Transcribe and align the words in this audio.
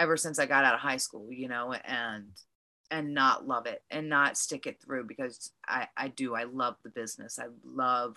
ever 0.00 0.16
since 0.16 0.38
I 0.38 0.46
got 0.46 0.64
out 0.64 0.74
of 0.74 0.80
high 0.80 0.96
school, 0.96 1.28
you 1.30 1.46
know, 1.46 1.74
and 1.84 2.24
and 2.90 3.14
not 3.14 3.46
love 3.46 3.66
it 3.66 3.82
and 3.90 4.08
not 4.08 4.36
stick 4.36 4.66
it 4.66 4.80
through 4.82 5.04
because 5.06 5.52
I 5.68 5.86
I 5.96 6.08
do 6.08 6.34
I 6.34 6.44
love 6.44 6.76
the 6.82 6.90
business. 6.90 7.38
I 7.38 7.46
love 7.64 8.16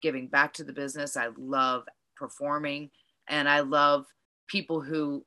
giving 0.00 0.28
back 0.28 0.54
to 0.54 0.64
the 0.64 0.72
business. 0.72 1.16
I 1.16 1.28
love 1.36 1.84
performing 2.16 2.90
and 3.28 3.48
I 3.48 3.60
love 3.60 4.06
people 4.46 4.80
who 4.80 5.26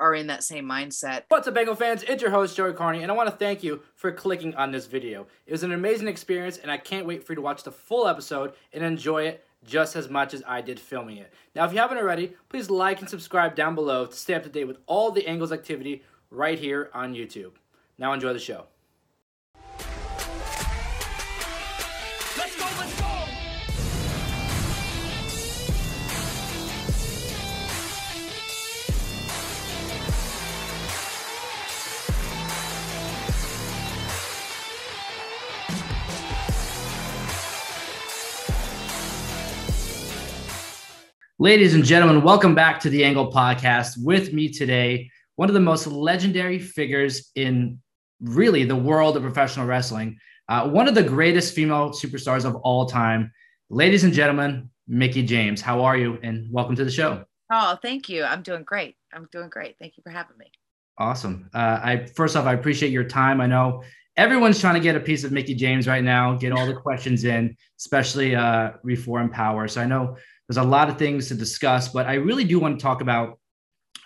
are 0.00 0.14
in 0.14 0.28
that 0.28 0.44
same 0.44 0.66
mindset. 0.66 1.22
What's 1.28 1.48
up, 1.48 1.54
Bengal 1.54 1.74
fans? 1.74 2.02
It's 2.04 2.22
your 2.22 2.30
host, 2.30 2.56
Joey 2.56 2.72
Karni, 2.72 3.02
and 3.02 3.10
I 3.10 3.14
want 3.14 3.30
to 3.30 3.36
thank 3.36 3.62
you 3.62 3.82
for 3.94 4.10
clicking 4.10 4.54
on 4.56 4.72
this 4.72 4.86
video. 4.86 5.26
It 5.46 5.52
was 5.52 5.62
an 5.62 5.72
amazing 5.72 6.08
experience, 6.08 6.58
and 6.58 6.70
I 6.70 6.76
can't 6.76 7.06
wait 7.06 7.24
for 7.24 7.32
you 7.32 7.36
to 7.36 7.42
watch 7.42 7.62
the 7.62 7.70
full 7.70 8.08
episode 8.08 8.54
and 8.72 8.84
enjoy 8.84 9.24
it 9.26 9.44
just 9.64 9.96
as 9.96 10.08
much 10.08 10.34
as 10.34 10.42
I 10.46 10.60
did 10.60 10.78
filming 10.78 11.16
it. 11.16 11.32
Now, 11.54 11.64
if 11.64 11.72
you 11.72 11.78
haven't 11.78 11.98
already, 11.98 12.32
please 12.48 12.70
like 12.70 13.00
and 13.00 13.08
subscribe 13.08 13.54
down 13.54 13.74
below 13.74 14.06
to 14.06 14.16
stay 14.16 14.34
up 14.34 14.42
to 14.44 14.48
date 14.48 14.64
with 14.64 14.78
all 14.86 15.10
the 15.10 15.26
Angles 15.26 15.52
activity 15.52 16.02
right 16.30 16.58
here 16.58 16.90
on 16.94 17.14
YouTube. 17.14 17.52
Now, 17.98 18.12
enjoy 18.12 18.32
the 18.32 18.38
show. 18.38 18.66
Ladies 41.44 41.74
and 41.74 41.84
gentlemen, 41.84 42.22
welcome 42.22 42.54
back 42.54 42.80
to 42.80 42.88
the 42.88 43.04
Angle 43.04 43.30
Podcast. 43.30 44.02
With 44.02 44.32
me 44.32 44.48
today, 44.48 45.10
one 45.36 45.50
of 45.50 45.52
the 45.52 45.60
most 45.60 45.86
legendary 45.86 46.58
figures 46.58 47.30
in 47.34 47.82
really 48.18 48.64
the 48.64 48.74
world 48.74 49.14
of 49.14 49.22
professional 49.22 49.66
wrestling, 49.66 50.18
uh, 50.48 50.66
one 50.66 50.88
of 50.88 50.94
the 50.94 51.02
greatest 51.02 51.54
female 51.54 51.90
superstars 51.90 52.46
of 52.46 52.56
all 52.56 52.86
time. 52.86 53.30
Ladies 53.68 54.04
and 54.04 54.14
gentlemen, 54.14 54.70
Mickie 54.88 55.22
James, 55.22 55.60
how 55.60 55.84
are 55.84 55.98
you? 55.98 56.18
And 56.22 56.50
welcome 56.50 56.76
to 56.76 56.84
the 56.84 56.90
show. 56.90 57.26
Oh, 57.52 57.76
thank 57.82 58.08
you. 58.08 58.24
I'm 58.24 58.40
doing 58.40 58.62
great. 58.62 58.96
I'm 59.12 59.28
doing 59.30 59.50
great. 59.50 59.76
Thank 59.78 59.98
you 59.98 60.02
for 60.02 60.08
having 60.08 60.38
me. 60.38 60.50
Awesome. 60.96 61.50
Uh, 61.52 61.78
I 61.82 62.06
first 62.16 62.36
off, 62.36 62.46
I 62.46 62.54
appreciate 62.54 62.90
your 62.90 63.04
time. 63.04 63.42
I 63.42 63.46
know 63.46 63.82
everyone's 64.16 64.60
trying 64.60 64.74
to 64.76 64.80
get 64.80 64.96
a 64.96 65.00
piece 65.00 65.24
of 65.24 65.32
Mickie 65.32 65.54
James 65.54 65.86
right 65.86 66.04
now, 66.04 66.36
get 66.36 66.52
all 66.52 66.66
the 66.66 66.72
questions 66.72 67.24
in, 67.24 67.54
especially 67.78 68.34
uh, 68.34 68.70
Reform 68.82 69.28
Power. 69.28 69.68
So 69.68 69.82
I 69.82 69.84
know 69.84 70.16
there's 70.48 70.58
a 70.58 70.62
lot 70.62 70.90
of 70.90 70.98
things 70.98 71.28
to 71.28 71.34
discuss, 71.34 71.88
but 71.88 72.06
I 72.06 72.14
really 72.14 72.44
do 72.44 72.58
want 72.58 72.78
to 72.78 72.82
talk 72.82 73.00
about 73.00 73.38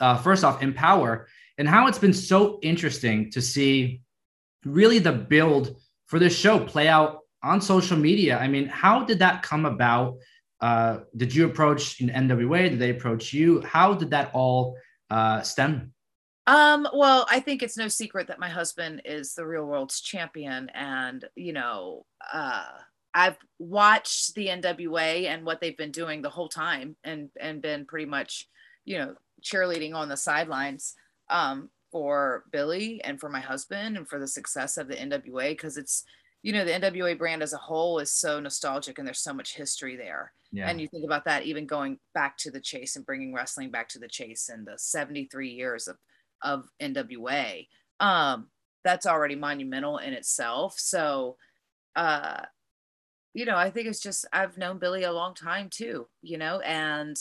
uh, 0.01 0.17
first 0.17 0.45
off 0.45 0.63
Empower 0.63 1.29
and 1.59 1.69
how 1.69 1.87
it's 1.89 1.99
been 1.99 2.13
so 2.13 2.59
interesting 2.63 3.31
to 3.33 3.43
see 3.43 4.01
really 4.65 4.99
the 4.99 5.13
build 5.13 5.77
for 6.07 6.19
this 6.19 6.37
show 6.37 6.59
play 6.59 6.89
out 6.89 7.21
on 7.43 7.61
social 7.61 7.97
media. 7.97 8.39
I 8.39 8.49
mean, 8.49 8.67
how 8.67 9.05
did 9.05 9.19
that 9.21 9.43
come 9.43 9.67
about? 9.67 10.17
Uh, 10.61 11.01
did 11.17 11.35
you 11.35 11.47
approach 11.47 12.01
in 12.01 12.09
NWA? 12.09 12.71
Did 12.71 12.79
they 12.79 12.91
approach 12.91 13.33
you? 13.33 13.61
How 13.63 13.95
did 13.95 14.11
that 14.11 14.31
all 14.35 14.77
uh, 15.11 15.43
stem? 15.43 15.93
Um, 16.47 16.89
well, 16.95 17.27
I 17.31 17.41
think 17.41 17.63
it's 17.63 17.77
no 17.77 17.89
secret 17.89 18.27
that 18.29 18.39
my 18.39 18.49
husband 18.49 19.03
is 19.05 19.35
the 19.35 19.47
real 19.47 19.67
world's 19.67 20.01
champion. 20.01 20.71
And, 20.75 21.25
you 21.37 21.53
know, 21.53 22.07
uh, 22.33 22.65
I've 23.15 23.37
watched 23.59 24.35
the 24.35 24.49
NWA 24.49 25.27
and 25.27 25.45
what 25.45 25.61
they've 25.61 25.77
been 25.77 25.91
doing 25.91 26.23
the 26.23 26.31
whole 26.31 26.49
time 26.49 26.97
and, 27.05 27.31
and 27.41 27.63
been 27.63 27.87
pretty 27.87 28.07
much, 28.07 28.49
you 28.85 28.99
know, 28.99 29.15
cheerleading 29.43 29.95
on 29.95 30.09
the 30.09 30.17
sidelines 30.17 30.95
um, 31.31 31.71
for 31.91 32.45
Billy 32.53 33.03
and 33.05 33.19
for 33.19 33.29
my 33.29 33.41
husband 33.41 33.97
and 33.97 34.09
for 34.09 34.19
the 34.19 34.29
success 34.29 34.77
of 34.77 34.89
the 34.89 34.95
NWA 34.95 35.51
because 35.51 35.77
it's, 35.77 36.05
you 36.43 36.53
know, 36.53 36.65
the 36.65 36.73
NWA 36.73 37.19
brand 37.19 37.43
as 37.43 37.53
a 37.53 37.59
whole 37.59 37.99
is 37.99 38.13
so 38.13 38.41
nostalgic 38.41 38.99
and 38.99 39.07
there's 39.07 39.23
so 39.23 39.35
much 39.35 39.55
history 39.55 39.97
there. 39.97 40.33
Yeah. 40.53 40.69
And 40.69 40.81
you 40.81 40.89
think 40.89 41.05
about 41.05 41.25
that, 41.25 41.45
even 41.45 41.67
going 41.67 41.99
back 42.15 42.37
to 42.39 42.51
the 42.51 42.61
chase 42.61 42.97
and 42.97 43.05
bringing 43.05 43.35
wrestling 43.35 43.71
back 43.71 43.89
to 43.91 43.99
the 43.99 44.09
chase 44.09 44.49
and 44.49 44.67
the 44.67 44.79
73 44.79 45.51
years 45.51 45.89
of, 45.89 45.97
of 46.43 46.69
NWA. 46.81 47.67
Um, 48.01 48.49
that's 48.85 49.07
already 49.07 49.35
monumental 49.35 49.99
in 49.99 50.13
itself. 50.13 50.75
So, 50.79 51.37
uh, 51.97 52.43
you 53.35 53.45
know, 53.45 53.57
I 53.57 53.71
think 53.71 53.87
it's 53.89 54.01
just, 54.01 54.27
I've 54.33 54.59
known 54.59 54.79
Billy 54.79 55.05
a 55.05 55.13
long 55.13 55.35
time 55.35 55.69
too, 55.71 56.09
you 56.23 56.39
know, 56.39 56.61
and 56.61 57.17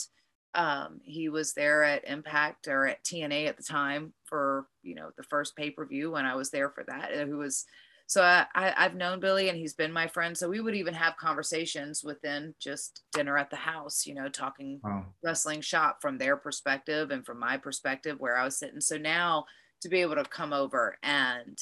um, 0.54 1.00
he 1.04 1.28
was 1.28 1.52
there 1.54 1.84
at 1.84 2.08
Impact 2.08 2.68
or 2.68 2.86
at 2.86 3.04
TNA 3.04 3.46
at 3.46 3.56
the 3.56 3.62
time 3.62 4.14
for, 4.24 4.66
you 4.82 4.94
know, 4.94 5.10
the 5.16 5.22
first 5.22 5.56
pay 5.56 5.70
per 5.70 5.86
view 5.86 6.10
when 6.12 6.24
I 6.24 6.34
was 6.34 6.50
there 6.50 6.70
for 6.70 6.84
that. 6.84 7.12
Who 7.12 7.36
was, 7.38 7.66
so 8.06 8.22
I, 8.22 8.46
I, 8.54 8.74
I've 8.76 8.94
known 8.96 9.20
Billy 9.20 9.48
and 9.48 9.58
he's 9.58 9.74
been 9.74 9.92
my 9.92 10.06
friend. 10.08 10.36
So 10.36 10.48
we 10.48 10.60
would 10.60 10.74
even 10.74 10.94
have 10.94 11.16
conversations 11.18 12.02
within 12.02 12.54
just 12.58 13.02
dinner 13.12 13.36
at 13.36 13.50
the 13.50 13.56
house, 13.56 14.06
you 14.06 14.14
know, 14.14 14.28
talking 14.28 14.82
Wow. 14.82 15.14
wrestling 15.22 15.60
shop 15.60 15.98
from 16.00 16.16
their 16.16 16.36
perspective 16.36 17.10
and 17.10 17.24
from 17.26 17.38
my 17.38 17.56
perspective 17.58 18.18
where 18.18 18.36
I 18.36 18.44
was 18.44 18.58
sitting. 18.58 18.80
So 18.80 18.96
now 18.96 19.44
to 19.82 19.88
be 19.88 20.00
able 20.00 20.14
to 20.16 20.24
come 20.24 20.52
over 20.52 20.96
and 21.02 21.58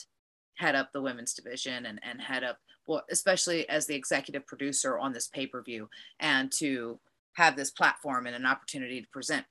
head 0.55 0.75
up 0.75 0.93
the 0.93 1.03
women's 1.03 1.35
division 1.35 1.87
and, 1.87 2.01
and 2.03 2.21
head 2.21 2.45
up, 2.45 2.59
well, 2.87 3.03
especially 3.11 3.69
as 3.69 3.87
the 3.87 3.95
executive 3.95 4.47
producer 4.47 4.99
on 4.99 5.13
this 5.13 5.29
pay 5.29 5.47
per 5.47 5.63
view 5.63 5.89
and 6.21 6.51
to 6.53 6.99
have 7.35 7.57
this 7.57 7.71
platform 7.71 8.27
and 8.27 8.35
an 8.35 8.47
opportunity 8.47 9.01
to 9.01 9.09
present 9.09 9.45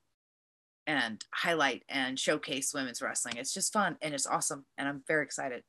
and 0.87 1.23
highlight 1.33 1.83
and 1.89 2.19
showcase 2.19 2.73
women's 2.73 3.01
wrestling. 3.01 3.37
It's 3.37 3.53
just 3.53 3.73
fun 3.73 3.97
and 4.01 4.13
it's 4.13 4.27
awesome. 4.27 4.65
And 4.77 4.87
I'm 4.87 5.03
very 5.07 5.23
excited. 5.23 5.63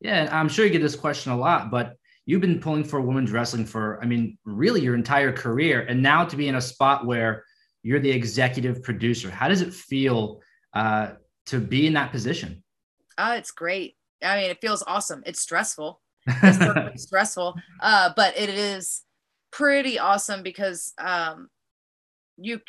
Yeah, 0.00 0.28
I'm 0.30 0.48
sure 0.48 0.64
you 0.64 0.70
get 0.70 0.82
this 0.82 0.96
question 0.96 1.32
a 1.32 1.36
lot, 1.36 1.70
but 1.70 1.96
you've 2.26 2.40
been 2.40 2.60
pulling 2.60 2.84
for 2.84 3.00
women's 3.00 3.32
wrestling 3.32 3.64
for, 3.64 3.98
I 4.02 4.06
mean, 4.06 4.38
really 4.44 4.82
your 4.82 4.94
entire 4.94 5.32
career. 5.32 5.80
And 5.88 6.02
now 6.02 6.24
to 6.24 6.36
be 6.36 6.48
in 6.48 6.56
a 6.56 6.60
spot 6.60 7.06
where 7.06 7.44
you're 7.82 8.00
the 8.00 8.10
executive 8.10 8.82
producer, 8.82 9.30
how 9.30 9.48
does 9.48 9.62
it 9.62 9.72
feel 9.72 10.40
uh, 10.74 11.12
to 11.46 11.60
be 11.60 11.86
in 11.86 11.94
that 11.94 12.10
position? 12.12 12.62
Oh, 13.16 13.32
it's 13.32 13.50
great. 13.50 13.96
I 14.22 14.40
mean, 14.40 14.50
it 14.50 14.60
feels 14.60 14.82
awesome. 14.86 15.22
It's 15.26 15.40
stressful. 15.40 16.00
It's 16.26 17.02
stressful, 17.04 17.54
uh, 17.80 18.10
but 18.16 18.36
it 18.38 18.48
is 18.48 19.02
pretty 19.50 19.98
awesome 19.98 20.42
because 20.42 20.92
um, 20.98 21.48
you. 22.36 22.60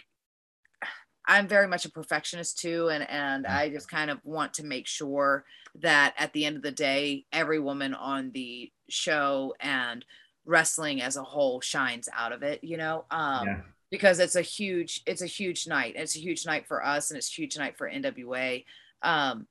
I'm 1.27 1.47
very 1.47 1.67
much 1.67 1.85
a 1.85 1.91
perfectionist 1.91 2.59
too, 2.59 2.89
and 2.89 3.09
and 3.09 3.47
I 3.47 3.69
just 3.69 3.89
kind 3.89 4.11
of 4.11 4.19
want 4.23 4.53
to 4.55 4.63
make 4.63 4.85
sure 4.87 5.43
that 5.81 6.13
at 6.17 6.33
the 6.33 6.45
end 6.45 6.55
of 6.55 6.61
the 6.61 6.71
day, 6.71 7.25
every 7.31 7.59
woman 7.59 7.95
on 7.95 8.31
the 8.31 8.71
show 8.89 9.55
and 9.59 10.05
wrestling 10.45 11.01
as 11.01 11.15
a 11.17 11.23
whole 11.23 11.61
shines 11.61 12.07
out 12.15 12.31
of 12.31 12.43
it. 12.43 12.63
You 12.63 12.77
know, 12.77 13.05
um, 13.09 13.47
Yeah. 13.47 13.61
because 13.89 14.19
it's 14.19 14.35
a 14.35 14.43
huge 14.43 15.01
it's 15.07 15.23
a 15.23 15.25
huge 15.27 15.65
night. 15.67 15.93
It's 15.95 16.15
a 16.15 16.19
huge 16.19 16.45
night 16.45 16.67
for 16.67 16.85
us, 16.85 17.09
and 17.09 17.17
it's 17.17 17.31
a 17.31 17.41
huge 17.41 17.57
night 17.57 17.75
for 17.75 17.89
NWA. 17.89 18.63
Um, 19.01 19.47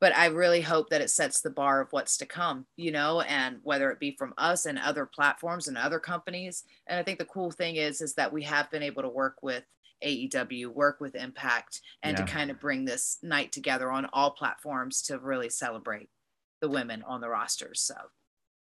but 0.00 0.16
I 0.16 0.26
really 0.26 0.60
hope 0.60 0.90
that 0.90 1.00
it 1.00 1.10
sets 1.10 1.40
the 1.40 1.50
bar 1.50 1.80
of 1.80 1.88
what's 1.90 2.16
to 2.18 2.26
come, 2.26 2.66
you 2.76 2.92
know, 2.92 3.20
and 3.22 3.58
whether 3.62 3.90
it 3.90 3.98
be 3.98 4.14
from 4.16 4.34
us 4.38 4.66
and 4.66 4.78
other 4.78 5.06
platforms 5.06 5.68
and 5.68 5.76
other 5.76 5.98
companies. 5.98 6.64
And 6.86 6.98
I 6.98 7.02
think 7.02 7.18
the 7.18 7.24
cool 7.24 7.50
thing 7.50 7.76
is, 7.76 8.00
is 8.00 8.14
that 8.14 8.32
we 8.32 8.42
have 8.44 8.70
been 8.70 8.82
able 8.82 9.02
to 9.02 9.08
work 9.08 9.36
with 9.42 9.64
AEW, 10.04 10.68
work 10.68 11.00
with 11.00 11.16
Impact, 11.16 11.80
and 12.02 12.16
Yeah. 12.16 12.24
to 12.24 12.30
kind 12.30 12.50
of 12.50 12.60
bring 12.60 12.84
this 12.84 13.18
night 13.22 13.50
together 13.50 13.90
on 13.90 14.06
all 14.12 14.30
platforms 14.30 15.02
to 15.02 15.18
really 15.18 15.50
celebrate 15.50 16.08
the 16.60 16.68
women 16.68 17.02
on 17.02 17.20
the 17.20 17.28
rosters. 17.28 17.80
So 17.80 17.94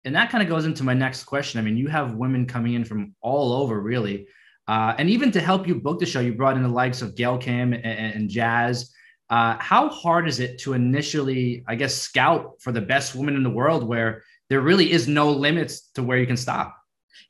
and 0.07 0.15
that 0.15 0.31
kind 0.31 0.41
of 0.41 0.49
goes 0.49 0.67
into 0.67 0.85
my 0.85 0.95
next 0.95 1.25
question. 1.25 1.59
I 1.59 1.65
mean, 1.65 1.77
you 1.77 1.89
have 1.89 2.15
women 2.15 2.47
coming 2.47 2.75
in 2.75 2.85
from 2.85 3.15
all 3.23 3.53
over, 3.53 3.81
really. 3.81 4.29
Uh, 4.69 4.95
and 4.99 5.11
even 5.11 5.33
to 5.33 5.41
help 5.41 5.67
you 5.67 5.75
book 5.75 5.99
the 5.99 6.07
show, 6.07 6.21
you 6.21 6.33
brought 6.33 6.57
in 6.57 6.63
the 6.63 6.69
likes 6.69 7.03
of 7.03 7.17
Gail 7.17 7.37
Kim 7.37 7.73
and, 7.73 7.85
and 7.85 8.31
Jazz. 8.31 8.93
Uh, 9.29 9.57
how 9.59 9.89
hard 9.89 10.29
is 10.29 10.39
it 10.39 10.59
to 10.61 10.75
initially, 10.75 11.65
I 11.67 11.75
guess, 11.75 11.95
scout 11.95 12.61
for 12.61 12.73
the 12.73 12.81
best 12.81 13.15
woman 13.15 13.35
in 13.35 13.43
the 13.43 13.51
world 13.51 13.83
where 13.83 14.23
there 14.49 14.61
really 14.61 14.93
is 14.93 15.09
no 15.09 15.31
limits 15.31 15.91
to 15.95 16.03
where 16.03 16.19
you 16.19 16.27
can 16.27 16.37
stop? 16.37 16.77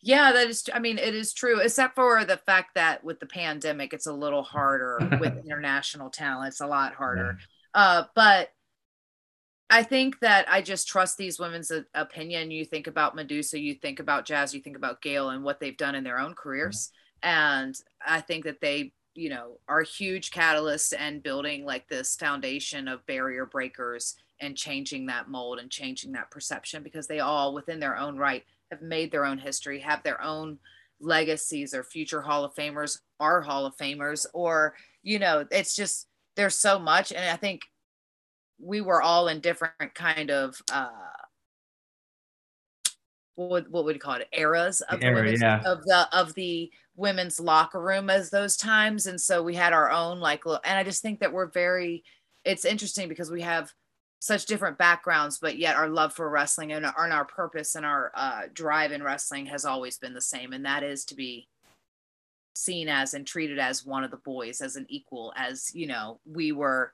Yeah, 0.03 0.33
that 0.33 0.49
is. 0.49 0.69
I 0.73 0.79
mean, 0.79 0.99
it 0.99 1.15
is 1.15 1.33
true, 1.33 1.61
except 1.61 1.95
for 1.95 2.25
the 2.25 2.37
fact 2.37 2.75
that 2.75 3.03
with 3.03 3.19
the 3.19 3.27
pandemic, 3.27 3.93
it's 3.93 4.07
a 4.07 4.13
little 4.13 4.43
harder 4.43 4.99
with 5.21 5.45
international 5.45 6.11
talent. 6.11 6.49
It's 6.49 6.61
a 6.61 6.67
lot 6.67 6.95
harder. 6.95 7.39
Uh, 7.75 8.05
but 8.15 8.51
I 9.69 9.83
think 9.83 10.21
that 10.21 10.47
I 10.49 10.63
just 10.63 10.87
trust 10.87 11.17
these 11.17 11.41
women's 11.41 11.73
opinion. 11.95 12.51
You 12.51 12.65
think 12.65 12.87
about 12.87 13.17
Madusa, 13.17 13.61
you 13.61 13.75
think 13.75 13.99
about 13.99 14.25
Jazz, 14.25 14.55
you 14.55 14.61
think 14.61 14.77
about 14.77 15.03
Gail 15.03 15.31
and 15.31 15.43
what 15.43 15.61
they've 15.61 15.77
done 15.77 15.95
in 15.95 16.05
their 16.05 16.19
own 16.19 16.35
careers. 16.35 16.91
And 17.23 17.75
I 18.07 18.21
think 18.21 18.45
that 18.45 18.61
they, 18.61 18.93
you 19.17 19.31
know, 19.31 19.59
are 19.69 19.83
huge 19.83 20.31
catalysts 20.31 20.93
and 20.99 21.23
building 21.23 21.65
like 21.65 21.89
this 21.89 22.17
foundation 22.17 22.89
of 22.89 23.07
barrier 23.07 23.47
breakers 23.47 24.17
and 24.41 24.57
changing 24.57 25.07
that 25.07 25.29
mold 25.29 25.59
and 25.59 25.71
changing 25.71 26.13
that 26.13 26.31
perception 26.31 26.83
because 26.83 27.07
they 27.07 27.21
all, 27.21 27.55
within 27.55 27.81
their 27.81 27.97
own 27.97 28.17
right, 28.17 28.45
have 28.71 28.83
made 28.83 29.11
their 29.11 29.25
own 29.25 29.39
history, 29.39 29.79
have 29.81 30.03
their 30.03 30.23
own 30.23 30.59
legacies 31.01 31.75
or 31.75 31.85
future 31.85 32.21
Hall 32.21 32.45
of 32.45 32.55
Famers 32.55 33.01
are 33.21 33.41
Hall 33.41 33.67
of 33.67 33.77
Famers, 33.77 34.27
or, 34.33 34.75
you 35.03 35.19
know, 35.19 35.47
it's 35.51 35.75
just 35.77 36.09
there's 36.37 36.59
so 36.59 36.79
much. 36.79 37.13
And 37.13 37.31
I 37.31 37.37
think 37.37 37.63
we 38.59 38.81
were 38.81 39.03
all 39.03 39.29
in 39.29 39.41
different 39.41 39.95
kind 39.95 40.31
of 40.31 40.61
uh 40.73 40.89
what 43.37 43.71
what 43.71 43.85
would 43.85 43.95
you 43.95 44.01
call 44.01 44.15
it? 44.15 44.29
Eras 44.33 44.81
of 44.83 45.01
the, 45.01 45.07
Era, 45.07 45.17
women's- 45.17 45.41
yeah. 45.41 45.63
of 45.65 45.83
the 45.85 46.09
of 46.13 46.35
the 46.35 46.71
women's 46.97 47.39
locker 47.39 47.81
room 47.81 48.11
as 48.11 48.31
those 48.31 48.57
times. 48.57 49.07
And 49.07 49.21
so 49.21 49.43
we 49.43 49.55
had 49.55 49.73
our 49.73 49.91
own 49.91 50.19
like 50.19 50.45
and 50.47 50.79
i 50.79 50.83
just 50.83 51.03
think 51.03 51.21
that 51.21 51.33
we're 51.33 51.47
very 51.51 52.03
it's 52.45 52.65
interesting 52.65 53.09
because 53.09 53.31
we 53.31 53.43
have 53.43 53.73
such 54.19 54.47
different 54.47 54.79
backgrounds 54.79 55.39
but 55.39 55.59
yet 55.59 55.77
our 55.77 55.89
love 55.89 56.13
for 56.13 56.31
wrestling 56.31 56.73
and 56.73 56.87
our, 56.87 57.05
and 57.05 57.13
our 57.13 57.27
purpose 57.27 57.75
and 57.75 57.85
our 57.85 58.11
uh, 58.15 58.43
drive 58.55 58.91
in 58.91 59.03
wrestling 59.03 59.47
has 59.47 59.65
always 59.65 59.99
been 59.99 60.15
the 60.15 60.21
same. 60.21 60.53
And 60.53 60.65
that 60.65 60.83
is 60.83 61.05
to 61.07 61.15
be 61.15 61.49
seen 62.55 62.89
as 62.89 63.13
and 63.13 63.27
treated 63.27 63.59
as 63.59 63.85
one 63.85 64.03
of 64.03 64.11
the 64.11 64.17
boys 64.17 64.63
as 64.63 64.77
an 64.77 64.87
equal 64.89 65.31
as 65.37 65.71
you 65.75 65.87
know 65.87 66.19
we 66.25 66.53
were 66.53 66.91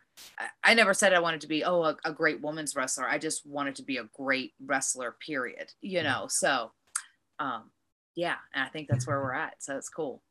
I- 0.64 0.74
never 0.74 0.94
said 0.94 1.12
i 1.12 1.20
wanted 1.20 1.40
to 1.42 1.48
be 1.48 1.64
oh 1.64 1.82
a, 1.84 1.96
a 2.04 2.12
great 2.12 2.40
woman's 2.40 2.74
wrestler 2.76 3.08
i 3.08 3.18
just 3.18 3.46
wanted 3.46 3.76
to 3.76 3.82
be 3.82 3.96
a 3.98 4.08
great 4.14 4.52
wrestler 4.64 5.16
period 5.24 5.72
you 5.80 6.02
know 6.02 6.26
so 6.28 6.70
um 7.38 7.70
yeah 8.14 8.36
and 8.54 8.64
i 8.64 8.68
think 8.68 8.88
that's 8.88 9.06
where 9.06 9.20
we're 9.20 9.34
at 9.34 9.54
so 9.60 9.76
it's 9.76 9.88
cool 9.88 10.22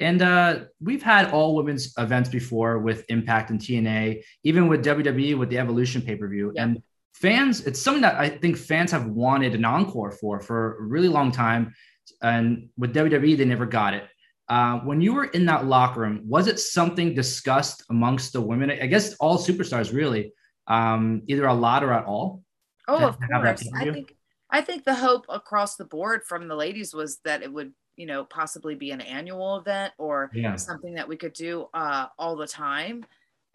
And 0.00 0.22
uh, 0.22 0.64
we've 0.80 1.02
had 1.04 1.30
all 1.30 1.54
women's 1.54 1.92
events 1.98 2.28
before 2.28 2.78
with 2.80 3.04
Impact 3.08 3.50
and 3.50 3.60
TNA, 3.60 4.22
even 4.42 4.66
with 4.68 4.84
WWE 4.84 5.38
with 5.38 5.50
the 5.50 5.58
Evolution 5.58 6.02
pay 6.02 6.16
per 6.16 6.26
view. 6.28 6.52
Yeah. 6.54 6.62
And 6.64 6.82
fans, 7.12 7.64
it's 7.66 7.80
something 7.80 8.02
that 8.02 8.16
I 8.16 8.28
think 8.28 8.56
fans 8.56 8.90
have 8.90 9.06
wanted 9.06 9.54
an 9.54 9.64
encore 9.64 10.10
for 10.10 10.40
for 10.40 10.78
a 10.78 10.82
really 10.82 11.08
long 11.08 11.30
time. 11.30 11.72
And 12.20 12.68
with 12.76 12.92
WWE, 12.92 13.36
they 13.36 13.44
never 13.44 13.66
got 13.66 13.94
it. 13.94 14.04
Uh, 14.48 14.78
when 14.80 15.00
you 15.00 15.14
were 15.14 15.24
in 15.26 15.46
that 15.46 15.64
locker 15.64 16.00
room, 16.00 16.20
was 16.26 16.46
it 16.48 16.58
something 16.58 17.14
discussed 17.14 17.84
amongst 17.90 18.32
the 18.32 18.40
women? 18.40 18.70
I 18.70 18.86
guess 18.86 19.14
all 19.14 19.38
superstars, 19.38 19.92
really, 19.92 20.32
um, 20.66 21.22
either 21.28 21.46
a 21.46 21.54
lot 21.54 21.82
or 21.82 21.92
at 21.92 22.04
all. 22.04 22.42
Oh, 22.86 22.98
to 22.98 23.06
of 23.06 23.18
course. 23.18 23.66
I 23.74 23.90
think 23.90 24.14
I 24.50 24.60
think 24.60 24.84
the 24.84 24.94
hope 24.94 25.24
across 25.28 25.76
the 25.76 25.86
board 25.86 26.22
from 26.24 26.46
the 26.46 26.54
ladies 26.54 26.92
was 26.94 27.18
that 27.24 27.42
it 27.42 27.52
would, 27.52 27.72
you 27.96 28.06
know, 28.06 28.24
possibly 28.24 28.74
be 28.74 28.90
an 28.90 29.00
annual 29.00 29.56
event 29.56 29.94
or 29.98 30.30
Yeah. 30.34 30.56
something 30.56 30.94
that 30.94 31.08
we 31.08 31.16
could 31.16 31.32
do 31.32 31.66
uh, 31.72 32.06
all 32.18 32.36
the 32.36 32.46
time. 32.46 33.04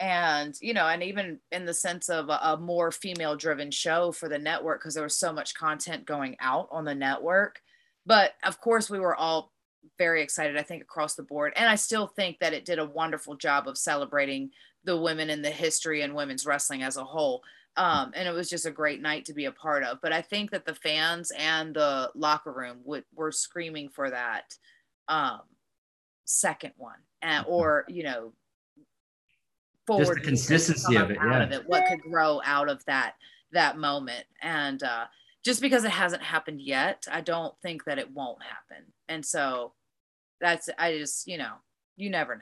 And, 0.02 0.56
you 0.62 0.74
know, 0.74 0.88
and 0.88 1.04
even 1.04 1.40
in 1.52 1.66
the 1.66 1.74
sense 1.74 2.10
of 2.10 2.30
a, 2.30 2.40
a 2.42 2.58
more 2.58 2.90
female 2.92 3.36
driven 3.36 3.70
show 3.70 4.12
for 4.12 4.28
the 4.28 4.40
network, 4.40 4.80
because 4.80 4.96
there 4.96 5.04
was 5.04 5.16
so 5.16 5.32
much 5.32 5.54
content 5.54 6.06
going 6.06 6.36
out 6.40 6.68
on 6.72 6.86
the 6.86 6.96
network. 6.96 7.62
But 8.06 8.34
of 8.44 8.60
course, 8.60 8.90
we 8.90 9.00
were 9.00 9.16
all 9.16 9.52
very 9.98 10.22
excited, 10.22 10.58
I 10.58 10.64
think, 10.64 10.82
across 10.82 11.16
the 11.16 11.24
board. 11.24 11.54
And 11.56 11.70
I 11.70 11.76
still 11.76 12.08
think 12.08 12.40
that 12.40 12.54
it 12.54 12.66
did 12.66 12.80
a 12.80 12.86
wonderful 12.86 13.36
job 13.36 13.68
of 13.68 13.78
celebrating 13.78 14.52
the 14.84 14.98
women 14.98 15.30
in 15.30 15.42
the 15.42 15.50
history 15.50 16.02
and 16.02 16.16
women's 16.16 16.46
wrestling 16.46 16.84
as 16.84 16.98
a 16.98 17.04
whole 17.04 17.44
um, 17.80 18.12
and 18.14 18.28
it 18.28 18.32
was 18.32 18.50
just 18.50 18.66
a 18.66 18.72
great 18.72 19.02
night 19.02 19.26
to 19.26 19.34
be 19.34 19.46
a 19.46 19.52
part 19.52 19.84
of. 19.84 20.00
But 20.02 20.12
I 20.12 20.22
think 20.22 20.52
that 20.52 20.66
the 20.66 20.76
fans 20.76 21.32
and 21.38 21.74
the 21.74 22.12
locker 22.14 22.52
room 22.52 22.80
would, 22.84 23.06
were 23.16 23.32
screaming 23.32 23.88
for 23.88 24.10
that 24.10 24.54
um, 25.08 25.42
second 26.26 26.74
one, 26.76 26.98
and, 27.22 27.46
or 27.48 27.86
you 27.88 28.04
know, 28.04 28.34
forward 29.88 30.18
the 30.18 30.26
consistency 30.26 30.98
of 30.98 31.10
it, 31.10 31.18
yeah. 31.24 31.44
of 31.44 31.52
it, 31.54 31.68
what 31.68 31.86
could 31.88 32.02
grow 32.02 32.42
out 32.44 32.70
of 32.70 32.84
that 32.86 33.14
that 33.54 33.78
moment, 33.78 34.26
and 34.42 34.84
uh, 34.84 35.06
just 35.44 35.62
because 35.62 35.84
it 35.84 35.92
hasn't 35.92 36.24
happened 36.24 36.62
yet, 36.62 37.08
I 37.12 37.22
don't 37.22 37.54
think 37.62 37.86
that 37.86 38.00
it 38.00 38.12
won't 38.12 38.42
happen, 38.44 38.86
and 39.08 39.26
so 39.26 39.74
that's 40.42 40.70
I 40.78 40.98
just 40.98 41.28
you 41.28 41.38
know 41.38 41.54
you 41.98 42.10
never 42.10 42.36
know. 42.36 42.42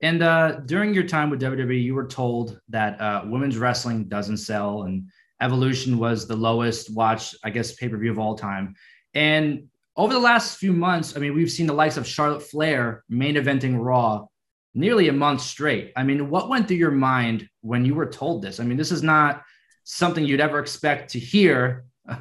And 0.00 0.22
uh, 0.22 0.60
during 0.66 0.92
your 0.92 1.04
time 1.04 1.30
with 1.30 1.40
WWE, 1.40 1.82
you 1.82 1.94
were 1.94 2.06
told 2.06 2.60
that 2.68 3.00
uh, 3.00 3.22
women's 3.26 3.56
wrestling 3.56 4.04
doesn't 4.04 4.38
sell, 4.38 4.82
and 4.82 5.08
Evolution 5.40 5.98
was 5.98 6.26
the 6.26 6.36
lowest 6.36 6.94
watched, 6.94 7.36
I 7.44 7.50
guess, 7.50 7.74
pay 7.74 7.88
per 7.88 7.96
view 7.96 8.10
of 8.10 8.18
all 8.18 8.34
time. 8.34 8.74
And 9.14 9.68
over 9.96 10.12
the 10.12 10.18
last 10.18 10.58
few 10.58 10.72
months, 10.72 11.16
I 11.16 11.20
mean, 11.20 11.34
we've 11.34 11.50
seen 11.50 11.66
the 11.66 11.72
likes 11.72 11.96
of 11.96 12.06
Charlotte 12.06 12.42
Flair 12.42 13.04
main 13.08 13.34
eventing 13.34 13.78
Raw 13.78 14.26
nearly 14.74 15.08
a 15.08 15.12
month 15.12 15.40
straight. 15.40 15.92
I 15.96 16.02
mean, 16.02 16.30
what 16.30 16.48
went 16.48 16.66
through 16.66 16.78
your 16.78 16.90
mind 16.90 17.48
when 17.60 17.84
you 17.84 17.94
were 17.94 18.06
told 18.06 18.42
this? 18.42 18.58
I 18.58 18.64
mean, 18.64 18.76
this 18.76 18.90
is 18.90 19.02
not 19.02 19.42
something 19.84 20.24
you'd 20.24 20.40
ever 20.40 20.58
expect 20.58 21.10
to 21.12 21.18
hear. 21.18 21.84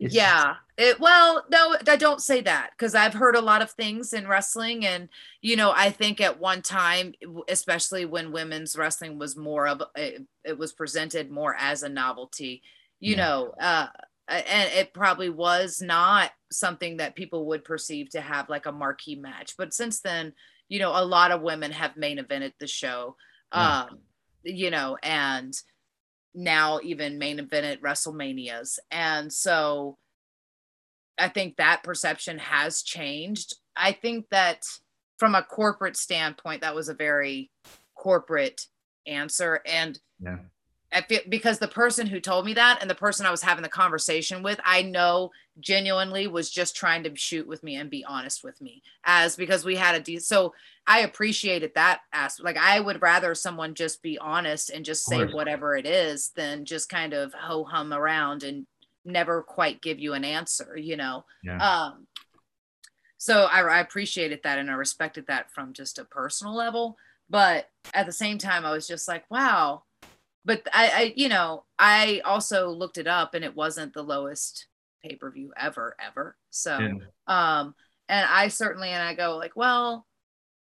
It's- 0.00 0.12
yeah 0.12 0.56
it 0.76 0.98
well 0.98 1.44
no 1.52 1.76
i 1.88 1.94
don't 1.94 2.20
say 2.20 2.40
that 2.40 2.70
because 2.76 2.96
i've 2.96 3.14
heard 3.14 3.36
a 3.36 3.40
lot 3.40 3.62
of 3.62 3.70
things 3.70 4.12
in 4.12 4.26
wrestling 4.26 4.84
and 4.84 5.08
you 5.40 5.54
know 5.54 5.72
i 5.74 5.88
think 5.88 6.20
at 6.20 6.40
one 6.40 6.62
time 6.62 7.14
especially 7.48 8.04
when 8.04 8.32
women's 8.32 8.76
wrestling 8.76 9.20
was 9.20 9.36
more 9.36 9.68
of 9.68 9.82
it, 9.94 10.26
it 10.44 10.58
was 10.58 10.72
presented 10.72 11.30
more 11.30 11.54
as 11.60 11.84
a 11.84 11.88
novelty 11.88 12.60
you 12.98 13.14
Yeah. 13.14 13.22
know 13.24 13.54
uh 13.60 13.86
and 14.28 14.72
it 14.72 14.92
probably 14.92 15.30
was 15.30 15.80
not 15.80 16.32
something 16.50 16.96
that 16.96 17.14
people 17.14 17.46
would 17.46 17.62
perceive 17.64 18.10
to 18.10 18.20
have 18.20 18.48
like 18.48 18.66
a 18.66 18.72
marquee 18.72 19.14
match 19.14 19.54
but 19.56 19.72
since 19.72 20.00
then 20.00 20.32
you 20.68 20.80
know 20.80 20.90
a 20.92 21.04
lot 21.04 21.30
of 21.30 21.40
women 21.40 21.70
have 21.70 21.96
main 21.96 22.18
evented 22.18 22.52
the 22.58 22.66
show 22.66 23.14
Yeah. 23.54 23.82
um 23.82 23.98
you 24.42 24.70
know 24.72 24.98
and 25.04 25.54
now 26.34 26.80
even 26.82 27.18
main 27.18 27.38
evented 27.38 27.80
WrestleManias. 27.80 28.78
And 28.90 29.32
so 29.32 29.96
I 31.18 31.28
think 31.28 31.56
that 31.56 31.82
perception 31.82 32.38
has 32.38 32.82
changed. 32.82 33.56
I 33.76 33.92
think 33.92 34.26
that 34.30 34.62
from 35.18 35.34
a 35.34 35.42
corporate 35.42 35.96
standpoint, 35.96 36.62
that 36.62 36.74
was 36.74 36.88
a 36.88 36.94
very 36.94 37.50
corporate 37.96 38.66
answer. 39.06 39.60
And 39.66 39.98
Yeah. 40.20 40.38
I 40.94 41.02
feel 41.02 41.20
because 41.28 41.58
the 41.58 41.68
person 41.68 42.06
who 42.06 42.20
told 42.20 42.46
me 42.46 42.54
that 42.54 42.78
and 42.80 42.88
the 42.88 42.94
person 42.94 43.26
I 43.26 43.30
was 43.30 43.42
having 43.42 43.62
the 43.62 43.68
conversation 43.68 44.42
with, 44.42 44.60
I 44.64 44.82
know 44.82 45.32
genuinely 45.60 46.26
was 46.26 46.50
just 46.50 46.76
trying 46.76 47.02
to 47.04 47.16
shoot 47.16 47.46
with 47.46 47.62
me 47.62 47.76
and 47.76 47.90
be 47.90 48.04
honest 48.04 48.44
with 48.44 48.60
me 48.60 48.82
as 49.04 49.36
because 49.36 49.64
we 49.64 49.76
had 49.76 49.94
a 49.94 50.00
de- 50.00 50.18
so 50.18 50.54
I 50.86 51.00
appreciated 51.00 51.72
that 51.74 52.00
aspect. 52.12 52.44
Like 52.44 52.56
I 52.56 52.80
would 52.80 53.02
rather 53.02 53.34
someone 53.34 53.74
just 53.74 54.02
be 54.02 54.18
honest 54.18 54.70
and 54.70 54.84
just 54.84 55.04
say 55.04 55.24
whatever 55.24 55.76
it 55.76 55.86
is 55.86 56.30
than 56.36 56.64
just 56.64 56.88
kind 56.88 57.12
of 57.12 57.34
ho 57.34 57.64
hum 57.64 57.92
around 57.92 58.42
and 58.42 58.66
never 59.04 59.42
quite 59.42 59.82
give 59.82 59.98
you 59.98 60.14
an 60.14 60.24
answer, 60.24 60.76
you 60.76 60.96
know. 60.96 61.24
Yeah. 61.42 61.58
Um 61.58 62.06
so 63.16 63.44
I, 63.44 63.62
I 63.62 63.80
appreciated 63.80 64.40
that 64.44 64.58
and 64.58 64.70
I 64.70 64.74
respected 64.74 65.26
that 65.28 65.50
from 65.50 65.72
just 65.72 65.98
a 65.98 66.04
personal 66.04 66.54
level. 66.54 66.96
But 67.30 67.70
at 67.94 68.06
the 68.06 68.12
same 68.12 68.36
time, 68.36 68.66
I 68.66 68.72
was 68.72 68.86
just 68.86 69.08
like, 69.08 69.24
wow. 69.30 69.84
But 70.44 70.68
I, 70.72 70.88
I 70.90 71.12
you 71.16 71.28
know, 71.28 71.64
I 71.78 72.20
also 72.24 72.70
looked 72.70 72.98
it 72.98 73.06
up 73.06 73.34
and 73.34 73.44
it 73.44 73.56
wasn't 73.56 73.94
the 73.94 74.02
lowest 74.02 74.66
pay 75.02 75.16
per 75.16 75.30
view 75.30 75.52
ever, 75.56 75.96
ever. 75.98 76.36
So, 76.50 76.78
Yeah. 76.78 76.94
um, 77.26 77.74
and 78.08 78.28
I 78.30 78.48
certainly, 78.48 78.90
and 78.90 79.02
I 79.02 79.14
go 79.14 79.36
like, 79.36 79.56
well, 79.56 80.06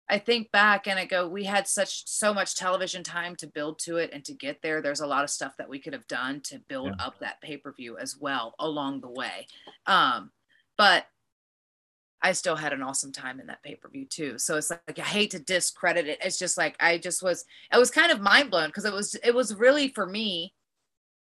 I 0.09 0.19
think 0.19 0.51
back 0.51 0.89
and 0.89 0.99
I 0.99 1.05
go, 1.07 1.29
we 1.29 1.45
had 1.45 1.69
such 1.69 2.07
so 2.09 2.35
much 2.35 2.57
television 2.57 3.05
time 3.05 3.37
to 3.37 3.47
build 3.47 3.79
to 3.81 3.97
it 3.99 4.11
and 4.13 4.25
to 4.25 4.35
get 4.35 4.61
there. 4.61 4.83
There's 4.83 5.01
a 5.01 5.07
lot 5.07 5.23
of 5.25 5.31
stuff 5.31 5.57
that 5.59 5.69
we 5.69 5.79
could 5.79 5.93
have 5.93 6.07
done 6.09 6.41
to 6.47 6.59
build 6.69 6.95
Yeah. 6.99 7.07
up 7.07 7.21
that 7.21 7.41
pay 7.41 7.57
per 7.57 7.73
view 7.73 7.97
as 7.97 8.17
well 8.19 8.55
along 8.59 9.01
the 9.01 9.11
way. 9.11 9.47
Um, 9.87 10.33
but 10.77 11.07
I 12.23 12.33
still 12.33 12.57
had 12.57 12.73
an 12.73 12.83
awesome 12.83 13.13
time 13.13 13.41
in 13.41 13.47
that 13.47 13.63
pay 13.63 13.77
per 13.77 13.89
view 13.89 14.05
too. 14.05 14.39
So 14.39 14.57
it's 14.57 14.71
like, 14.71 14.99
I 14.99 15.03
hate 15.03 15.31
to 15.31 15.39
discredit 15.39 16.07
it. 16.07 16.19
It's 16.23 16.39
just 16.39 16.59
like 16.59 16.77
I 16.79 16.99
just 16.99 17.23
was. 17.23 17.45
I 17.73 17.79
was 17.79 17.91
kind 17.91 18.13
of 18.13 18.21
mind 18.21 18.51
blown 18.51 18.69
because 18.69 18.85
it 18.85 18.93
was 18.93 19.15
it 19.25 19.35
was 19.35 19.55
really 19.55 19.89
for 19.89 20.07
me 20.07 20.53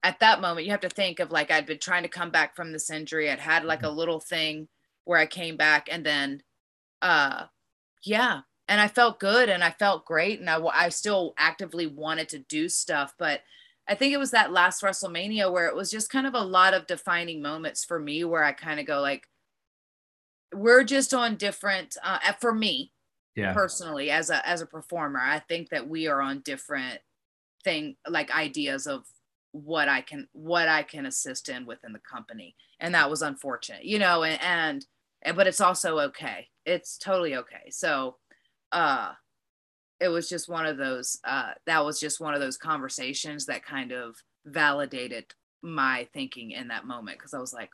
at 0.02 0.18
that 0.20 0.40
moment. 0.40 0.66
You 0.66 0.72
have 0.72 0.80
to 0.80 0.88
think 0.88 1.20
of 1.20 1.30
like 1.30 1.50
I'd 1.50 1.66
been 1.66 1.78
trying 1.78 2.02
to 2.02 2.08
come 2.08 2.30
back 2.30 2.56
from 2.56 2.72
this 2.72 2.90
injury. 2.90 3.30
I'd 3.30 3.38
had 3.38 3.64
like 3.64 3.82
a 3.84 3.90
little 3.90 4.20
thing 4.20 4.68
where 5.04 5.18
I 5.18 5.26
came 5.26 5.56
back 5.56 5.88
and 5.90 6.04
then, 6.04 6.42
uh, 7.02 7.44
yeah, 8.04 8.40
and 8.68 8.80
I 8.80 8.88
felt 8.88 9.20
good 9.20 9.48
and 9.48 9.62
I 9.62 9.70
felt 9.70 10.04
great 10.06 10.40
and 10.40 10.50
I 10.50 10.60
I 10.74 10.88
still 10.88 11.34
actively 11.38 11.86
wanted 11.86 12.28
to 12.30 12.38
do 12.40 12.68
stuff, 12.68 13.14
but. 13.18 13.42
I 13.88 13.96
think 13.96 14.14
it 14.14 14.18
was 14.18 14.30
that 14.30 14.52
last 14.52 14.82
WrestleMania 14.82 15.50
where 15.52 15.66
it 15.66 15.74
was 15.74 15.90
just 15.90 16.10
kind 16.10 16.24
of 16.24 16.34
a 16.34 16.40
lot 16.40 16.74
of 16.74 16.86
defining 16.86 17.42
moments 17.42 17.84
for 17.84 17.98
me 17.98 18.22
where 18.22 18.44
I 18.44 18.52
kind 18.52 18.78
of 18.78 18.86
go 18.86 19.00
like, 19.00 19.26
we're 20.54 20.84
just 20.84 21.14
on 21.14 21.36
different 21.36 21.96
uh, 22.02 22.32
for 22.40 22.52
me 22.54 22.92
Yeah. 23.34 23.52
personally 23.54 24.10
as 24.10 24.30
a 24.30 24.46
as 24.48 24.60
a 24.60 24.66
performer 24.66 25.20
i 25.20 25.38
think 25.38 25.70
that 25.70 25.88
we 25.88 26.06
are 26.08 26.20
on 26.20 26.40
different 26.40 27.00
thing 27.64 27.96
like 28.08 28.34
ideas 28.34 28.86
of 28.86 29.04
what 29.52 29.88
i 29.88 30.00
can 30.00 30.28
what 30.32 30.68
i 30.68 30.82
can 30.82 31.06
assist 31.06 31.48
in 31.48 31.66
within 31.66 31.92
the 31.92 32.00
company 32.00 32.56
and 32.80 32.94
that 32.94 33.10
was 33.10 33.22
unfortunate 33.22 33.84
you 33.84 33.98
know 33.98 34.22
and 34.22 34.40
and, 34.42 34.86
and 35.22 35.36
but 35.36 35.46
it's 35.46 35.60
also 35.60 35.98
okay 35.98 36.48
it's 36.64 36.98
totally 36.98 37.36
okay 37.36 37.70
so 37.70 38.16
uh 38.72 39.12
it 40.00 40.08
was 40.08 40.28
just 40.28 40.48
one 40.48 40.66
of 40.66 40.76
those 40.76 41.18
uh 41.24 41.52
that 41.66 41.84
was 41.84 42.00
just 42.00 42.20
one 42.20 42.34
of 42.34 42.40
those 42.40 42.56
conversations 42.56 43.46
that 43.46 43.64
kind 43.64 43.92
of 43.92 44.16
validated 44.46 45.26
my 45.62 46.08
thinking 46.14 46.52
in 46.52 46.68
that 46.68 46.86
moment 46.86 47.18
because 47.18 47.34
i 47.34 47.38
was 47.38 47.52
like 47.52 47.70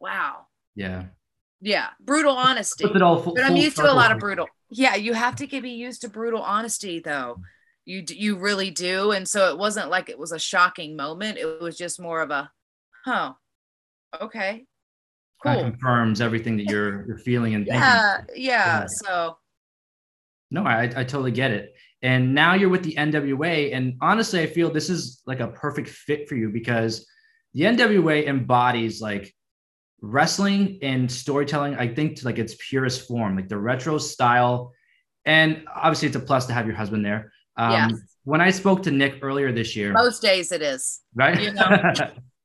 wow 0.00 0.46
Yeah. 0.74 1.06
Yeah 1.60 1.88
brutal 2.00 2.34
honesty 2.36 2.84
it 2.84 3.02
all 3.02 3.20
full, 3.20 3.34
but 3.34 3.44
I'm 3.44 3.56
used 3.56 3.76
to 3.76 3.90
a 3.90 3.94
lot 3.94 4.12
of 4.12 4.18
brutal. 4.18 4.46
Yeah, 4.70 4.96
you 4.96 5.12
have 5.12 5.36
to 5.36 5.46
get, 5.46 5.62
be 5.62 5.70
used 5.70 6.00
to 6.02 6.08
brutal 6.08 6.42
honesty, 6.42 7.00
though. 7.00 7.40
you 7.84 8.02
you 8.08 8.36
really 8.36 8.70
do 8.70 9.12
and 9.12 9.28
so 9.28 9.50
it 9.50 9.58
wasn't 9.58 9.90
like 9.90 10.08
it 10.08 10.18
was 10.18 10.32
a 10.32 10.38
shocking 10.38 10.96
moment 10.96 11.38
it 11.38 11.60
was 11.60 11.76
just 11.76 12.00
more 12.00 12.22
of 12.22 12.30
a 12.30 12.50
huh 13.04 13.32
okay 14.20 14.64
cool 15.42 15.52
of 15.52 15.72
confirms 15.72 16.20
everything 16.20 16.56
that 16.56 16.64
you're 16.64 17.06
you're 17.06 17.18
feeling 17.18 17.54
and 17.54 17.66
thinking. 17.66 17.80
yeah 17.80 18.18
yeah 18.34 18.80
Yeah. 18.80 18.86
so 18.86 19.36
No, 20.50 20.64
I, 20.64 20.84
I 20.84 21.04
totally 21.04 21.32
get 21.32 21.50
it. 21.50 21.74
And 22.02 22.34
now 22.34 22.54
you're 22.54 22.68
with 22.68 22.84
the 22.84 22.94
NWA. 22.94 23.74
And 23.74 23.94
honestly, 24.00 24.40
I 24.40 24.46
feel 24.46 24.70
this 24.70 24.88
is 24.90 25.22
like 25.26 25.40
a 25.40 25.48
perfect 25.48 25.88
fit 25.88 26.28
for 26.28 26.36
you 26.36 26.50
because 26.50 27.06
the 27.54 27.62
NWA 27.62 28.26
embodies 28.28 29.00
like 29.00 29.34
wrestling 30.04 30.78
and 30.82 31.10
storytelling, 31.10 31.76
I 31.76 31.92
think, 31.92 32.16
to 32.16 32.24
like 32.24 32.38
its 32.38 32.54
purest 32.58 33.08
form, 33.08 33.36
like 33.36 33.48
the 33.48 33.58
retro 33.58 33.98
style. 33.98 34.72
And 35.24 35.64
obviously, 35.74 36.08
it's 36.08 36.16
a 36.16 36.20
plus 36.20 36.46
to 36.46 36.52
have 36.52 36.66
your 36.66 36.76
husband 36.76 37.04
there. 37.04 37.32
Um, 37.56 37.72
Yes. 37.72 38.00
When 38.24 38.40
I 38.40 38.50
spoke 38.50 38.82
to 38.84 38.90
Nick 38.90 39.18
earlier 39.20 39.52
this 39.52 39.76
year, 39.76 39.92
most 39.92 40.22
days 40.22 40.50
it 40.50 40.62
is 40.62 41.00
right? 41.14 41.40
you 41.40 41.52
know. 41.52 41.68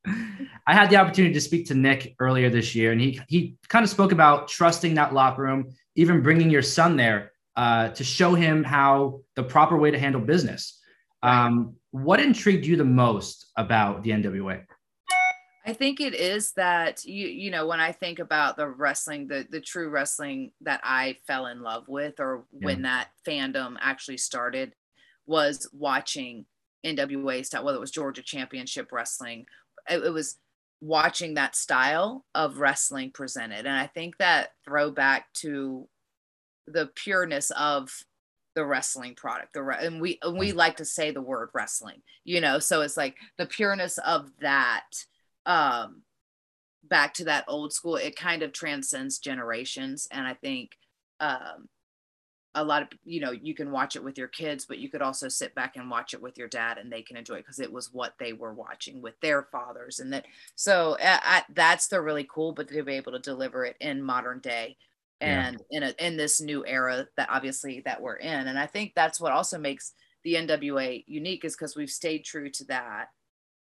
I 0.68 0.74
had 0.74 0.90
the 0.90 0.98
opportunity 0.98 1.34
to 1.34 1.42
speak 1.42 1.68
to 1.68 1.74
Nick 1.74 2.16
earlier 2.20 2.50
this 2.50 2.76
year, 2.76 2.92
and 2.92 3.00
he 3.00 3.20
he 3.30 3.56
kind 3.70 3.84
of 3.84 3.90
spoke 3.90 4.12
about 4.12 4.50
trusting 4.50 4.96
that 4.96 5.14
locker 5.14 5.42
room, 5.42 5.70
even 5.96 6.22
bringing 6.22 6.50
your 6.50 6.62
son 6.62 6.98
there 6.98 7.32
uh, 7.56 7.90
to 7.90 8.04
show 8.04 8.34
him 8.34 8.64
how 8.64 9.22
the 9.36 9.44
proper 9.44 9.78
way 9.78 9.90
to 9.90 9.98
handle 9.98 10.22
business. 10.22 10.80
Um, 11.24 11.76
what 11.92 12.20
intrigued 12.20 12.66
you 12.66 12.76
the 12.76 12.86
most 12.86 13.52
about 13.56 14.04
the 14.04 14.12
NWA? 14.12 14.64
I 15.70 15.74
think 15.74 16.02
it 16.02 16.16
is 16.16 16.54
that 16.54 17.06
you 17.06 17.28
you 17.28 17.52
know 17.52 17.68
when 17.68 17.80
I 17.80 17.92
think 17.92 18.18
about 18.18 18.58
the 18.58 18.68
wrestling 18.68 19.28
the 19.28 19.46
the 19.48 19.62
true 19.62 19.90
wrestling 19.90 20.52
that 20.62 20.82
I 20.84 21.18
fell 21.28 21.46
in 21.46 21.62
love 21.62 21.88
with 21.88 22.20
or 22.20 22.46
when 22.52 22.82
that 22.82 23.10
fandom 23.28 23.76
actually 23.80 24.18
started 24.18 24.74
was 25.28 25.70
watching 25.72 26.46
NWA 26.84 27.46
style 27.46 27.64
whether 27.64 27.78
it 27.78 27.82
was 27.82 27.92
Georgia 27.92 28.24
Championship 28.24 28.92
Wrestling 28.92 29.46
it, 29.88 30.04
it 30.04 30.10
was 30.10 30.40
watching 30.82 31.36
that 31.36 31.56
style 31.56 32.26
of 32.34 32.58
wrestling 32.58 33.12
presented. 33.12 33.68
And 33.68 33.78
I 33.78 33.86
think 33.86 34.18
that 34.18 34.54
throwback 34.66 35.32
to 35.36 35.88
the 36.66 36.88
pureness 36.96 37.52
of 37.52 37.92
the 38.56 38.66
wrestling 38.66 39.14
product 39.14 39.54
the 39.54 39.62
re- 39.62 39.78
and 39.80 40.02
we 40.02 40.18
and 40.24 40.38
we 40.38 40.52
like 40.52 40.78
to 40.78 40.84
say 40.84 41.12
the 41.12 41.22
word 41.22 41.50
wrestling 41.54 42.02
you 42.26 42.42
know 42.42 42.58
so 42.60 42.82
it's 42.82 42.98
like 42.98 43.16
the 43.38 43.46
pureness 43.46 44.00
of 44.00 44.30
that 44.42 44.84
um 45.50 46.04
back 46.86 47.14
to 47.16 47.26
that 47.26 47.46
old 47.50 47.74
school 47.74 47.98
it 47.98 48.16
kind 48.16 48.44
of 48.44 48.54
transcends 48.54 49.20
generations. 49.20 50.08
And 50.12 50.28
i 50.28 50.36
think 50.36 50.72
um 51.20 51.70
a 52.56 52.64
lot 52.64 52.82
of 52.82 52.90
you 53.06 53.22
know 53.22 53.32
you 53.32 53.54
can 53.54 53.72
watch 53.72 53.96
it 53.96 54.04
with 54.04 54.18
your 54.18 54.28
kids 54.28 54.66
but 54.66 54.80
you 54.80 54.90
could 54.90 55.04
also 55.04 55.30
sit 55.30 55.54
back 55.56 55.76
and 55.78 55.90
watch 55.90 56.14
it 56.16 56.22
with 56.22 56.38
your 56.38 56.48
dad 56.48 56.80
and 56.80 56.92
they 56.92 57.04
can 57.04 57.16
enjoy 57.18 57.36
it 57.36 57.40
because 57.46 57.60
it 57.60 57.72
was 57.72 57.94
what 57.94 58.14
they 58.20 58.34
were 58.34 58.54
watching 58.54 59.02
with 59.02 59.14
their 59.22 59.44
fathers. 59.52 60.00
And 60.00 60.12
that 60.14 60.26
so 60.56 60.98
uh, 61.02 61.20
I, 61.24 61.44
that's 61.54 61.88
the 61.88 62.02
really 62.02 62.28
cool 62.32 62.54
but 62.54 62.68
to 62.70 62.84
be 62.84 62.94
able 62.94 63.12
to 63.14 63.20
deliver 63.20 63.66
it 63.66 63.78
in 63.80 64.02
modern 64.02 64.40
day 64.40 64.78
Yeah. 65.22 65.48
and 65.52 65.62
in 65.70 65.84
a, 65.84 65.94
in 66.00 66.18
this 66.18 66.42
new 66.42 66.66
era 66.66 67.08
that 67.18 67.30
obviously 67.30 67.82
that 67.86 68.02
we're 68.02 68.16
in. 68.18 68.48
And 68.48 68.58
i 68.60 68.66
think 68.66 68.94
that's 68.96 69.20
what 69.22 69.32
also 69.32 69.60
makes 69.60 69.94
the 70.24 70.34
nwa 70.36 71.04
unique 71.08 71.46
is 71.46 71.56
because 71.56 71.76
we've 71.76 71.90
stayed 71.90 72.26
true 72.26 72.50
to 72.52 72.66
that 72.66 73.08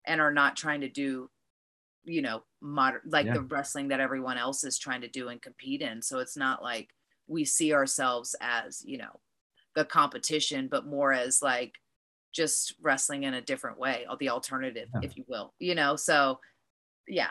and 0.06 0.20
are 0.20 0.32
not 0.32 0.56
trying 0.56 0.80
to 0.82 0.88
do 0.88 1.30
you 2.04 2.22
know 2.22 2.42
modern 2.60 3.00
like 3.06 3.26
Yeah. 3.26 3.34
the 3.34 3.42
wrestling 3.42 3.88
that 3.88 4.00
everyone 4.00 4.38
else 4.38 4.64
is 4.64 4.78
trying 4.78 5.02
to 5.02 5.08
do 5.08 5.28
and 5.28 5.40
compete 5.42 5.82
in 5.82 6.00
so 6.02 6.18
it's 6.18 6.36
not 6.36 6.62
like 6.62 6.88
we 7.26 7.44
see 7.44 7.72
ourselves 7.74 8.34
as 8.40 8.82
you 8.84 8.98
know 8.98 9.20
the 9.74 9.84
competition 9.84 10.68
but 10.70 10.86
more 10.86 11.12
as 11.12 11.42
like 11.42 11.74
just 12.32 12.74
wrestling 12.80 13.24
in 13.24 13.34
a 13.34 13.40
different 13.42 13.78
way 13.78 14.06
or 14.08 14.16
the 14.16 14.30
alternative 14.30 14.88
Yeah. 14.94 15.00
if 15.02 15.16
you 15.16 15.24
will 15.28 15.52
you 15.58 15.74
know 15.74 15.96
so 15.96 16.40
yeah 17.06 17.30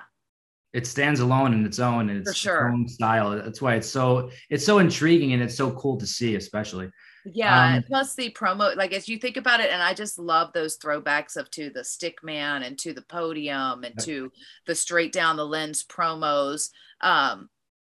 It 0.73 0.85
stands 0.85 1.19
alone 1.19 1.53
in 1.53 1.65
its 1.65 1.79
own 1.79 2.09
and 2.09 2.19
its 2.19 2.29
For 2.29 2.35
sure. 2.37 2.69
own 2.69 2.87
style. 2.87 3.31
That's 3.31 3.59
why 3.61 3.73
it's 3.75 3.89
so 3.89 4.29
it's 4.51 4.63
so 4.65 4.77
intriguing 4.79 5.33
and 5.33 5.41
it's 5.41 5.55
so 5.55 5.71
cool 5.71 5.97
to 5.97 6.05
see, 6.05 6.35
especially. 6.35 6.91
Yeah, 7.25 7.75
Um, 7.75 7.83
plus 7.83 8.15
the 8.15 8.31
promo, 8.31 8.75
like 8.75 8.93
as 8.93 9.09
you 9.09 9.17
think 9.17 9.37
about 9.37 9.59
it, 9.59 9.69
and 9.71 9.83
I 9.83 9.93
just 9.93 10.17
love 10.17 10.53
those 10.53 10.77
throwbacks 10.77 11.35
of 11.35 11.51
to 11.51 11.69
the 11.69 11.83
stick 11.83 12.23
man 12.23 12.63
and 12.63 12.77
to 12.79 12.93
the 12.93 13.01
podium 13.01 13.83
and 13.83 13.97
to 13.99 14.31
the 14.65 14.75
straight 14.75 15.11
down 15.11 15.35
the 15.35 15.45
lens 15.45 15.83
promos, 15.83 16.69
um, 17.01 17.49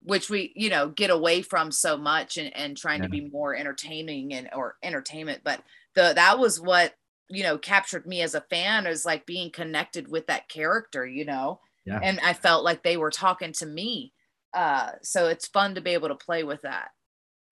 which 0.03 0.31
we, 0.31 0.53
you 0.57 0.71
know, 0.71 0.89
get 0.89 1.11
away 1.11 1.43
from 1.43 1.71
so 1.71 1.97
much 1.99 2.39
and, 2.39 2.57
and 2.57 2.77
trying 2.77 3.03
to 3.03 3.09
be 3.09 3.29
more 3.29 3.55
entertaining 3.55 4.33
and 4.33 4.49
or 4.55 4.77
entertainment. 4.83 5.43
But 5.45 5.63
the 5.95 6.13
that 6.15 6.39
was 6.39 6.59
what, 6.59 6.95
you 7.29 7.43
know, 7.43 7.59
captured 7.59 8.07
me 8.07 8.23
as 8.23 8.35
a 8.35 8.41
fan 8.41 8.87
is 8.87 9.05
like 9.05 9.27
being 9.27 9.51
connected 9.51 10.09
with 10.09 10.27
that 10.29 10.49
character, 10.49 11.07
you 11.07 11.27
know. 11.27 11.61
Yeah. 11.85 12.01
And 12.03 12.21
I 12.21 12.33
felt 12.33 12.65
like 12.65 12.83
they 12.83 12.97
were 12.97 13.11
talking 13.11 13.53
to 13.55 13.67
me. 13.67 14.13
Uh, 14.55 14.93
so 15.03 15.29
it's 15.29 15.47
fun 15.47 15.75
to 15.75 15.81
be 15.81 15.91
able 15.91 16.09
to 16.09 16.15
play 16.15 16.43
with 16.43 16.63
that. 16.63 16.89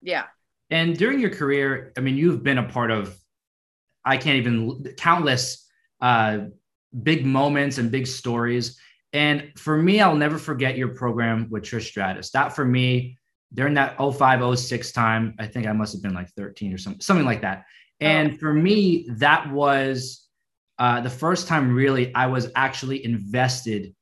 Yeah. 0.02 0.24
And 0.70 0.96
during 0.96 1.18
your 1.20 1.30
career, 1.30 1.92
I 1.96 2.00
mean, 2.00 2.16
you've 2.16 2.42
been 2.42 2.58
a 2.58 2.68
part 2.68 2.90
of, 2.90 3.16
I 4.04 4.16
can't 4.16 4.36
even 4.36 4.94
countless 4.96 5.66
uh, 6.00 6.38
big 7.02 7.24
moments 7.24 7.78
and 7.78 7.90
big 7.90 8.06
stories. 8.06 8.78
And 9.12 9.52
for 9.56 9.76
me, 9.76 10.00
I'll 10.00 10.16
never 10.16 10.38
forget 10.38 10.76
your 10.76 10.88
program 10.88 11.48
with 11.50 11.64
Trish 11.64 11.86
Stratus. 11.86 12.30
That 12.30 12.54
for 12.54 12.64
me, 12.64 13.18
during 13.54 13.74
that 13.74 13.96
05, 13.96 14.58
06 14.58 14.92
time, 14.92 15.34
I 15.38 15.46
think 15.46 15.66
I 15.66 15.72
must 15.72 15.94
have 15.94 16.02
been 16.02 16.14
like 16.14 16.28
13 16.30 16.72
or 16.72 16.78
something, 16.78 17.00
something 17.00 17.24
like 17.24 17.40
that. 17.42 17.64
And 18.00 18.38
for 18.38 18.52
me, 18.52 19.08
that 19.16 19.50
was 19.50 20.26
uh, 20.78 21.00
the 21.00 21.10
first 21.10 21.48
time 21.48 21.74
really 21.74 22.14
I 22.14 22.26
was 22.26 22.50
actually 22.54 23.04
invested, 23.04 23.94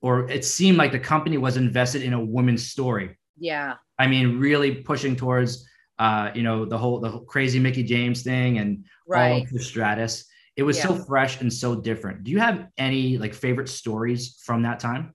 or 0.00 0.30
it 0.30 0.44
seemed 0.44 0.78
like 0.78 0.92
the 0.92 0.98
company 0.98 1.36
was 1.36 1.56
invested 1.56 2.02
in 2.02 2.12
a 2.12 2.24
woman's 2.24 2.68
story. 2.70 3.18
Yeah. 3.36 3.74
I 3.98 4.06
mean, 4.06 4.38
really 4.38 4.76
pushing 4.76 5.16
towards, 5.16 5.68
uh, 5.98 6.30
you 6.34 6.42
know, 6.42 6.64
the 6.64 6.78
whole 6.78 7.00
the 7.00 7.08
whole 7.08 7.24
crazy 7.24 7.58
Mickie 7.58 7.82
James 7.84 8.22
thing 8.22 8.58
and 8.58 8.78
all 8.78 8.86
Right. 9.06 9.42
of 9.44 9.50
the 9.50 9.60
Stratus. 9.62 10.26
It 10.56 10.62
was 10.62 10.80
so 10.80 10.94
fresh 10.94 11.40
and 11.40 11.52
so 11.52 11.74
different. 11.74 12.24
Do 12.24 12.30
you 12.30 12.38
have 12.38 12.68
any 12.78 13.18
like 13.18 13.34
favorite 13.34 13.68
stories 13.68 14.40
from 14.44 14.62
that 14.62 14.78
time? 14.80 15.14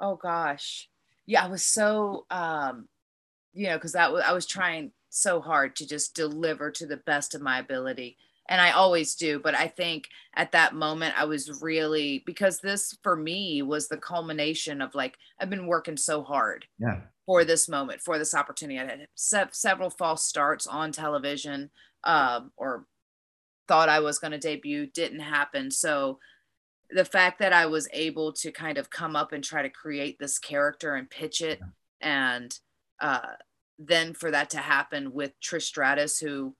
Oh 0.00 0.16
gosh. 0.16 0.88
Yeah, 1.26 1.44
I 1.44 1.48
was 1.48 1.62
so 1.62 2.26
um 2.30 2.88
you 3.52 3.66
know, 3.66 3.78
cuz 3.78 3.92
that 3.92 4.12
was 4.12 4.22
I 4.24 4.32
was 4.32 4.46
trying 4.46 4.92
so 5.08 5.40
hard 5.40 5.74
to 5.76 5.86
just 5.86 6.14
deliver 6.14 6.70
to 6.70 6.86
the 6.86 6.96
best 6.96 7.34
of 7.34 7.42
my 7.42 7.58
ability. 7.58 8.16
And 8.50 8.60
I 8.60 8.72
always 8.72 9.14
do, 9.14 9.38
but 9.38 9.54
I 9.54 9.68
think 9.68 10.08
at 10.34 10.50
that 10.52 10.74
moment 10.74 11.14
I 11.16 11.24
was 11.24 11.62
really 11.62 12.22
because 12.26 12.58
this 12.58 12.98
for 13.02 13.14
me 13.14 13.62
was 13.62 13.88
the 13.88 13.96
culmination 13.96 14.82
of 14.82 14.94
like 14.94 15.16
I've 15.40 15.48
been 15.48 15.68
working 15.68 15.96
so 15.96 16.22
hard 16.24 16.66
Yeah. 16.78 17.02
for 17.26 17.44
this 17.44 17.68
moment, 17.68 18.00
for 18.02 18.18
this 18.18 18.34
opportunity. 18.34 18.80
I 18.80 18.84
had 18.86 19.06
se- 19.14 19.52
several 19.52 19.88
false 19.88 20.24
starts 20.24 20.66
on 20.66 20.90
television, 20.90 21.70
um, 22.02 22.50
or 22.56 22.86
thought 23.68 23.88
I 23.88 24.00
was 24.00 24.18
going 24.18 24.32
to 24.32 24.38
debut, 24.38 24.86
didn't 24.86 25.20
happen. 25.20 25.70
So 25.70 26.18
the 26.90 27.04
fact 27.04 27.38
that 27.38 27.52
I 27.52 27.66
was 27.66 27.88
able 27.92 28.32
to 28.32 28.50
kind 28.50 28.78
of 28.78 28.90
come 28.90 29.14
up 29.14 29.30
and 29.32 29.44
try 29.44 29.62
to 29.62 29.70
create 29.70 30.18
this 30.18 30.40
character 30.40 30.96
and 30.96 31.08
pitch 31.08 31.40
it, 31.40 31.60
and 32.00 32.52
uh, 33.00 33.34
then 33.78 34.12
for 34.12 34.32
that 34.32 34.50
to 34.50 34.58
happen 34.58 35.12
with 35.12 35.38
Trish 35.40 35.62
Stratus, 35.62 36.18
who 36.18 36.56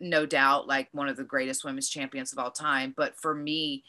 no 0.00 0.26
doubt 0.26 0.66
like 0.66 0.88
one 0.92 1.08
of 1.08 1.16
the 1.16 1.24
greatest 1.24 1.64
women's 1.64 1.88
champions 1.88 2.32
of 2.32 2.38
all 2.38 2.50
time, 2.50 2.94
but 2.96 3.18
for 3.20 3.34
me, 3.34 3.84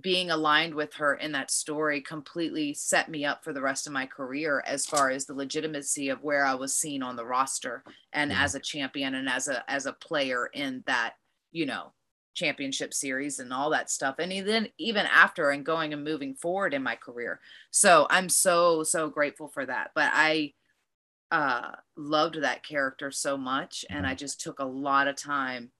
being 0.00 0.30
aligned 0.30 0.74
with 0.74 0.92
her 0.94 1.14
in 1.14 1.32
that 1.32 1.50
story 1.50 2.00
completely 2.00 2.74
set 2.74 3.08
me 3.08 3.24
up 3.24 3.44
for 3.44 3.52
the 3.52 3.62
rest 3.62 3.86
of 3.86 3.92
my 3.92 4.04
career 4.04 4.62
as 4.66 4.84
far 4.84 5.10
as 5.10 5.26
the 5.26 5.34
legitimacy 5.34 6.08
of 6.08 6.22
where 6.22 6.44
I 6.44 6.54
was 6.54 6.76
seen 6.76 7.02
on 7.02 7.14
the 7.16 7.24
roster 7.24 7.84
and 8.12 8.32
Yeah. 8.32 8.36
as 8.36 8.54
a 8.54 8.60
champion 8.60 9.14
and 9.14 9.28
as 9.28 9.46
a 9.48 9.68
as 9.70 9.86
a 9.86 9.92
player 9.92 10.48
in 10.52 10.82
that, 10.86 11.14
you 11.52 11.66
know, 11.66 11.94
championship 12.34 12.92
series 12.92 13.38
and 13.38 13.52
all 13.52 13.70
that 13.70 13.88
stuff. 13.88 14.16
And 14.18 14.32
then 14.46 14.68
even 14.76 15.06
after 15.06 15.50
and 15.50 15.64
going 15.64 15.92
and 15.92 16.04
moving 16.04 16.34
forward 16.34 16.74
in 16.74 16.82
my 16.82 16.96
career. 16.96 17.40
So 17.70 18.06
I'm 18.10 18.28
so 18.28 18.82
so 18.82 19.08
grateful 19.08 19.48
for 19.48 19.64
that. 19.66 19.92
But 19.94 20.10
I 20.12 20.52
uh 21.30 21.72
loved 21.96 22.40
that 22.42 22.64
character 22.64 23.10
so 23.10 23.36
much 23.36 23.84
and 23.90 24.06
I 24.06 24.14
just 24.14 24.40
took 24.40 24.60
a 24.60 24.64
lot 24.64 25.08
of 25.08 25.16
time 25.16 25.72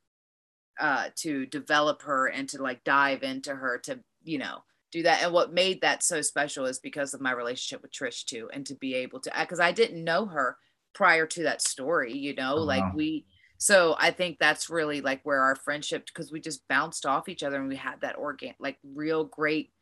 uh 0.79 1.09
to 1.17 1.47
develop 1.47 2.03
her 2.03 2.27
and 2.27 2.49
to 2.51 2.63
like 2.63 2.85
dive 2.85 3.23
into 3.23 3.55
her 3.55 3.79
to 3.79 4.01
you 4.25 4.39
know 4.39 4.59
do 4.93 5.03
that. 5.03 5.23
And 5.23 5.33
what 5.33 5.53
made 5.53 5.81
that 5.81 6.03
so 6.03 6.23
special 6.23 6.65
is 6.67 6.79
because 6.79 7.13
of 7.13 7.21
my 7.21 7.33
relationship 7.33 7.83
with 7.83 7.93
Trish 7.93 8.25
too 8.25 8.49
and 8.53 8.65
to 8.67 8.75
be 8.77 8.95
able 8.95 9.21
to 9.21 9.33
because 9.41 9.61
I 9.61 9.73
didn't 9.73 10.03
know 10.05 10.27
her 10.27 10.59
prior 10.95 11.27
to 11.27 11.43
that 11.45 11.61
story 11.63 12.13
you 12.17 12.35
know 12.35 12.57
Oh, 12.57 12.63
like 12.63 12.83
wow. 12.83 12.93
we 12.95 13.27
so 13.59 13.97
I 13.99 14.11
think 14.11 14.39
that's 14.39 14.69
really 14.71 15.01
like 15.01 15.21
where 15.25 15.41
our 15.41 15.57
friendship 15.57 16.07
because 16.07 16.31
we 16.33 16.41
just 16.41 16.67
bounced 16.69 17.07
off 17.07 17.29
each 17.29 17.43
other 17.43 17.59
and 17.59 17.69
we 17.69 17.77
had 17.77 18.01
that 18.03 18.17
organ 18.19 18.55
like 18.59 18.79
real 18.85 19.25
great 19.25 19.73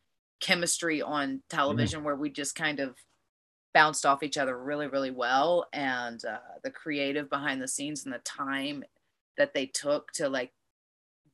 chemistry 0.41 1.01
on 1.01 1.41
television 1.49 2.03
where 2.03 2.15
we 2.15 2.29
just 2.29 2.55
kind 2.55 2.79
of 2.79 2.95
bounced 3.75 4.07
off 4.07 4.23
each 4.23 4.39
other 4.39 4.57
really 4.57 4.87
really 4.87 5.11
well 5.11 5.67
and 5.73 6.25
uh, 6.25 6.39
the 6.63 6.71
creative 6.71 7.29
behind 7.29 7.61
the 7.61 7.67
scenes 7.69 8.05
and 8.05 8.15
the 8.15 8.19
time 8.19 8.83
that 9.37 9.53
they 9.53 9.67
took 9.67 10.11
to 10.13 10.29
like 10.29 10.53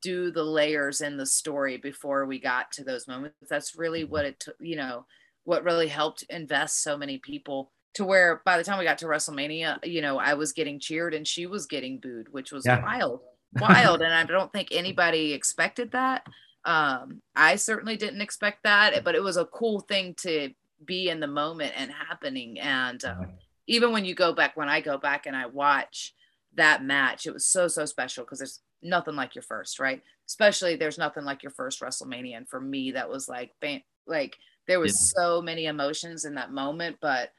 do 0.01 0.31
the 0.31 0.43
layers 0.43 1.01
in 1.01 1.17
the 1.17 1.25
story 1.25 1.77
before 1.77 2.25
we 2.25 2.39
got 2.39 2.71
to 2.73 2.83
those 2.83 3.07
moments. 3.07 3.35
That's 3.49 3.75
really 3.75 4.03
what 4.03 4.25
it 4.25 4.39
took, 4.39 4.55
you 4.59 4.75
know, 4.75 5.05
what 5.43 5.63
really 5.63 5.87
helped 5.87 6.23
invest 6.29 6.81
so 6.83 6.97
many 6.97 7.19
people 7.19 7.71
to 7.95 8.05
where 8.05 8.41
by 8.45 8.57
the 8.57 8.63
time 8.63 8.79
we 8.79 8.85
got 8.85 8.97
to 8.99 9.05
WrestleMania, 9.05 9.77
you 9.85 10.01
know, 10.01 10.17
I 10.17 10.33
was 10.33 10.53
getting 10.53 10.79
cheered 10.79 11.13
and 11.13 11.27
she 11.27 11.45
was 11.45 11.67
getting 11.67 11.99
booed, 11.99 12.29
which 12.33 12.51
was 12.51 12.65
Yeah. 12.65 12.81
wild, 12.81 13.21
wild. 13.59 14.01
and 14.01 14.13
I 14.13 14.23
don't 14.25 14.51
think 14.53 14.69
anybody 14.71 15.33
expected 15.33 15.91
that. 15.91 16.25
Um, 16.65 17.21
I 17.35 17.55
certainly 17.57 17.97
didn't 17.97 18.21
expect 18.21 18.63
that, 18.63 19.03
but 19.03 19.15
it 19.15 19.23
was 19.23 19.37
a 19.37 19.45
cool 19.45 19.81
thing 19.81 20.15
to 20.21 20.51
be 20.85 21.09
in 21.09 21.19
the 21.19 21.27
moment 21.27 21.73
and 21.75 21.91
happening. 21.91 22.59
And 22.59 23.03
um, 23.05 23.27
even 23.67 23.91
when 23.91 24.05
you 24.05 24.15
go 24.15 24.33
back, 24.33 24.57
when 24.57 24.69
I 24.69 24.81
go 24.81 24.97
back 24.97 25.25
and 25.25 25.35
I 25.35 25.45
watch 25.45 26.13
that 26.55 26.83
match, 26.83 27.25
it 27.25 27.33
was 27.33 27.45
so, 27.45 27.67
so 27.67 27.85
special 27.85 28.23
because 28.23 28.39
there's 28.39 28.59
nothing 28.81 29.15
like 29.15 29.35
your 29.35 29.43
first, 29.43 29.79
right? 29.79 30.01
Especially 30.27 30.75
there's 30.75 30.97
nothing 30.97 31.23
like 31.23 31.43
your 31.43 31.51
first 31.51 31.81
WrestleMania. 31.81 32.37
And 32.37 32.49
for 32.49 32.59
me, 32.59 32.91
that 32.91 33.09
was 33.09 33.27
like, 33.27 33.51
bam, 33.61 33.81
like 34.07 34.37
there 34.67 34.79
was 34.79 34.99
so 34.99 35.41
many 35.41 35.65
emotions 35.65 36.25
in 36.25 36.35
that 36.35 36.51
moment, 36.51 36.97
but 37.01 37.31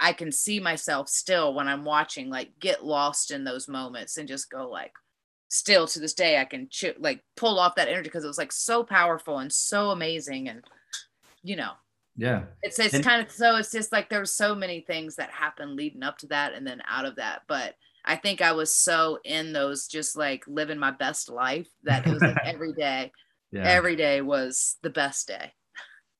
I 0.00 0.12
can 0.12 0.32
see 0.32 0.58
myself 0.58 1.08
still 1.08 1.54
when 1.54 1.68
I'm 1.68 1.84
watching, 1.84 2.30
like 2.30 2.58
get 2.58 2.84
lost 2.84 3.30
in 3.30 3.44
those 3.44 3.68
moments 3.68 4.16
and 4.16 4.28
just 4.28 4.50
go 4.50 4.68
like, 4.68 4.92
still 5.48 5.86
to 5.86 5.98
this 5.98 6.14
day, 6.14 6.38
I 6.38 6.44
can 6.44 6.68
ch- 6.68 6.98
like 6.98 7.22
pull 7.36 7.58
off 7.58 7.76
that 7.76 7.88
energy 7.88 8.08
because 8.08 8.24
it 8.24 8.28
was 8.28 8.38
like 8.38 8.52
so 8.52 8.84
powerful 8.84 9.38
and 9.38 9.52
so 9.52 9.90
amazing. 9.90 10.48
And, 10.48 10.62
you 11.42 11.56
know, 11.56 11.72
Yeah. 12.18 12.42
it's 12.62 12.78
it's 12.80 12.94
And- 12.94 13.04
kind 13.04 13.24
of 13.24 13.30
so 13.32 13.56
it's 13.56 13.70
just 13.70 13.92
like 13.92 14.10
there 14.10 14.18
were 14.18 14.26
so 14.26 14.54
many 14.54 14.80
things 14.80 15.16
that 15.16 15.30
happened 15.30 15.76
leading 15.76 16.02
up 16.02 16.18
to 16.18 16.26
that 16.26 16.52
and 16.52 16.66
then 16.66 16.82
out 16.88 17.04
of 17.06 17.16
that. 17.16 17.42
But 17.48 17.74
I 18.04 18.16
think 18.16 18.42
I 18.42 18.52
was 18.52 18.74
so 18.74 19.18
in 19.24 19.52
those 19.52 19.86
just 19.86 20.16
like 20.16 20.42
living 20.48 20.78
my 20.78 20.90
best 20.90 21.28
life 21.30 21.68
that 21.84 22.06
it 22.06 22.12
was 22.12 22.20
like 22.22 22.36
every 22.44 22.72
day, 22.72 23.12
Yeah. 23.52 23.62
every 23.64 23.94
day 23.96 24.20
was 24.20 24.76
the 24.82 24.90
best 24.90 25.28
day. 25.28 25.52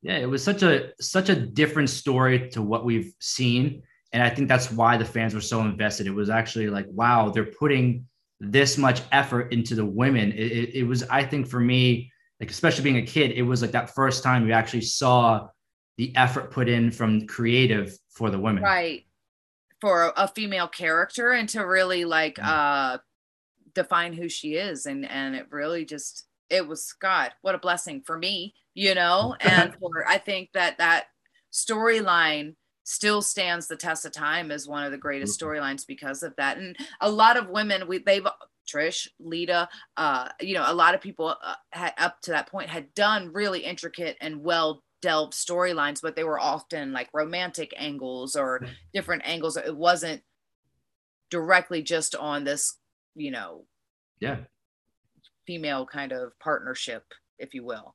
Yeah, 0.02 0.18
it 0.18 0.26
was 0.26 0.44
such 0.44 0.62
a 0.62 0.92
such 1.00 1.28
a 1.28 1.34
different 1.34 1.90
story 1.90 2.48
to 2.50 2.62
what 2.62 2.84
we've 2.84 3.12
seen, 3.18 3.82
and 4.12 4.22
I 4.22 4.30
think 4.30 4.48
that's 4.48 4.70
why 4.70 4.96
the 4.96 5.04
fans 5.04 5.34
were 5.34 5.40
so 5.40 5.60
invested. 5.62 6.06
It 6.06 6.14
was 6.14 6.30
actually 6.30 6.68
like, 6.70 6.86
wow, 6.90 7.30
they're 7.30 7.52
putting 7.58 8.06
this 8.38 8.78
much 8.78 9.00
effort 9.10 9.52
into 9.52 9.74
the 9.74 9.84
women. 9.84 10.30
It, 10.30 10.52
it, 10.52 10.74
it 10.76 10.82
was, 10.84 11.02
I 11.10 11.24
think, 11.24 11.48
for 11.48 11.58
me, 11.58 12.12
like 12.38 12.48
especially 12.52 12.84
being 12.84 12.98
a 12.98 13.02
kid, 13.06 13.32
it 13.32 13.42
was 13.42 13.60
like 13.62 13.72
that 13.72 13.92
first 13.96 14.22
time 14.22 14.46
you 14.46 14.52
actually 14.52 14.82
saw 14.82 15.48
the 15.98 16.16
effort 16.16 16.50
put 16.50 16.68
in 16.68 16.90
from 16.90 17.26
creative 17.26 17.98
for 18.08 18.30
the 18.30 18.38
women. 18.38 18.62
Right. 18.62 19.04
For 19.80 20.12
a 20.16 20.26
female 20.26 20.68
character 20.68 21.32
and 21.32 21.48
to 21.50 21.60
really 21.66 22.04
like 22.06 22.36
Mm. 22.36 22.46
uh 22.46 22.98
define 23.74 24.12
who 24.12 24.28
she 24.28 24.54
is 24.54 24.86
and 24.86 25.08
and 25.08 25.36
it 25.36 25.46
really 25.50 25.84
just 25.84 26.24
it 26.48 26.66
was 26.66 26.94
God, 26.94 27.32
what 27.42 27.54
a 27.54 27.58
blessing 27.58 28.00
for 28.00 28.16
me, 28.16 28.54
you 28.74 28.94
know, 28.94 29.36
and 29.40 29.74
for 29.78 30.08
I 30.08 30.18
think 30.18 30.52
that 30.54 30.78
that 30.78 31.08
storyline 31.52 32.54
still 32.84 33.20
stands 33.20 33.66
the 33.66 33.76
test 33.76 34.06
of 34.06 34.12
time 34.12 34.50
as 34.50 34.66
one 34.66 34.82
of 34.82 34.90
the 34.92 34.96
greatest 34.98 35.38
storylines 35.38 35.86
because 35.86 36.22
of 36.22 36.34
that. 36.36 36.56
And 36.56 36.74
a 37.02 37.10
lot 37.10 37.36
of 37.36 37.50
women, 37.50 37.86
we 37.86 37.98
they've 37.98 38.26
Trish, 38.66 39.08
Lita, 39.18 39.68
uh, 39.96 40.28
you 40.40 40.54
know, 40.54 40.64
a 40.66 40.74
lot 40.74 40.94
of 40.94 41.00
people 41.00 41.34
uh, 41.42 41.54
had, 41.72 41.92
up 41.98 42.20
to 42.22 42.32
that 42.32 42.50
point 42.50 42.68
had 42.68 42.92
done 42.94 43.32
really 43.32 43.60
intricate 43.60 44.16
and 44.20 44.42
well 44.42 44.82
delved 45.00 45.32
storylines, 45.32 46.00
but 46.02 46.16
they 46.16 46.24
were 46.24 46.40
often 46.40 46.92
like 46.92 47.08
romantic 47.12 47.72
angles 47.76 48.36
or 48.36 48.66
different 48.92 49.22
angles. 49.24 49.56
It 49.56 49.76
wasn't 49.76 50.22
directly 51.30 51.82
just 51.82 52.14
on 52.14 52.44
this, 52.44 52.76
you 53.14 53.30
know, 53.30 53.64
Yeah, 54.20 54.38
female 55.46 55.86
kind 55.86 56.12
of 56.12 56.38
partnership, 56.40 57.04
if 57.38 57.54
you 57.54 57.64
will. 57.64 57.94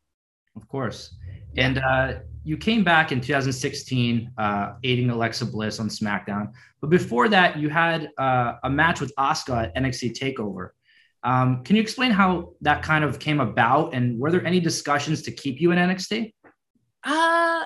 of 0.56 0.68
course. 0.68 1.16
And 1.58 1.78
uh, 1.78 2.16
you 2.44 2.58
came 2.58 2.84
back 2.84 3.12
in 3.12 3.22
2016, 3.22 4.32
uh, 4.38 4.74
aiding 4.84 5.10
Alexa 5.12 5.46
Bliss 5.46 5.80
on 5.80 5.88
SmackDown. 5.88 6.52
But 6.82 6.90
before 6.90 7.28
that, 7.30 7.58
you 7.60 7.70
had 7.70 8.10
uh, 8.18 8.54
a 8.64 8.70
match 8.70 9.00
with 9.00 9.14
Asuka 9.20 9.66
at 9.66 9.76
NXT 9.76 10.18
Takeover. 10.18 10.70
Um, 11.24 11.64
can 11.64 11.76
you 11.76 11.82
explain 11.82 12.12
how 12.12 12.54
that 12.62 12.82
kind 12.84 13.04
of 13.04 13.20
came 13.20 13.40
about? 13.40 13.94
And 13.94 14.20
were 14.20 14.32
there 14.32 14.46
any 14.46 14.60
discussions 14.60 15.22
to 15.24 15.32
keep 15.32 15.62
you 15.62 15.72
in 15.72 15.78
NXT? 15.78 16.34
Uh 17.04 17.66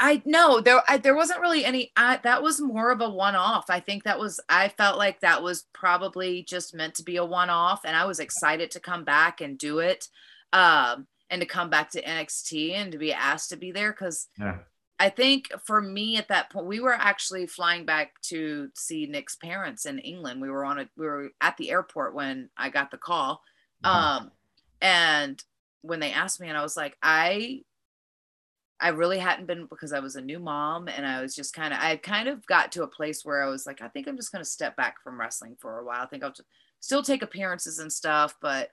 I 0.00 0.22
no, 0.24 0.60
there 0.60 0.80
I, 0.88 0.98
there 0.98 1.16
wasn't 1.16 1.40
really 1.40 1.64
any. 1.64 1.90
I, 1.96 2.20
that 2.22 2.42
was 2.42 2.60
more 2.60 2.92
of 2.92 3.00
a 3.00 3.08
one-off. 3.10 3.66
I 3.68 3.80
think 3.80 4.04
that 4.04 4.18
was. 4.18 4.38
I 4.48 4.68
felt 4.68 4.96
like 4.96 5.20
that 5.20 5.42
was 5.42 5.66
probably 5.72 6.44
just 6.44 6.74
meant 6.74 6.94
to 6.96 7.02
be 7.02 7.16
a 7.16 7.24
one-off, 7.24 7.80
and 7.84 7.96
I 7.96 8.04
was 8.04 8.20
excited 8.20 8.70
to 8.72 8.80
come 8.80 9.04
back 9.04 9.40
and 9.40 9.58
do 9.58 9.80
it, 9.80 10.06
um, 10.52 11.08
and 11.30 11.40
to 11.40 11.46
come 11.46 11.68
back 11.68 11.90
to 11.90 12.02
NXT 12.02 12.74
and 12.74 12.92
to 12.92 12.98
be 12.98 13.12
asked 13.12 13.50
to 13.50 13.56
be 13.56 13.72
there 13.72 13.90
because 13.92 14.28
Yeah. 14.38 14.58
I 15.00 15.10
think 15.10 15.48
for 15.64 15.80
me 15.80 16.16
at 16.16 16.28
that 16.28 16.50
point, 16.50 16.66
we 16.66 16.80
were 16.80 16.94
actually 16.94 17.46
flying 17.46 17.84
back 17.84 18.20
to 18.22 18.68
see 18.74 19.06
Nick's 19.06 19.36
parents 19.36 19.84
in 19.84 19.98
England. 19.98 20.40
We 20.40 20.50
were 20.50 20.64
on 20.64 20.78
a 20.78 20.88
we 20.96 21.06
were 21.06 21.30
at 21.40 21.56
the 21.56 21.70
airport 21.70 22.14
when 22.14 22.50
I 22.56 22.70
got 22.70 22.90
the 22.92 22.98
call. 22.98 23.42
Um, 23.84 24.30
and 24.80 25.42
when 25.82 26.00
they 26.00 26.12
asked 26.12 26.40
me, 26.40 26.48
and 26.48 26.58
I 26.58 26.62
was 26.62 26.76
like, 26.76 26.96
I 27.02 27.62
I 28.80 28.88
really 28.90 29.18
hadn't 29.18 29.46
been 29.46 29.66
because 29.66 29.92
I 29.92 29.98
was 30.00 30.14
a 30.16 30.20
new 30.20 30.38
mom 30.38 30.88
and 30.88 31.04
I 31.04 31.20
was 31.20 31.34
just 31.34 31.52
kind 31.54 31.74
of 31.74 31.80
I 31.80 31.88
had 31.90 32.02
kind 32.02 32.28
of 32.28 32.46
got 32.46 32.72
to 32.72 32.84
a 32.84 32.88
place 32.88 33.24
where 33.24 33.42
I 33.42 33.48
was 33.48 33.66
like, 33.66 33.82
I 33.82 33.88
think 33.88 34.06
I'm 34.08 34.16
just 34.16 34.32
gonna 34.32 34.44
step 34.44 34.76
back 34.76 35.02
from 35.02 35.18
wrestling 35.20 35.56
for 35.60 35.78
a 35.78 35.84
while. 35.84 36.02
I 36.02 36.06
think 36.06 36.22
I'll 36.22 36.30
just 36.30 36.48
still 36.80 37.02
take 37.02 37.22
appearances 37.22 37.78
and 37.80 37.92
stuff, 37.92 38.36
but 38.40 38.70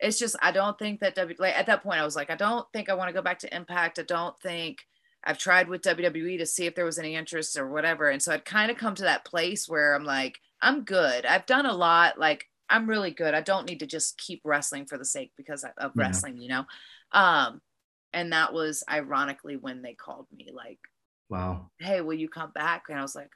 it's 0.00 0.18
just 0.18 0.36
I 0.42 0.52
don't 0.52 0.78
think 0.78 1.00
that 1.00 1.14
W 1.14 1.36
like 1.38 1.56
at 1.56 1.66
that 1.66 1.82
point 1.82 2.00
I 2.00 2.04
was 2.04 2.16
like, 2.16 2.30
I 2.30 2.36
don't 2.36 2.66
think 2.72 2.88
I 2.88 2.94
want 2.94 3.08
to 3.08 3.14
go 3.14 3.22
back 3.22 3.38
to 3.40 3.54
Impact. 3.54 3.98
I 3.98 4.02
don't 4.02 4.38
think 4.40 4.78
I've 5.24 5.38
tried 5.38 5.68
with 5.68 5.82
WWE 5.82 6.38
to 6.38 6.46
see 6.46 6.66
if 6.66 6.74
there 6.74 6.84
was 6.84 6.98
any 6.98 7.14
interest 7.14 7.56
or 7.58 7.68
whatever. 7.68 8.08
And 8.10 8.20
so 8.22 8.32
I'd 8.32 8.44
kind 8.44 8.70
of 8.70 8.76
come 8.76 8.94
to 8.96 9.04
that 9.04 9.24
place 9.24 9.68
where 9.68 9.94
I'm 9.94 10.04
like, 10.04 10.38
I'm 10.60 10.84
good. 10.84 11.26
I've 11.26 11.46
done 11.46 11.66
a 11.66 11.74
lot. 11.74 12.18
Like 12.18 12.46
I'm 12.68 12.88
really 12.88 13.10
good. 13.12 13.34
I 13.34 13.40
don't 13.40 13.68
need 13.68 13.80
to 13.80 13.86
just 13.86 14.18
keep 14.18 14.40
wrestling 14.44 14.86
for 14.86 14.98
the 14.98 15.04
sake 15.04 15.32
because 15.36 15.64
of 15.78 15.92
Yeah. 15.96 16.06
wrestling, 16.06 16.38
you 16.38 16.48
know? 16.48 16.64
Um, 17.12 17.60
and 18.12 18.32
that 18.32 18.52
was 18.52 18.84
ironically 18.90 19.56
when 19.56 19.82
they 19.82 19.94
called 19.94 20.26
me 20.36 20.48
like, 20.52 20.78
Wow. 21.28 21.70
Hey, 21.78 22.02
will 22.02 22.14
you 22.14 22.28
come 22.28 22.50
back? 22.50 22.84
And 22.88 22.98
I 22.98 23.02
was 23.02 23.14
like, 23.14 23.30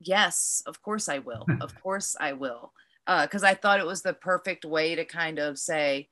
yes, 0.00 0.62
of 0.66 0.82
course 0.82 1.08
I 1.08 1.18
will. 1.18 1.46
of 1.60 1.80
course 1.80 2.16
I 2.18 2.32
will. 2.32 2.72
Uh, 3.06 3.26
cause 3.26 3.44
I 3.44 3.54
thought 3.54 3.80
it 3.80 3.86
was 3.86 4.02
the 4.02 4.14
perfect 4.14 4.64
way 4.64 4.94
to 4.94 5.04
kind 5.04 5.38
of 5.38 5.58
say, 5.58 6.08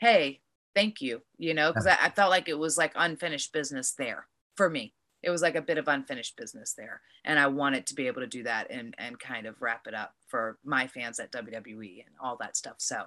Hey, 0.00 0.40
thank 0.74 1.00
you. 1.00 1.22
You 1.38 1.54
know, 1.54 1.72
cause 1.72 1.86
I, 1.86 1.96
I 2.00 2.10
felt 2.10 2.30
like 2.30 2.48
it 2.48 2.58
was 2.58 2.78
like 2.78 2.92
unfinished 2.96 3.52
business 3.52 3.92
there 3.92 4.26
for 4.56 4.70
me. 4.70 4.94
It 5.22 5.30
was 5.30 5.42
like 5.42 5.54
a 5.54 5.62
bit 5.62 5.78
of 5.78 5.88
unfinished 5.88 6.36
business 6.36 6.74
there. 6.76 7.00
And 7.24 7.38
I 7.38 7.46
wanted 7.46 7.86
to 7.86 7.94
be 7.94 8.06
able 8.06 8.20
to 8.20 8.26
do 8.26 8.42
that 8.42 8.70
and, 8.70 8.94
and 8.98 9.18
kind 9.18 9.46
of 9.46 9.60
wrap 9.60 9.86
it 9.86 9.94
up 9.94 10.14
for 10.28 10.58
my 10.64 10.86
fans 10.86 11.18
at 11.18 11.32
WWE 11.32 12.04
and 12.04 12.14
all 12.22 12.36
that 12.40 12.56
stuff. 12.56 12.76
So 12.78 13.04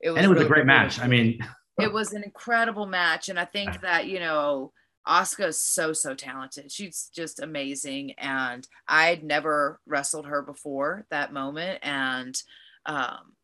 it 0.00 0.10
was, 0.10 0.16
And 0.16 0.26
it 0.26 0.28
was 0.28 0.42
a 0.42 0.48
great 0.48 0.64
really 0.64 0.66
match. 0.66 1.00
I 1.00 1.06
mean, 1.06 1.38
it 1.80 1.92
was 1.92 2.12
an 2.12 2.22
incredible 2.22 2.86
match 2.86 3.28
and 3.28 3.38
i 3.38 3.44
think 3.44 3.80
that 3.80 4.06
you 4.06 4.18
know 4.20 4.72
is 5.38 5.60
so 5.60 5.92
so 5.92 6.14
talented. 6.14 6.72
She's 6.72 7.10
just 7.14 7.40
amazing 7.40 8.12
and 8.12 8.66
i'd 8.88 9.22
never 9.22 9.80
wrestled 9.86 10.26
her 10.26 10.42
before 10.42 11.06
that 11.10 11.32
moment 11.32 11.80
and 11.82 12.40
um 12.86 13.34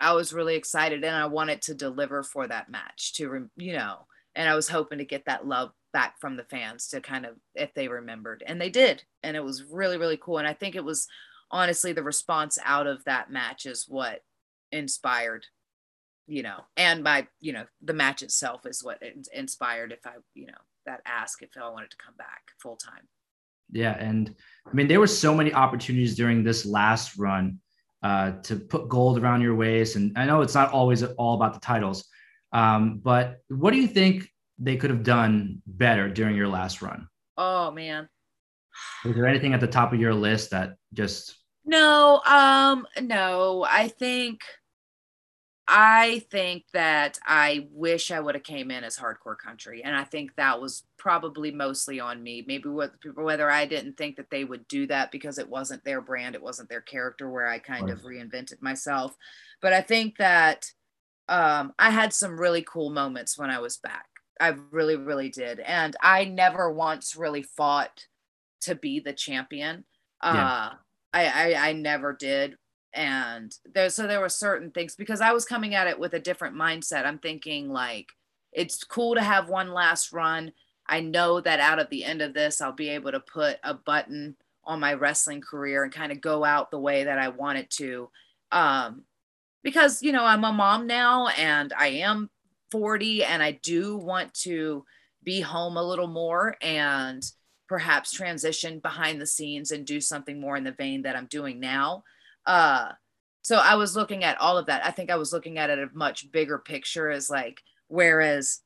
i 0.00 0.12
was 0.12 0.32
really 0.32 0.56
excited 0.56 1.04
and 1.04 1.14
i 1.14 1.26
wanted 1.26 1.62
to 1.62 1.74
deliver 1.74 2.22
for 2.22 2.46
that 2.48 2.70
match 2.70 3.14
to 3.14 3.48
you 3.56 3.72
know 3.72 4.06
and 4.34 4.48
i 4.48 4.54
was 4.54 4.68
hoping 4.68 4.98
to 4.98 5.04
get 5.04 5.24
that 5.26 5.46
love 5.46 5.70
back 5.92 6.18
from 6.20 6.36
the 6.36 6.44
fans 6.44 6.88
to 6.88 7.00
kind 7.00 7.24
of 7.24 7.36
if 7.54 7.72
they 7.74 7.86
remembered 7.86 8.42
and 8.46 8.60
they 8.60 8.70
did 8.70 9.04
and 9.22 9.36
it 9.36 9.44
was 9.44 9.64
really 9.70 9.96
really 9.96 10.18
cool 10.20 10.38
and 10.38 10.48
i 10.48 10.52
think 10.52 10.74
it 10.74 10.84
was 10.84 11.06
honestly 11.50 11.92
the 11.92 12.02
response 12.02 12.58
out 12.64 12.86
of 12.88 13.04
that 13.04 13.30
match 13.30 13.66
is 13.66 13.86
what 13.88 14.20
inspired 14.72 15.46
you 16.26 16.42
know, 16.42 16.60
and 16.76 17.02
my, 17.02 17.26
you 17.40 17.52
know, 17.52 17.64
the 17.82 17.92
match 17.92 18.22
itself 18.22 18.66
is 18.66 18.82
what 18.82 19.02
inspired 19.32 19.92
if 19.92 20.06
I, 20.06 20.12
you 20.34 20.46
know, 20.46 20.52
that 20.86 21.00
ask 21.06 21.42
if 21.42 21.50
I 21.56 21.68
wanted 21.68 21.90
to 21.90 21.96
come 21.96 22.14
back 22.16 22.42
full 22.58 22.76
time. 22.76 23.08
Yeah, 23.70 23.96
and 23.98 24.34
I 24.66 24.74
mean 24.74 24.88
there 24.88 25.00
were 25.00 25.06
so 25.06 25.34
many 25.34 25.52
opportunities 25.52 26.14
during 26.14 26.44
this 26.44 26.66
last 26.66 27.16
run 27.18 27.58
uh, 28.02 28.32
to 28.42 28.56
put 28.56 28.88
gold 28.88 29.18
around 29.18 29.40
your 29.40 29.54
waist, 29.54 29.96
and 29.96 30.16
I 30.16 30.26
know 30.26 30.42
it's 30.42 30.54
not 30.54 30.72
always 30.72 31.02
all 31.02 31.34
about 31.34 31.54
the 31.54 31.60
titles, 31.60 32.06
um, 32.52 33.00
but 33.02 33.38
what 33.48 33.72
do 33.72 33.78
you 33.78 33.88
think 33.88 34.28
they 34.58 34.76
could 34.76 34.90
have 34.90 35.02
done 35.02 35.62
better 35.66 36.08
during 36.08 36.36
your 36.36 36.48
last 36.48 36.82
run? 36.82 37.08
Oh 37.36 37.70
man. 37.70 38.08
Was 39.04 39.14
there 39.14 39.26
anything 39.26 39.54
at 39.54 39.60
the 39.60 39.66
top 39.66 39.92
of 39.92 40.00
your 40.00 40.14
list 40.14 40.50
that 40.50 40.76
just 40.92 41.36
No, 41.64 42.20
um, 42.26 42.86
no, 43.00 43.64
I 43.68 43.88
think 43.88 44.40
I 45.66 46.22
think 46.30 46.64
that 46.74 47.18
I 47.24 47.68
wish 47.72 48.10
I 48.10 48.20
would 48.20 48.34
have 48.34 48.44
came 48.44 48.70
in 48.70 48.84
as 48.84 48.98
hardcore 48.98 49.38
country, 49.38 49.82
and 49.82 49.96
I 49.96 50.04
think 50.04 50.36
that 50.36 50.60
was 50.60 50.84
probably 50.98 51.50
mostly 51.50 52.00
on 52.00 52.22
me. 52.22 52.44
Maybe 52.46 52.68
with 52.68 53.00
people, 53.00 53.24
whether 53.24 53.50
I 53.50 53.64
didn't 53.64 53.96
think 53.96 54.16
that 54.16 54.28
they 54.30 54.44
would 54.44 54.68
do 54.68 54.86
that 54.88 55.10
because 55.10 55.38
it 55.38 55.48
wasn't 55.48 55.82
their 55.84 56.02
brand, 56.02 56.34
it 56.34 56.42
wasn't 56.42 56.68
their 56.68 56.82
character, 56.82 57.30
where 57.30 57.48
I 57.48 57.58
kind 57.58 57.88
of 57.88 58.02
reinvented 58.02 58.60
myself. 58.60 59.16
But 59.62 59.72
I 59.72 59.80
think 59.80 60.18
that 60.18 60.70
um, 61.30 61.72
I 61.78 61.90
had 61.90 62.12
some 62.12 62.38
really 62.38 62.62
cool 62.62 62.90
moments 62.90 63.38
when 63.38 63.48
I 63.48 63.60
was 63.60 63.78
back. 63.78 64.06
I 64.38 64.54
really, 64.70 64.96
really 64.96 65.30
did, 65.30 65.60
and 65.60 65.96
I 66.02 66.26
never 66.26 66.70
once 66.70 67.16
really 67.16 67.42
fought 67.42 68.06
to 68.62 68.74
be 68.74 69.00
the 69.00 69.14
champion. 69.14 69.84
Yeah. 70.22 70.30
Uh, 70.30 70.74
I, 71.14 71.26
I 71.26 71.68
I 71.68 71.72
never 71.72 72.12
did 72.12 72.58
and 72.94 73.56
there 73.74 73.90
so 73.90 74.06
there 74.06 74.20
were 74.20 74.28
certain 74.28 74.70
things 74.70 74.94
because 74.94 75.20
i 75.20 75.32
was 75.32 75.44
coming 75.44 75.74
at 75.74 75.86
it 75.86 75.98
with 75.98 76.14
a 76.14 76.20
different 76.20 76.56
mindset. 76.56 77.04
I'm 77.04 77.18
thinking 77.18 77.70
like 77.70 78.12
it's 78.52 78.84
cool 78.84 79.16
to 79.16 79.20
have 79.22 79.48
one 79.48 79.72
last 79.72 80.12
run. 80.12 80.52
I 80.86 81.00
know 81.00 81.40
that 81.40 81.60
out 81.60 81.80
of 81.80 81.90
the 81.90 82.04
end 82.04 82.22
of 82.22 82.34
this 82.34 82.60
i'll 82.60 82.72
be 82.72 82.90
able 82.90 83.12
to 83.12 83.20
put 83.20 83.58
a 83.62 83.74
button 83.74 84.36
on 84.64 84.80
my 84.80 84.94
wrestling 84.94 85.40
career 85.42 85.84
and 85.84 85.92
kind 85.92 86.12
of 86.12 86.20
go 86.20 86.44
out 86.44 86.70
the 86.70 86.78
way 86.78 87.04
that 87.04 87.18
i 87.18 87.28
want 87.28 87.58
it 87.58 87.70
to. 87.70 88.08
Um 88.52 89.04
because 89.64 90.02
you 90.02 90.12
know 90.12 90.24
i'm 90.24 90.44
a 90.44 90.52
mom 90.52 90.86
now 90.86 91.28
and 91.28 91.72
i 91.76 91.88
am 91.88 92.30
40 92.70 93.24
and 93.24 93.42
i 93.42 93.52
do 93.52 93.96
want 93.96 94.32
to 94.34 94.84
be 95.24 95.40
home 95.40 95.76
a 95.76 95.82
little 95.82 96.06
more 96.06 96.54
and 96.60 97.24
perhaps 97.66 98.12
transition 98.12 98.78
behind 98.78 99.20
the 99.20 99.26
scenes 99.26 99.70
and 99.72 99.86
do 99.86 100.00
something 100.00 100.38
more 100.38 100.56
in 100.56 100.64
the 100.64 100.72
vein 100.72 101.02
that 101.02 101.16
i'm 101.16 101.26
doing 101.26 101.58
now 101.58 102.04
uh, 102.46 102.92
so 103.44 103.56
I 103.56 103.74
was 103.74 103.94
looking 103.94 104.24
at 104.24 104.40
all 104.40 104.56
of 104.56 104.66
that. 104.66 104.84
I 104.84 104.90
think 104.90 105.10
I 105.10 105.16
was 105.16 105.32
looking 105.32 105.58
at 105.58 105.70
it 105.70 105.78
a 105.78 105.90
much 105.92 106.32
bigger 106.32 106.58
picture 106.58 107.10
as 107.10 107.28
like, 107.28 107.62
whereas 107.88 108.60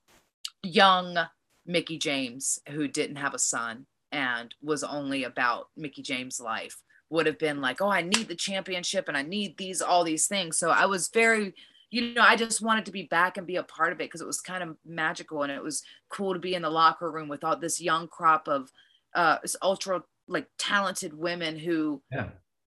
young 0.62 1.19
Mickie 1.67 1.99
James, 1.99 2.61
who 2.69 2.87
didn't 2.87 3.17
have 3.17 3.35
a 3.35 3.41
son 3.41 3.87
and 4.12 4.55
was 4.62 4.85
only 4.85 5.25
about 5.25 5.69
Mickie 5.77 6.03
James' 6.03 6.41
life, 6.41 6.81
would 7.11 7.27
have 7.27 7.41
been 7.41 7.61
like, 7.61 7.83
oh, 7.83 7.91
I 7.91 8.03
need 8.03 8.29
the 8.29 8.37
championship 8.37 9.09
and 9.09 9.17
I 9.17 9.23
need 9.23 9.59
these, 9.59 9.83
all 9.83 10.05
these 10.05 10.29
things. 10.29 10.59
So 10.59 10.71
I 10.71 10.87
was 10.87 11.09
very, 11.09 11.55
you 11.91 12.14
know, 12.14 12.23
I 12.23 12.37
just 12.37 12.62
wanted 12.62 12.87
to 12.87 12.93
be 12.93 13.03
back 13.03 13.37
and 13.37 13.47
be 13.47 13.57
a 13.57 13.64
part 13.64 13.93
of 13.93 14.01
it 14.01 14.05
because 14.05 14.21
it 14.21 14.27
was 14.27 14.41
kind 14.41 14.62
of 14.62 14.77
magical 14.87 15.43
and 15.43 15.51
it 15.51 15.62
was 15.62 15.83
cool 16.09 16.35
to 16.35 16.38
be 16.38 16.55
in 16.55 16.62
the 16.62 16.71
locker 16.71 17.11
room 17.11 17.29
with 17.29 17.43
all 17.43 17.57
this 17.57 17.81
young 17.81 18.07
crop 18.07 18.47
of 18.47 18.71
uh, 19.14 19.38
ultra 19.61 20.03
like 20.29 20.47
talented 20.59 21.14
women 21.14 21.59
who 21.59 22.03
yeah 22.12 22.29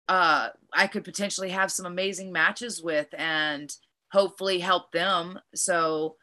uh, 0.09 0.49
I 0.73 0.87
could 0.87 1.05
potentially 1.05 1.51
have 1.51 1.71
some 1.71 1.87
amazing 1.87 2.33
matches 2.33 2.83
with 2.83 3.09
and 3.17 3.73
hopefully 4.13 4.59
help 4.59 4.93
them. 4.93 5.39
So, 5.55 6.17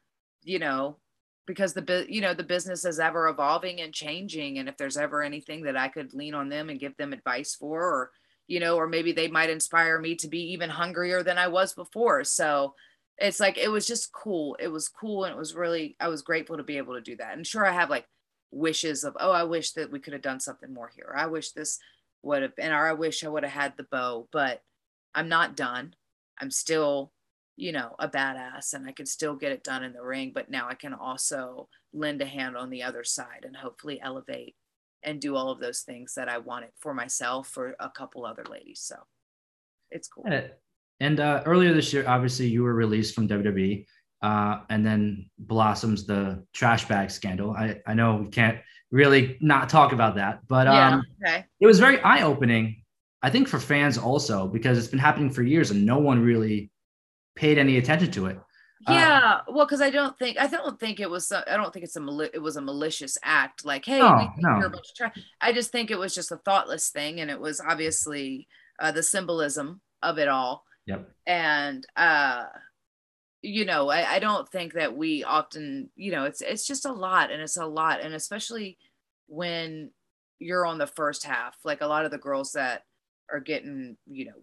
you 0.44 0.60
know, 0.60 0.98
because 1.46 1.74
the 1.74 2.06
you 2.10 2.22
know 2.22 2.34
the 2.34 2.44
business 2.44 2.86
is 2.86 3.00
ever 3.00 3.30
evolving 3.30 3.82
and 3.82 3.94
changing, 3.94 4.60
and 4.60 4.68
if 4.68 4.78
there's 4.78 4.98
ever 4.98 5.24
anything 5.24 5.64
that 5.64 5.78
I 5.78 5.88
could 5.88 6.14
lean 6.14 6.34
on 6.34 6.50
them 6.50 6.70
and 6.70 6.80
give 6.80 6.96
them 6.98 7.14
advice 7.14 7.56
for, 7.56 7.82
or 7.82 8.12
you 8.48 8.60
know, 8.60 8.76
or 8.76 8.88
maybe 8.88 9.14
they 9.14 9.30
might 9.30 9.50
inspire 9.50 10.00
me 10.00 10.16
to 10.16 10.28
be 10.28 10.52
even 10.52 10.70
hungrier 10.70 11.24
than 11.24 11.38
I 11.38 11.48
was 11.48 11.74
before. 11.74 12.24
So 12.24 12.76
it's 13.18 13.40
like 13.40 13.58
it 13.58 13.70
was 13.70 13.88
just 13.88 14.12
cool. 14.12 14.56
It 14.60 14.68
was 14.68 14.90
cool, 14.90 15.24
and 15.24 15.34
it 15.34 15.38
was 15.38 15.56
really 15.56 15.96
I 16.00 16.10
was 16.10 16.22
grateful 16.22 16.58
to 16.58 16.64
be 16.64 16.78
able 16.78 16.96
to 16.96 17.02
do 17.02 17.16
that. 17.18 17.36
And 17.36 17.48
sure, 17.48 17.66
I 17.66 17.72
have 17.72 17.90
like 17.90 18.06
wishes 18.52 19.04
of 19.04 19.16
oh, 19.20 19.32
I 19.32 19.44
wish 19.44 19.72
that 19.72 19.92
we 19.92 20.00
could 20.00 20.14
have 20.14 20.22
done 20.22 20.40
something 20.42 20.74
more 20.74 20.92
here. 20.94 21.16
I 21.18 21.28
wish 21.28 21.52
this 21.52 21.80
would 22.24 22.42
have 22.42 22.54
or 22.60 22.88
I 22.88 22.94
wish 22.94 23.24
I 23.24 23.30
would 23.30 23.44
have 23.44 23.52
had 23.52 23.74
the 23.78 23.88
bow, 23.92 24.28
but 24.32 24.62
I'm 25.16 25.30
not 25.30 25.56
done. 25.56 25.94
I'm 26.40 26.52
still, 26.52 27.12
you 27.56 27.72
know, 27.72 27.96
a 28.00 28.08
badass 28.08 28.74
and 28.74 28.88
I 28.88 28.92
can 28.92 29.06
still 29.06 29.36
get 29.36 29.52
it 29.52 29.64
done 29.64 29.84
in 29.84 29.94
the 29.94 30.04
ring, 30.04 30.32
but 30.34 30.50
now 30.50 30.68
I 30.70 30.76
can 30.76 30.94
also 30.94 31.70
lend 31.94 32.22
a 32.22 32.26
hand 32.26 32.56
on 32.56 32.70
the 32.70 32.84
other 32.84 33.04
side 33.04 33.44
and 33.44 33.56
hopefully 33.56 34.00
elevate 34.02 34.56
and 35.04 35.22
do 35.22 35.36
all 35.36 35.50
of 35.50 35.60
those 35.60 35.82
things 35.82 36.14
that 36.16 36.30
I 36.30 36.38
wanted 36.38 36.70
for 36.80 36.94
myself 36.94 37.48
for 37.48 37.76
a 37.80 37.90
couple 37.90 38.26
other 38.26 38.44
ladies. 38.50 38.82
So 38.82 38.98
it's 39.90 40.08
cool. 40.08 40.26
And 41.00 41.20
uh, 41.20 41.44
earlier 41.46 41.74
this 41.74 41.94
year, 41.94 42.04
obviously, 42.08 42.48
you 42.48 42.64
were 42.64 42.74
released 42.74 43.14
from 43.14 43.28
WWE, 43.28 43.86
uh, 44.22 44.60
and 44.70 44.86
then 44.86 45.30
blossoms 45.38 46.06
the 46.06 46.44
trash 46.54 46.88
bag 46.88 47.12
scandal. 47.12 47.52
I, 47.52 47.80
I 47.86 47.94
know 47.94 48.16
we 48.16 48.30
can't 48.30 48.58
really 48.92 49.38
not 49.42 49.70
talk 49.70 49.92
about 49.92 50.16
that. 50.16 50.48
But 50.48 50.68
um, 50.68 51.04
yeah, 51.22 51.30
okay. 51.30 51.46
it 51.60 51.68
was 51.68 51.80
very 51.80 52.00
eye 52.02 52.24
opening, 52.24 52.84
I 53.22 53.30
think, 53.30 53.48
for 53.48 53.60
fans 53.60 53.98
also, 53.98 54.48
because 54.48 54.78
it's 54.78 54.88
been 54.88 55.00
happening 55.00 55.30
for 55.30 55.44
years 55.44 55.72
and 55.72 55.86
no 55.86 56.00
one 56.00 56.22
really 56.22 56.72
paid 57.36 57.58
any 57.58 57.78
attention 57.78 58.12
to 58.12 58.28
it. 58.28 58.40
Uh, 58.88 58.94
yeah, 58.94 59.20
uh, 59.20 59.42
well, 59.52 59.66
because 59.66 59.82
I 59.82 59.90
don't 59.90 60.18
think 60.18 60.40
I 60.40 60.48
don't 60.48 60.80
think 60.80 61.00
it 61.00 61.10
was 61.10 61.32
I 61.32 61.58
don't 61.58 61.74
think 61.74 61.84
it's 61.84 61.96
a 61.96 62.00
mali- 62.00 62.30
it 62.34 62.42
was 62.42 62.58
a 62.58 62.62
malicious 62.62 63.18
act. 63.24 63.66
Like, 63.66 63.86
hey, 63.86 64.00
no, 64.00 64.32
no. 64.38 64.72
I 65.42 65.52
just 65.52 65.72
think 65.72 65.92
it 65.92 65.98
was 65.98 66.14
just 66.14 66.32
a 66.32 66.38
thoughtless 66.38 66.90
thing, 66.90 67.20
and 67.20 67.32
it 67.32 67.40
was 67.40 67.60
obviously 67.60 68.48
uh, 68.80 68.92
the 68.92 69.04
symbolism 69.04 69.82
of 70.04 70.20
it 70.20 70.28
all. 70.28 70.64
Yep. 70.86 71.10
And 71.26 71.86
uh, 71.98 72.46
you 73.42 73.66
know 73.66 73.90
I, 73.90 74.16
I 74.16 74.20
don't 74.20 74.50
think 74.50 74.74
that 74.74 74.96
we 74.96 75.24
often 75.24 75.90
you 75.96 76.12
know 76.12 76.26
it's 76.26 76.42
it's 76.42 76.66
just 76.66 76.86
a 76.86 76.92
lot 76.92 77.32
and 77.32 77.42
it's 77.42 77.58
a 77.58 77.66
lot 77.66 78.02
and 78.02 78.14
especially 78.14 78.78
when 79.28 79.92
you're 80.40 80.66
on 80.66 80.78
the 80.78 80.88
first 80.88 81.24
half 81.24 81.56
like 81.64 81.82
a 81.82 81.88
lot 81.88 82.06
of 82.06 82.12
the 82.12 82.18
girls 82.18 82.54
that 82.54 82.84
are 83.32 83.40
getting 83.40 83.98
you 84.08 84.26
know 84.26 84.34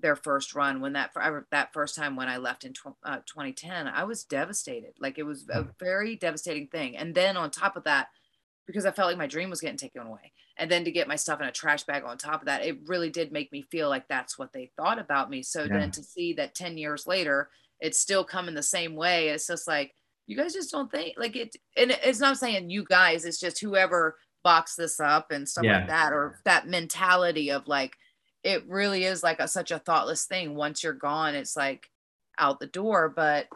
their 0.00 0.16
first 0.16 0.54
run 0.54 0.80
when 0.80 0.94
that 0.94 1.10
that 1.50 1.72
first 1.74 1.94
time 1.94 2.16
when 2.16 2.28
I 2.28 2.38
left 2.38 2.64
in 2.64 2.72
tw- 2.72 2.96
uh, 3.04 3.18
2010 3.26 3.86
I 3.86 4.04
was 4.04 4.24
devastated 4.24 4.92
like 4.98 5.18
it 5.18 5.24
was 5.24 5.46
a 5.50 5.64
mm. 5.64 5.70
very 5.78 6.16
devastating 6.16 6.68
thing 6.68 6.96
and 6.96 7.14
then 7.14 7.36
on 7.36 7.50
top 7.50 7.76
of 7.76 7.84
that 7.84 8.08
because 8.66 8.86
I 8.86 8.92
felt 8.92 9.08
like 9.08 9.18
my 9.18 9.26
dream 9.26 9.50
was 9.50 9.60
getting 9.60 9.76
taken 9.76 10.02
away 10.02 10.32
and 10.56 10.70
then 10.70 10.84
to 10.84 10.90
get 10.90 11.08
my 11.08 11.16
stuff 11.16 11.40
in 11.40 11.46
a 11.46 11.52
trash 11.52 11.82
bag 11.82 12.04
on 12.04 12.16
top 12.16 12.40
of 12.40 12.46
that 12.46 12.64
it 12.64 12.78
really 12.86 13.10
did 13.10 13.32
make 13.32 13.52
me 13.52 13.66
feel 13.70 13.90
like 13.90 14.08
that's 14.08 14.38
what 14.38 14.54
they 14.54 14.70
thought 14.76 14.98
about 14.98 15.28
me 15.28 15.42
so 15.42 15.64
yeah. 15.64 15.78
then 15.78 15.90
to 15.90 16.02
see 16.02 16.32
that 16.32 16.54
10 16.54 16.78
years 16.78 17.06
later 17.06 17.50
it's 17.80 17.98
still 17.98 18.24
coming 18.24 18.54
the 18.54 18.62
same 18.62 18.94
way. 18.94 19.28
It's 19.28 19.46
just 19.46 19.66
like 19.66 19.92
you 20.26 20.36
guys 20.36 20.52
just 20.52 20.70
don't 20.70 20.90
think 20.90 21.14
like 21.18 21.36
it. 21.36 21.56
And 21.76 21.90
it's 21.90 22.20
not 22.20 22.38
saying 22.38 22.70
you 22.70 22.84
guys. 22.84 23.24
It's 23.24 23.40
just 23.40 23.60
whoever 23.60 24.16
boxed 24.42 24.76
this 24.76 25.00
up 25.00 25.30
and 25.30 25.48
stuff 25.48 25.64
yeah. 25.64 25.78
like 25.78 25.88
that, 25.88 26.12
or 26.12 26.40
that 26.44 26.68
mentality 26.68 27.50
of 27.50 27.66
like 27.66 27.94
it 28.42 28.66
really 28.68 29.04
is 29.04 29.22
like 29.22 29.40
a, 29.40 29.48
such 29.48 29.70
a 29.70 29.78
thoughtless 29.78 30.24
thing. 30.24 30.54
Once 30.54 30.82
you're 30.82 30.92
gone, 30.92 31.34
it's 31.34 31.56
like 31.56 31.86
out 32.38 32.60
the 32.60 32.66
door. 32.66 33.12
But 33.14 33.46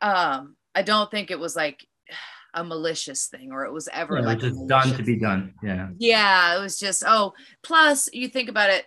um, 0.00 0.56
I 0.74 0.82
don't 0.82 1.10
think 1.10 1.30
it 1.30 1.38
was 1.38 1.56
like 1.56 1.86
a 2.54 2.64
malicious 2.64 3.26
thing 3.26 3.52
or 3.52 3.64
it 3.64 3.72
was 3.72 3.88
ever 3.92 4.18
yeah, 4.18 4.24
like 4.24 4.40
just 4.40 4.66
done 4.66 4.92
to 4.96 5.02
be 5.02 5.18
done. 5.18 5.54
Yeah. 5.62 5.88
Yeah. 5.98 6.56
It 6.56 6.60
was 6.60 6.78
just, 6.78 7.04
oh, 7.06 7.32
plus 7.62 8.08
you 8.12 8.28
think 8.28 8.48
about 8.48 8.70
it, 8.70 8.86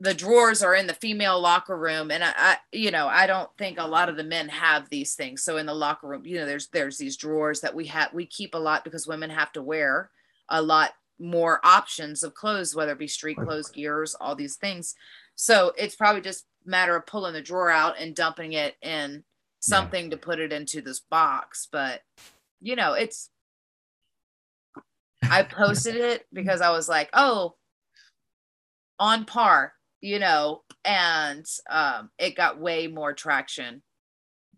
the 0.00 0.14
drawers 0.14 0.62
are 0.62 0.74
in 0.74 0.86
the 0.86 0.94
female 0.94 1.40
locker 1.40 1.76
room 1.76 2.10
and 2.10 2.24
I, 2.24 2.32
I, 2.36 2.56
you 2.72 2.90
know 2.90 3.06
i 3.06 3.26
don't 3.26 3.48
think 3.56 3.78
a 3.78 3.86
lot 3.86 4.08
of 4.08 4.16
the 4.16 4.24
men 4.24 4.48
have 4.48 4.88
these 4.88 5.14
things. 5.14 5.42
So 5.44 5.56
in 5.56 5.66
the 5.66 5.74
locker 5.74 6.08
room 6.08 6.26
you 6.26 6.36
know 6.36 6.46
there's 6.46 6.68
there's 6.68 6.98
these 6.98 7.16
drawers 7.16 7.60
that 7.60 7.74
we 7.74 7.86
have 7.86 8.12
we 8.12 8.26
keep 8.26 8.54
a 8.54 8.58
lot 8.58 8.84
because 8.84 9.06
women 9.06 9.30
have 9.30 9.52
to 9.52 9.62
wear 9.62 10.10
a 10.48 10.60
lot 10.60 10.92
more 11.20 11.60
options 11.64 12.22
of 12.22 12.34
clothes 12.34 12.74
whether 12.74 12.92
it 12.92 12.98
be 12.98 13.06
street 13.06 13.36
clothes 13.36 13.70
gears 13.70 14.14
all 14.20 14.34
these 14.34 14.56
things. 14.56 14.94
So 15.36 15.72
it's 15.76 15.96
probably 15.96 16.20
just 16.20 16.44
a 16.66 16.70
matter 16.70 16.96
of 16.96 17.06
pulling 17.06 17.32
the 17.32 17.40
drawer 17.40 17.70
out 17.70 17.98
and 17.98 18.14
dumping 18.14 18.52
it 18.52 18.76
in 18.82 19.24
something 19.60 20.04
yeah. 20.04 20.10
to 20.10 20.16
put 20.16 20.38
it 20.38 20.52
into 20.52 20.80
this 20.80 21.00
box. 21.00 21.68
But 21.70 22.02
you 22.64 22.74
know 22.74 22.94
it's 22.94 23.30
i 25.22 25.42
posted 25.48 25.96
it 25.96 26.26
because 26.32 26.60
i 26.60 26.70
was 26.70 26.88
like 26.88 27.10
oh 27.12 27.54
on 28.98 29.24
par 29.24 29.74
you 30.04 30.18
know, 30.18 30.62
and 30.84 31.46
um, 31.70 32.10
it 32.18 32.36
got 32.36 32.60
way 32.60 32.88
more 32.88 33.14
traction. 33.14 33.80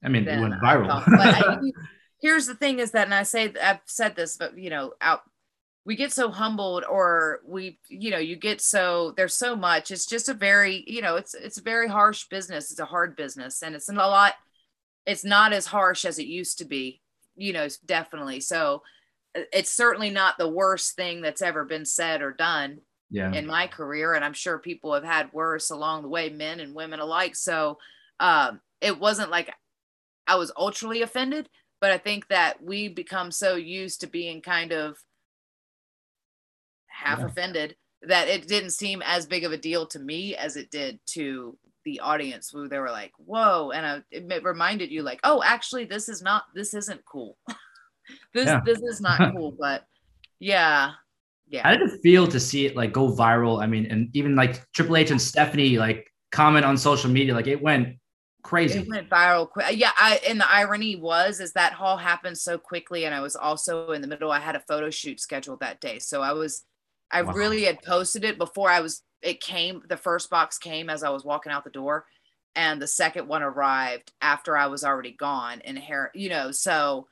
I 0.02 0.08
mean, 0.08 0.26
it 0.26 0.40
went 0.40 0.54
viral. 0.54 1.04
I, 1.06 1.58
here's 2.20 2.46
the 2.46 2.56
thing: 2.56 2.80
is 2.80 2.90
that, 2.90 3.04
and 3.04 3.14
I 3.14 3.22
say 3.22 3.52
I've 3.62 3.78
said 3.84 4.16
this, 4.16 4.36
but 4.36 4.58
you 4.58 4.70
know, 4.70 4.94
out 5.00 5.20
we 5.84 5.94
get 5.94 6.12
so 6.12 6.32
humbled, 6.32 6.82
or 6.82 7.42
we, 7.46 7.78
you 7.88 8.10
know, 8.10 8.18
you 8.18 8.34
get 8.34 8.60
so 8.60 9.14
there's 9.16 9.36
so 9.36 9.54
much. 9.54 9.92
It's 9.92 10.06
just 10.06 10.28
a 10.28 10.34
very, 10.34 10.82
you 10.88 11.00
know, 11.00 11.14
it's 11.14 11.32
it's 11.32 11.58
a 11.58 11.62
very 11.62 11.86
harsh 11.86 12.26
business. 12.28 12.72
It's 12.72 12.80
a 12.80 12.84
hard 12.84 13.14
business, 13.14 13.62
and 13.62 13.76
it's 13.76 13.88
a 13.88 13.92
lot. 13.92 14.34
It's 15.06 15.24
not 15.24 15.52
as 15.52 15.66
harsh 15.66 16.04
as 16.04 16.18
it 16.18 16.26
used 16.26 16.58
to 16.58 16.64
be, 16.64 17.00
you 17.36 17.52
know, 17.52 17.68
definitely. 17.86 18.40
So 18.40 18.82
it's 19.52 19.70
certainly 19.70 20.10
not 20.10 20.38
the 20.38 20.48
worst 20.48 20.96
thing 20.96 21.20
that's 21.20 21.42
ever 21.42 21.64
been 21.64 21.84
said 21.84 22.20
or 22.20 22.32
done 22.32 22.80
yeah. 23.10 23.32
in 23.32 23.46
my 23.46 23.66
career 23.66 24.14
and 24.14 24.24
i'm 24.24 24.32
sure 24.32 24.58
people 24.58 24.92
have 24.92 25.04
had 25.04 25.32
worse 25.32 25.70
along 25.70 26.02
the 26.02 26.08
way 26.08 26.28
men 26.28 26.60
and 26.60 26.74
women 26.74 27.00
alike 27.00 27.34
so 27.34 27.78
um, 28.20 28.60
it 28.80 28.98
wasn't 28.98 29.30
like 29.30 29.52
i 30.26 30.36
was 30.36 30.52
ultraly 30.56 31.02
offended 31.02 31.48
but 31.80 31.90
i 31.90 31.98
think 31.98 32.26
that 32.28 32.62
we 32.62 32.88
become 32.88 33.30
so 33.30 33.54
used 33.54 34.00
to 34.00 34.06
being 34.06 34.40
kind 34.40 34.72
of 34.72 34.96
half 36.86 37.18
yeah. 37.20 37.26
offended 37.26 37.76
that 38.02 38.28
it 38.28 38.46
didn't 38.46 38.70
seem 38.70 39.02
as 39.04 39.26
big 39.26 39.44
of 39.44 39.52
a 39.52 39.58
deal 39.58 39.86
to 39.86 39.98
me 39.98 40.34
as 40.36 40.56
it 40.56 40.70
did 40.70 40.98
to 41.06 41.56
the 41.84 42.00
audience 42.00 42.50
who 42.50 42.68
they 42.68 42.78
were 42.78 42.90
like, 42.90 43.12
"Whoa!" 43.16 43.70
and 43.70 43.86
I, 43.86 44.02
it 44.10 44.44
reminded 44.44 44.90
you 44.90 45.02
like, 45.02 45.20
"Oh, 45.24 45.42
actually, 45.42 45.84
this 45.84 46.08
is 46.08 46.20
not. 46.20 46.44
This 46.54 46.74
isn't 46.74 47.04
cool. 47.04 47.38
this 48.34 48.46
Yeah. 48.46 48.60
this 48.64 48.80
is 48.82 49.00
not 49.00 49.32
cool." 49.36 49.52
But 49.58 49.86
yeah, 50.38 50.92
yeah. 51.48 51.62
How 51.62 51.72
did 51.76 51.82
it 51.82 52.00
feel 52.02 52.26
to 52.28 52.40
see 52.40 52.66
it 52.66 52.76
like 52.76 52.92
go 52.92 53.08
viral? 53.10 53.62
I 53.62 53.66
mean, 53.66 53.86
and 53.86 54.10
even 54.14 54.36
like 54.36 54.64
Triple 54.72 54.96
H 54.96 55.10
and 55.10 55.20
Stephanie 55.20 55.78
like 55.78 56.06
comment 56.32 56.64
on 56.64 56.76
social 56.76 57.10
media, 57.10 57.34
like 57.34 57.46
it 57.46 57.62
went 57.62 57.96
crazy. 58.42 58.80
It 58.80 58.88
went 58.88 59.08
viral 59.08 59.48
quick. 59.48 59.66
Uh, 59.66 59.70
yeah, 59.70 59.92
I 59.96 60.20
and 60.28 60.40
the 60.40 60.50
irony 60.50 60.96
was 60.96 61.40
is 61.40 61.52
that 61.52 61.76
all 61.80 61.96
happened 61.96 62.36
so 62.38 62.58
quickly, 62.58 63.04
and 63.04 63.14
I 63.14 63.20
was 63.20 63.36
also 63.36 63.92
in 63.92 64.02
the 64.02 64.08
middle. 64.08 64.32
I 64.32 64.40
had 64.40 64.56
a 64.56 64.60
photo 64.60 64.90
shoot 64.90 65.20
scheduled 65.20 65.60
that 65.60 65.80
day, 65.80 65.98
so 66.00 66.20
I 66.22 66.32
was, 66.32 66.64
I 67.10 67.22
Wow. 67.22 67.32
really 67.32 67.64
had 67.64 67.82
posted 67.82 68.24
it 68.24 68.38
before 68.38 68.68
I 68.70 68.80
was. 68.80 69.02
It 69.22 69.40
came. 69.40 69.82
The 69.88 69.96
first 69.96 70.30
box 70.30 70.58
came 70.58 70.90
as 70.90 71.04
I 71.04 71.10
was 71.10 71.24
walking 71.24 71.52
out 71.52 71.62
the 71.64 71.70
door, 71.70 72.06
and 72.56 72.82
the 72.82 72.88
second 72.88 73.28
one 73.28 73.42
arrived 73.42 74.12
after 74.20 74.56
I 74.56 74.66
was 74.66 74.82
already 74.84 75.12
gone. 75.12 75.60
And 75.64 75.78
hair, 75.78 76.10
you 76.14 76.28
know, 76.28 76.50
so 76.50 77.06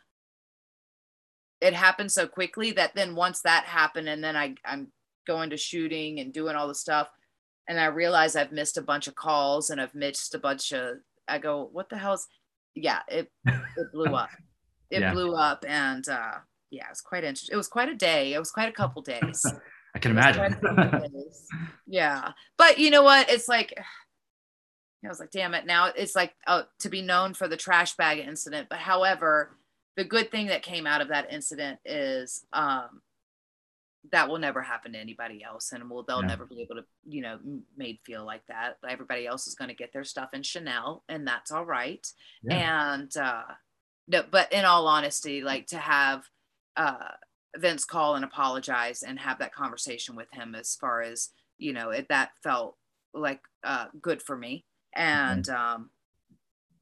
it 1.64 1.74
happened 1.74 2.12
so 2.12 2.26
quickly 2.28 2.72
that 2.72 2.94
then 2.94 3.14
once 3.14 3.40
that 3.42 3.64
happened, 3.64 4.08
and 4.08 4.22
then 4.22 4.36
I 4.36 4.54
I'm 4.64 4.92
going 5.26 5.50
to 5.50 5.56
shooting 5.56 6.20
and 6.20 6.32
doing 6.32 6.54
all 6.56 6.68
the 6.68 6.74
stuff, 6.74 7.08
and 7.68 7.80
I 7.80 7.86
realize 7.86 8.36
I've 8.36 8.52
missed 8.52 8.76
a 8.78 8.82
bunch 8.82 9.06
of 9.08 9.14
calls 9.14 9.70
and 9.70 9.80
I've 9.80 9.94
missed 9.94 10.34
a 10.34 10.38
bunch 10.38 10.72
of 10.72 10.98
I 11.26 11.38
go, 11.38 11.68
what 11.72 11.88
the 11.88 11.96
hell's 11.98 12.26
yeah, 12.74 13.00
it 13.08 13.30
it 13.46 13.92
blew 13.92 14.14
up. 14.14 14.30
It 14.90 15.00
Yeah. 15.00 15.12
blew 15.12 15.34
up 15.34 15.64
and 15.66 16.06
uh 16.08 16.34
yeah, 16.70 16.84
it 16.86 16.90
was 16.90 17.00
quite 17.00 17.24
interesting. 17.24 17.54
It 17.54 17.56
was 17.56 17.68
quite 17.68 17.88
a 17.88 17.94
day. 17.96 18.34
It 18.34 18.38
was 18.38 18.50
quite 18.52 18.68
a 18.68 18.72
couple 18.72 19.00
days. 19.02 19.44
I 19.94 19.98
can 19.98 20.10
imagine. 20.12 20.40
quite 20.40 20.52
a 20.52 20.90
couple 20.90 21.08
days. 21.24 21.48
yeah. 21.86 22.32
But 22.58 22.78
you 22.78 22.90
know 22.90 23.02
what? 23.02 23.30
It's 23.30 23.48
like 23.48 23.72
I 25.04 25.08
was 25.08 25.20
like, 25.20 25.30
damn 25.30 25.54
it. 25.54 25.66
Now 25.66 25.86
it's 25.86 26.14
like 26.16 26.34
uh, 26.46 26.62
to 26.80 26.88
be 26.88 27.02
known 27.02 27.34
for 27.34 27.48
the 27.48 27.56
trash 27.56 27.94
bag 27.96 28.18
incident. 28.18 28.68
But 28.70 28.78
however, 28.80 29.56
the 29.96 30.04
good 30.04 30.30
thing 30.30 30.46
that 30.48 30.62
came 30.62 30.86
out 30.86 31.00
of 31.00 31.08
that 31.08 31.32
incident 31.32 31.78
is 31.84 32.44
um 32.52 33.00
that 34.12 34.28
will 34.28 34.38
never 34.38 34.60
happen 34.60 34.92
to 34.92 34.98
anybody 34.98 35.42
else 35.42 35.72
and 35.72 35.88
will 35.88 36.02
they'll 36.02 36.20
Yeah. 36.20 36.26
never 36.28 36.44
be 36.46 36.60
able 36.62 36.76
to 36.76 36.84
you 37.06 37.22
know 37.22 37.38
made 37.76 37.98
feel 38.04 38.24
like 38.24 38.46
that 38.46 38.76
everybody 38.88 39.26
else 39.26 39.46
is 39.46 39.54
going 39.54 39.68
to 39.68 39.74
get 39.74 39.92
their 39.92 40.04
stuff 40.04 40.34
in 40.34 40.42
chanel 40.42 41.04
and 41.08 41.26
that's 41.26 41.50
all 41.50 41.64
right 41.64 42.06
Yeah. 42.42 42.56
and 42.92 43.16
uh 43.16 43.44
no 44.06 44.22
but 44.30 44.52
in 44.52 44.64
all 44.66 44.86
honesty 44.86 45.40
like 45.40 45.66
to 45.68 45.78
have 45.78 46.28
uh 46.76 47.12
vince 47.56 47.84
call 47.84 48.16
and 48.16 48.24
apologize 48.24 49.02
and 49.02 49.18
have 49.18 49.38
that 49.38 49.54
conversation 49.54 50.16
with 50.16 50.30
him 50.32 50.54
as 50.54 50.74
far 50.76 51.00
as 51.00 51.30
you 51.56 51.72
know 51.72 51.90
it 51.90 52.08
that 52.08 52.32
felt 52.42 52.76
like 53.14 53.40
uh 53.62 53.86
good 54.02 54.20
for 54.20 54.36
me 54.36 54.66
and 54.94 55.48
um 55.48 55.88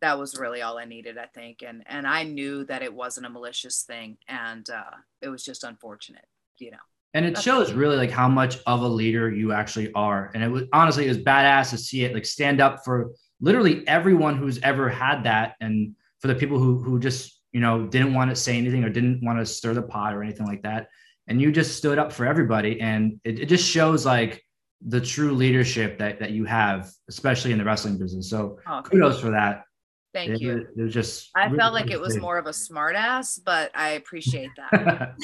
that 0.03 0.19
was 0.19 0.39
really 0.39 0.61
all 0.61 0.77
i 0.79 0.85
needed 0.85 1.17
i 1.17 1.27
think 1.27 1.63
and 1.67 1.83
and 1.87 2.07
i 2.07 2.23
knew 2.23 2.65
that 2.65 2.83
it 2.83 2.93
wasn't 2.93 3.25
a 3.25 3.31
malicious 3.31 3.83
thing 3.83 4.19
and 4.29 4.69
uh 4.69 4.97
it 5.23 5.29
was 5.31 5.43
just 5.43 5.65
unfortunate 5.65 6.27
you 6.59 6.71
know 6.71 6.77
And 7.15 7.27
it 7.27 7.39
shows 7.39 7.73
really 7.73 7.97
like 7.97 8.11
how 8.11 8.29
much 8.29 8.59
of 8.67 8.81
a 8.81 8.89
leader 8.89 9.31
you 9.31 9.53
actually 9.53 9.93
are. 9.93 10.31
And 10.35 10.43
it 10.43 10.49
was 10.49 10.65
honestly, 10.73 11.05
it 11.05 11.09
was 11.09 11.19
badass 11.19 11.71
to 11.71 11.79
see 11.79 12.05
it 12.05 12.15
like 12.15 12.25
stand 12.25 12.61
up 12.61 12.85
for 12.85 13.13
literally 13.41 13.87
everyone 13.87 14.37
who's 14.37 14.59
ever 14.63 14.89
had 14.89 15.25
that. 15.25 15.57
And 15.61 15.95
for 16.21 16.29
the 16.29 16.35
people 16.35 16.59
who, 16.59 16.83
who 16.83 16.99
just, 16.99 17.43
you 17.53 17.61
know, 17.61 17.87
didn't 17.87 18.15
want 18.15 18.31
to 18.31 18.37
say 18.37 18.57
anything 18.57 18.83
or 18.83 18.89
didn't 18.89 19.21
want 19.23 19.39
to 19.39 19.45
stir 19.45 19.75
the 19.75 19.83
pot 19.83 20.15
or 20.15 20.23
anything 20.23 20.47
like 20.47 20.63
that. 20.63 20.89
And 21.27 21.41
you 21.43 21.53
just 21.53 21.77
stood 21.77 21.99
up 21.99 22.13
for 22.13 22.25
everybody. 22.25 22.81
And 22.81 23.21
it, 23.25 23.41
it 23.41 23.47
just 23.47 23.69
shows 23.69 24.07
like 24.07 24.43
the 24.81 25.01
true 25.01 25.33
leadership 25.33 25.99
that, 25.99 26.19
that 26.21 26.31
you 26.31 26.45
have, 26.47 26.91
especially 27.09 27.53
in 27.53 27.59
the 27.59 27.65
wrestling 27.65 27.99
business. 27.99 28.31
So 28.31 28.59
oh, 28.67 28.81
kudos 28.83 29.21
for 29.21 29.33
that. 29.33 29.65
Thank 30.13 30.31
It, 30.31 30.41
you 30.41 30.55
was- 30.55 30.65
it 30.77 30.83
was 30.83 30.95
just, 30.95 31.31
i 31.35 31.47
really 31.47 31.59
felt 31.59 31.75
like 31.75 31.91
it 31.91 32.01
was 32.01 32.19
more 32.19 32.39
of 32.39 32.47
a 32.47 32.53
smart 32.53 32.97
ass 32.97 33.39
but 33.39 33.71
i 33.75 33.91
appreciate 33.91 34.51
that 34.57 35.15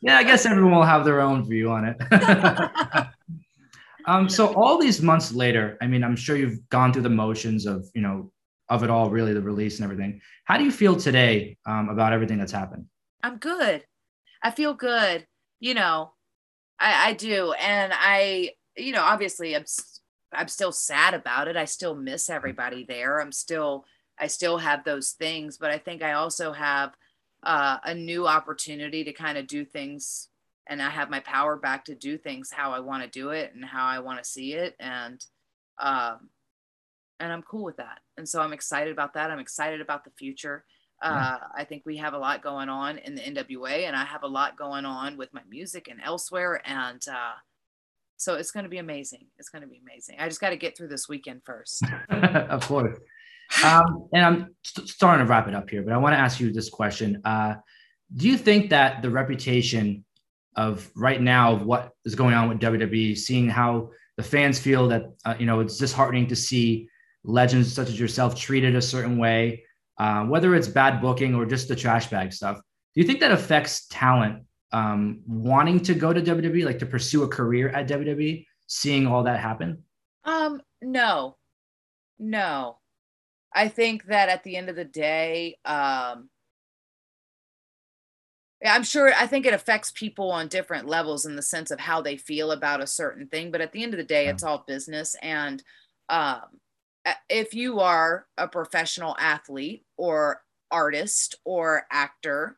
yeah, 0.00 0.18
I 0.18 0.24
guess 0.24 0.46
everyone 0.46 0.72
will 0.74 0.82
have 0.82 1.04
their 1.04 1.20
own 1.20 1.48
view 1.48 1.70
on 1.70 1.84
it. 1.84 1.96
um, 4.06 4.28
so 4.28 4.52
all 4.54 4.78
these 4.78 5.00
months 5.00 5.32
later, 5.32 5.78
I 5.80 5.86
mean, 5.86 6.02
I'm 6.02 6.16
sure 6.16 6.36
you've 6.36 6.68
gone 6.70 6.92
through 6.92 7.02
the 7.02 7.08
motions 7.10 7.66
of, 7.66 7.86
you 7.94 8.02
know, 8.02 8.32
of 8.68 8.82
it 8.82 8.90
all, 8.90 9.10
really, 9.10 9.32
the 9.32 9.40
release 9.40 9.78
and 9.78 9.84
everything. 9.84 10.20
How 10.44 10.58
do 10.58 10.64
you 10.64 10.72
feel 10.72 10.96
today 10.96 11.56
um, 11.66 11.88
about 11.88 12.12
everything 12.12 12.38
that's 12.38 12.52
happened? 12.52 12.86
I'm 13.22 13.38
good. 13.38 13.84
I 14.42 14.50
feel 14.50 14.74
good. 14.74 15.24
You 15.60 15.74
know, 15.74 16.12
I, 16.80 17.10
I 17.10 17.12
do. 17.12 17.52
And 17.52 17.92
I, 17.94 18.50
you 18.76 18.92
know, 18.92 19.02
obviously 19.02 19.54
I'm, 19.54 19.64
I'm 20.32 20.48
still 20.48 20.72
sad 20.72 21.14
about 21.14 21.46
it. 21.46 21.56
I 21.56 21.66
still 21.66 21.94
miss 21.94 22.28
everybody 22.28 22.84
there. 22.88 23.20
I'm 23.20 23.30
still, 23.32 23.84
I 24.22 24.28
still 24.28 24.56
have 24.56 24.84
those 24.84 25.10
things, 25.10 25.58
but 25.58 25.70
I 25.70 25.78
think 25.78 26.02
I 26.02 26.12
also 26.12 26.52
have 26.52 26.94
uh, 27.42 27.78
a 27.84 27.94
new 27.94 28.26
opportunity 28.26 29.02
to 29.04 29.12
kind 29.12 29.36
of 29.36 29.48
do 29.48 29.64
things 29.64 30.28
and 30.68 30.80
I 30.80 30.90
have 30.90 31.10
my 31.10 31.20
power 31.20 31.56
back 31.56 31.84
to 31.86 31.94
do 31.94 32.16
things 32.16 32.50
how 32.50 32.72
I 32.72 32.80
want 32.80 33.02
to 33.02 33.08
do 33.08 33.30
it 33.30 33.52
and 33.54 33.64
how 33.64 33.84
I 33.86 33.98
want 33.98 34.22
to 34.22 34.24
see 34.28 34.54
it. 34.54 34.76
And, 34.78 35.24
um, 35.78 36.30
and 37.18 37.32
I'm 37.32 37.42
cool 37.42 37.64
with 37.64 37.76
that. 37.78 37.98
And 38.16 38.28
so 38.28 38.40
I'm 38.40 38.52
excited 38.52 38.92
about 38.92 39.14
that. 39.14 39.30
I'm 39.30 39.38
excited 39.38 39.80
about 39.80 40.04
the 40.04 40.10
future. 40.10 40.64
Uh, 41.02 41.38
I 41.56 41.64
think 41.64 41.82
we 41.84 41.96
have 41.96 42.14
a 42.14 42.18
lot 42.18 42.44
going 42.44 42.68
on 42.68 42.98
in 42.98 43.16
the 43.16 43.22
NWA, 43.22 43.88
and 43.88 43.96
I 43.96 44.04
have 44.04 44.22
a 44.22 44.28
lot 44.28 44.56
going 44.56 44.84
on 44.84 45.16
with 45.16 45.34
my 45.34 45.40
music 45.50 45.88
and 45.88 46.00
elsewhere. 46.00 46.62
And 46.64 47.04
uh, 47.10 47.32
so 48.16 48.34
it's 48.34 48.52
going 48.52 48.62
to 48.62 48.70
be 48.70 48.78
amazing. 48.78 49.26
It's 49.36 49.48
going 49.48 49.62
to 49.62 49.68
be 49.68 49.80
amazing. 49.84 50.16
I 50.20 50.28
just 50.28 50.40
got 50.40 50.50
to 50.50 50.56
get 50.56 50.76
through 50.76 50.88
this 50.88 51.08
weekend 51.08 51.42
first. 51.44 51.82
of 52.08 52.66
course. 52.68 52.96
Um, 53.64 54.08
and 54.12 54.24
I'm 54.24 54.54
st- 54.62 54.88
starting 54.88 55.24
to 55.24 55.30
wrap 55.30 55.48
it 55.48 55.54
up 55.54 55.68
here, 55.68 55.82
but 55.82 55.92
I 55.92 55.98
want 55.98 56.14
to 56.14 56.18
ask 56.18 56.40
you 56.40 56.52
this 56.52 56.70
question. 56.70 57.20
Uh, 57.24 57.54
do 58.14 58.28
you 58.28 58.36
think 58.36 58.70
that 58.70 59.02
the 59.02 59.10
reputation 59.10 60.04
of 60.56 60.90
right 60.94 61.20
now 61.20 61.52
of 61.52 61.64
what 61.64 61.92
is 62.04 62.14
going 62.14 62.34
on 62.34 62.48
with 62.48 62.60
WWE, 62.60 63.16
seeing 63.16 63.48
how 63.48 63.90
the 64.16 64.22
fans 64.22 64.58
feel 64.58 64.88
that 64.88 65.04
uh, 65.24 65.34
you 65.38 65.46
know 65.46 65.60
it's 65.60 65.78
disheartening 65.78 66.26
to 66.28 66.36
see 66.36 66.88
legends 67.24 67.72
such 67.72 67.88
as 67.88 67.98
yourself 67.98 68.34
treated 68.34 68.74
a 68.74 68.82
certain 68.82 69.16
way, 69.16 69.64
uh, 69.98 70.24
whether 70.24 70.54
it's 70.54 70.68
bad 70.68 71.00
booking 71.00 71.34
or 71.34 71.46
just 71.46 71.68
the 71.68 71.76
trash 71.76 72.08
bag 72.08 72.32
stuff. 72.32 72.56
Do 72.94 73.00
you 73.00 73.06
think 73.06 73.20
that 73.20 73.32
affects 73.32 73.86
talent 73.86 74.44
um, 74.72 75.20
wanting 75.26 75.80
to 75.80 75.94
go 75.94 76.12
to 76.12 76.20
WWE, 76.20 76.64
like 76.64 76.78
to 76.80 76.86
pursue 76.86 77.22
a 77.22 77.28
career 77.28 77.70
at 77.70 77.88
WWE, 77.88 78.44
seeing 78.66 79.06
all 79.06 79.22
that 79.22 79.40
happen? 79.40 79.82
Um, 80.24 80.60
no, 80.82 81.36
no. 82.18 82.78
I 83.54 83.68
think 83.68 84.06
that 84.06 84.28
at 84.28 84.44
the 84.44 84.56
end 84.56 84.68
of 84.68 84.76
the 84.76 84.84
day, 84.84 85.58
um, 85.64 86.28
yeah, 88.62 88.74
I'm 88.74 88.84
sure. 88.84 89.12
I 89.14 89.26
think 89.26 89.44
it 89.44 89.54
affects 89.54 89.90
people 89.90 90.30
on 90.30 90.46
different 90.48 90.86
levels 90.86 91.26
in 91.26 91.34
the 91.34 91.42
sense 91.42 91.70
of 91.70 91.80
how 91.80 92.00
they 92.00 92.16
feel 92.16 92.52
about 92.52 92.80
a 92.80 92.86
certain 92.86 93.26
thing. 93.26 93.50
But 93.50 93.60
at 93.60 93.72
the 93.72 93.82
end 93.82 93.92
of 93.92 93.98
the 93.98 94.04
day, 94.04 94.28
it's 94.28 94.44
all 94.44 94.64
business. 94.68 95.16
And 95.20 95.62
um, 96.08 96.42
if 97.28 97.54
you 97.54 97.80
are 97.80 98.26
a 98.38 98.46
professional 98.46 99.16
athlete 99.18 99.84
or 99.96 100.42
artist 100.70 101.34
or 101.44 101.86
actor 101.90 102.56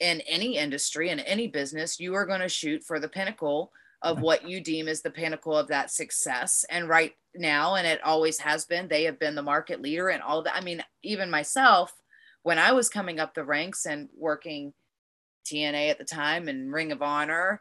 in 0.00 0.20
any 0.22 0.56
industry 0.56 1.10
in 1.10 1.20
any 1.20 1.46
business, 1.46 2.00
you 2.00 2.14
are 2.14 2.26
going 2.26 2.40
to 2.40 2.48
shoot 2.48 2.82
for 2.82 2.98
the 2.98 3.08
pinnacle 3.08 3.70
of 4.02 4.20
what 4.20 4.46
you 4.46 4.60
deem 4.60 4.88
is 4.88 5.02
the 5.02 5.10
pinnacle 5.10 5.56
of 5.56 5.68
that 5.68 5.90
success. 5.90 6.64
And 6.68 6.88
right 6.88 7.14
now, 7.34 7.74
and 7.74 7.86
it 7.86 8.02
always 8.02 8.38
has 8.38 8.64
been, 8.64 8.88
they 8.88 9.04
have 9.04 9.18
been 9.18 9.34
the 9.34 9.42
market 9.42 9.80
leader 9.80 10.08
and 10.08 10.22
all 10.22 10.42
that. 10.42 10.56
I 10.56 10.60
mean, 10.60 10.82
even 11.02 11.30
myself, 11.30 11.92
when 12.42 12.58
I 12.58 12.72
was 12.72 12.88
coming 12.88 13.18
up 13.18 13.34
the 13.34 13.44
ranks 13.44 13.86
and 13.86 14.08
working 14.16 14.72
TNA 15.46 15.90
at 15.90 15.98
the 15.98 16.04
time 16.04 16.48
and 16.48 16.72
Ring 16.72 16.92
of 16.92 17.02
Honor, 17.02 17.60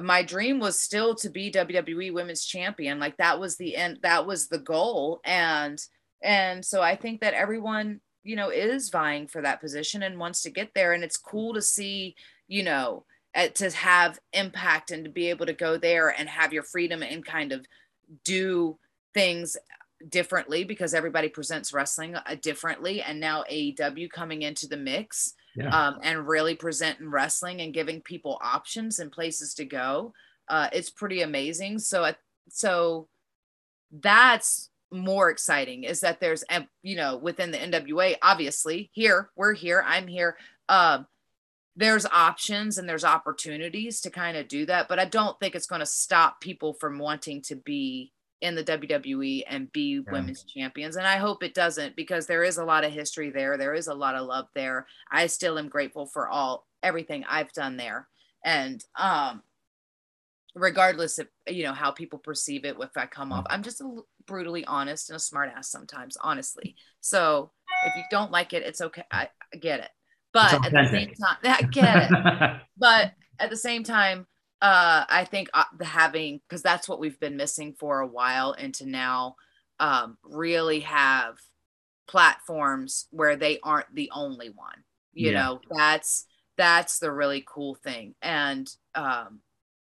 my 0.00 0.22
dream 0.22 0.58
was 0.58 0.80
still 0.80 1.14
to 1.16 1.30
be 1.30 1.52
WWE 1.52 2.12
Women's 2.12 2.44
Champion. 2.44 2.98
Like 2.98 3.16
that 3.18 3.38
was 3.38 3.56
the 3.56 3.76
end, 3.76 4.00
that 4.02 4.26
was 4.26 4.48
the 4.48 4.58
goal. 4.58 5.20
And 5.24 5.80
and 6.22 6.64
so 6.64 6.80
I 6.80 6.96
think 6.96 7.20
that 7.20 7.34
everyone, 7.34 8.00
you 8.22 8.34
know, 8.34 8.48
is 8.48 8.88
vying 8.88 9.28
for 9.28 9.42
that 9.42 9.60
position 9.60 10.02
and 10.02 10.18
wants 10.18 10.42
to 10.42 10.50
get 10.50 10.70
there. 10.74 10.94
And 10.94 11.04
it's 11.04 11.18
cool 11.18 11.52
to 11.54 11.62
see, 11.62 12.16
you 12.48 12.62
know, 12.62 13.04
uh, 13.34 13.48
to 13.48 13.70
have 13.70 14.18
impact 14.32 14.90
and 14.90 15.04
to 15.04 15.10
be 15.10 15.28
able 15.28 15.46
to 15.46 15.52
go 15.52 15.76
there 15.76 16.08
and 16.08 16.28
have 16.28 16.52
your 16.52 16.62
freedom 16.62 17.02
and 17.02 17.24
kind 17.24 17.52
of 17.52 17.66
do 18.24 18.78
things 19.14 19.56
differently 20.10 20.64
because 20.64 20.92
everybody 20.92 21.28
presents 21.28 21.72
wrestling 21.72 22.14
uh, 22.14 22.36
differently. 22.42 23.00
And 23.00 23.18
now 23.20 23.44
AEW 23.50 24.10
coming 24.10 24.42
into 24.42 24.66
the 24.68 24.76
mix 24.76 25.32
Yeah. 25.56 25.68
um, 25.70 25.98
and 26.02 26.26
really 26.28 26.54
presenting 26.56 27.08
wrestling 27.10 27.62
and 27.62 27.72
giving 27.72 28.02
people 28.02 28.38
options 28.42 28.98
and 28.98 29.10
places 29.10 29.54
to 29.54 29.64
go 29.64 30.12
uh, 30.48 30.68
it's 30.72 30.90
pretty 30.90 31.22
amazing. 31.22 31.78
So 31.78 32.04
I- 32.04 32.16
so 32.50 33.08
that's 33.90 34.68
more 34.92 35.30
exciting 35.30 35.84
is 35.84 36.00
that 36.00 36.20
there's 36.20 36.44
you 36.82 36.96
know 36.96 37.16
within 37.16 37.50
the 37.50 37.58
NWA 37.58 38.16
obviously 38.22 38.90
here 38.92 39.30
we're 39.36 39.54
here 39.54 39.82
I'm 39.86 40.06
here 40.06 40.36
um 40.68 41.06
there's 41.76 42.06
options 42.06 42.78
and 42.78 42.88
there's 42.88 43.04
opportunities 43.04 44.00
to 44.02 44.10
kind 44.10 44.36
of 44.36 44.46
do 44.46 44.64
that. 44.66 44.86
But 44.86 44.98
I 45.00 45.06
don't 45.06 45.38
think 45.40 45.54
it's 45.56 45.66
going 45.66 45.80
to 45.80 45.86
stop 45.86 46.40
people 46.40 46.74
from 46.74 46.98
wanting 47.00 47.42
to 47.42 47.56
be 47.56 48.12
in 48.44 48.54
the 48.54 48.62
WWE 48.62 49.42
and 49.48 49.72
be 49.72 50.00
women's 50.00 50.44
champions. 50.44 50.96
And 50.96 51.06
I 51.06 51.16
hope 51.16 51.42
it 51.42 51.54
doesn't 51.54 51.96
because 51.96 52.26
there 52.26 52.44
is 52.44 52.58
a 52.58 52.64
lot 52.64 52.84
of 52.84 52.92
history 52.92 53.30
there. 53.30 53.56
There 53.56 53.72
is 53.72 53.86
a 53.86 53.94
lot 53.94 54.16
of 54.16 54.26
love 54.26 54.48
there. 54.54 54.86
I 55.10 55.28
still 55.28 55.58
am 55.58 55.70
grateful 55.70 56.04
for 56.04 56.28
all 56.28 56.66
everything 56.82 57.24
I've 57.26 57.52
done 57.54 57.78
there. 57.78 58.06
And 58.44 58.84
um 58.96 59.42
regardless 60.54 61.18
of 61.18 61.26
you 61.48 61.64
know 61.64 61.72
how 61.72 61.90
people 61.90 62.18
perceive 62.18 62.66
it 62.66 62.76
if 62.78 62.96
I 62.96 63.06
come 63.06 63.32
off, 63.32 63.46
I'm 63.48 63.62
just 63.62 63.80
a, 63.80 64.02
brutally 64.26 64.64
honest 64.66 65.08
and 65.08 65.16
a 65.16 65.20
smart 65.20 65.50
ass 65.56 65.70
sometimes, 65.70 66.18
honestly. 66.20 66.76
So 67.00 67.50
if 67.86 67.96
you 67.96 68.02
don't 68.10 68.30
like 68.30 68.52
it, 68.52 68.62
it's 68.62 68.82
okay. 68.82 69.04
I, 69.10 69.28
I 69.52 69.56
get 69.56 69.80
it. 69.80 69.90
But 70.34 70.66
at 70.66 70.72
the 70.72 70.88
same 70.90 71.14
time, 71.14 71.36
I 71.44 71.62
get 71.62 72.10
it. 72.10 72.60
but 72.76 73.12
at 73.38 73.50
the 73.50 73.56
same 73.56 73.84
time, 73.84 74.26
uh, 74.62 75.04
I 75.08 75.24
think 75.24 75.48
uh, 75.54 75.64
having 75.82 76.40
because 76.48 76.62
that's 76.62 76.88
what 76.88 77.00
we've 77.00 77.18
been 77.20 77.36
missing 77.36 77.74
for 77.78 78.00
a 78.00 78.06
while, 78.06 78.54
and 78.56 78.72
to 78.74 78.86
now 78.86 79.36
um, 79.80 80.16
really 80.22 80.80
have 80.80 81.36
platforms 82.06 83.06
where 83.10 83.36
they 83.36 83.58
aren't 83.62 83.94
the 83.94 84.10
only 84.14 84.50
one. 84.50 84.84
You 85.12 85.32
yeah. 85.32 85.42
know, 85.42 85.60
that's 85.70 86.26
that's 86.56 86.98
the 86.98 87.12
really 87.12 87.44
cool 87.46 87.74
thing, 87.74 88.14
and 88.22 88.68
um, 88.94 89.40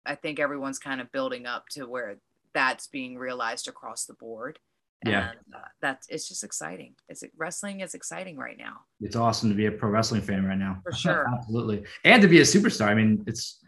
I 0.04 0.14
think 0.14 0.38
everyone's 0.38 0.78
kind 0.78 1.00
of 1.00 1.12
building 1.12 1.46
up 1.46 1.68
to 1.72 1.86
where 1.86 2.16
that's 2.52 2.86
being 2.86 3.16
realized 3.16 3.68
across 3.68 4.06
the 4.06 4.14
board. 4.14 4.58
Yeah, 5.04 5.30
and, 5.30 5.54
uh, 5.54 5.68
that's 5.82 6.08
it's 6.08 6.28
just 6.28 6.44
exciting. 6.44 6.94
It's 7.08 7.22
wrestling 7.36 7.80
is 7.80 7.94
exciting 7.94 8.38
right 8.38 8.56
now. 8.56 8.80
It's 9.00 9.16
awesome 9.16 9.50
to 9.50 9.54
be 9.54 9.66
a 9.66 9.72
pro 9.72 9.90
wrestling 9.90 10.22
fan 10.22 10.46
right 10.46 10.58
now. 10.58 10.80
For 10.82 10.92
sure, 10.92 11.26
absolutely, 11.34 11.84
and 12.04 12.22
to 12.22 12.28
be 12.28 12.40
a 12.40 12.44
superstar. 12.44 12.86
I 12.86 12.94
mean, 12.94 13.22
it's 13.26 13.60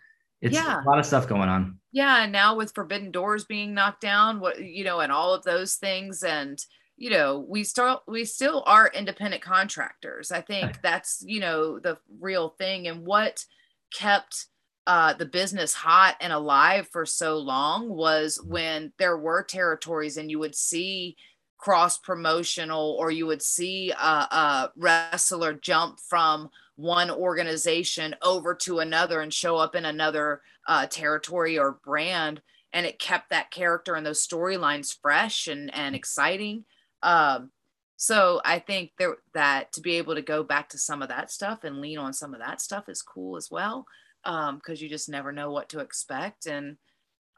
it's 0.47 0.55
yeah. 0.55 0.83
a 0.83 0.87
lot 0.87 0.99
of 0.99 1.07
stuff 1.07 1.29
going 1.29 1.49
on. 1.49 1.79
Yeah, 1.93 2.23
and 2.23 2.33
now 2.33 2.57
with 2.57 2.75
Forbidden 2.75 3.11
Doors 3.11 3.45
being 3.45 3.75
knocked 3.75 4.01
down, 4.01 4.41
what 4.41 4.63
you 4.63 4.85
know, 4.85 5.01
and 5.01 5.13
all 5.13 5.35
of 5.35 5.45
those 5.45 5.77
things, 5.77 6.23
and 6.23 6.59
you 6.97 7.11
know, 7.11 7.45
we 7.49 7.65
still 7.65 8.03
we 8.07 8.25
still 8.25 8.63
are 8.67 8.91
independent 8.95 9.43
contractors. 9.43 10.31
I 10.31 10.41
think 10.41 10.81
that's 10.83 11.23
you 11.27 11.41
know 11.41 11.79
the 11.79 11.99
real 12.21 12.51
thing, 12.51 12.89
and 12.89 13.07
what 13.07 13.45
kept 13.93 14.47
uh, 14.87 15.15
the 15.15 15.27
business 15.27 15.75
hot 15.75 16.17
and 16.21 16.33
alive 16.33 16.89
for 16.93 17.05
so 17.05 17.39
long 17.39 17.89
was 17.89 18.41
when 18.47 18.93
there 18.99 19.17
were 19.17 19.43
territories 19.43 20.17
and 20.17 20.31
you 20.31 20.39
would 20.39 20.55
see 20.55 21.17
cross 21.59 21.99
promotional 21.99 22.97
or 22.99 23.11
you 23.11 23.27
would 23.27 23.43
see 23.43 23.91
a, 23.91 23.95
a, 23.95 24.73
wrestler 24.77 25.55
jump 25.55 25.99
from 26.01 26.51
one 26.77 27.11
organization 27.11 28.15
over 28.23 28.55
to 28.55 28.81
another 28.81 29.21
and 29.21 29.33
show 29.33 29.57
up 29.57 29.75
in 29.75 29.85
another 29.85 30.43
uh, 30.69 30.87
territory 30.87 31.59
or 31.59 31.79
brand 31.85 32.43
and 32.73 32.85
it 32.85 32.99
kept 32.99 33.31
that 33.31 33.51
character 33.51 33.95
and 33.95 34.05
those 34.05 34.27
storylines 34.27 34.95
fresh 35.01 35.47
and, 35.47 35.75
and 35.75 35.95
exciting. 35.95 36.65
Um, 37.03 37.51
so 37.99 38.43
i 38.45 38.59
think 38.59 38.93
there, 38.99 39.17
that 39.33 39.73
to 39.73 39.81
be 39.81 39.97
able 39.97 40.15
to 40.15 40.23
go 40.23 40.43
back 40.43 40.69
to 40.69 40.79
some 40.79 41.01
of 41.01 41.09
that 41.09 41.31
stuff 41.31 41.65
and 41.65 41.81
lean 41.81 41.97
on 41.97 42.13
some 42.13 42.35
of 42.35 42.41
that 42.41 42.61
stuff 42.61 42.91
is 42.91 43.01
cool 43.01 43.37
as 43.37 43.51
well 43.51 43.87
because 44.23 44.51
um, 44.51 44.77
you 44.77 44.89
just 44.89 45.09
never 45.09 45.33
know 45.33 45.51
what 45.51 45.71
to 45.71 45.79
expect 45.79 46.47
and 46.47 46.77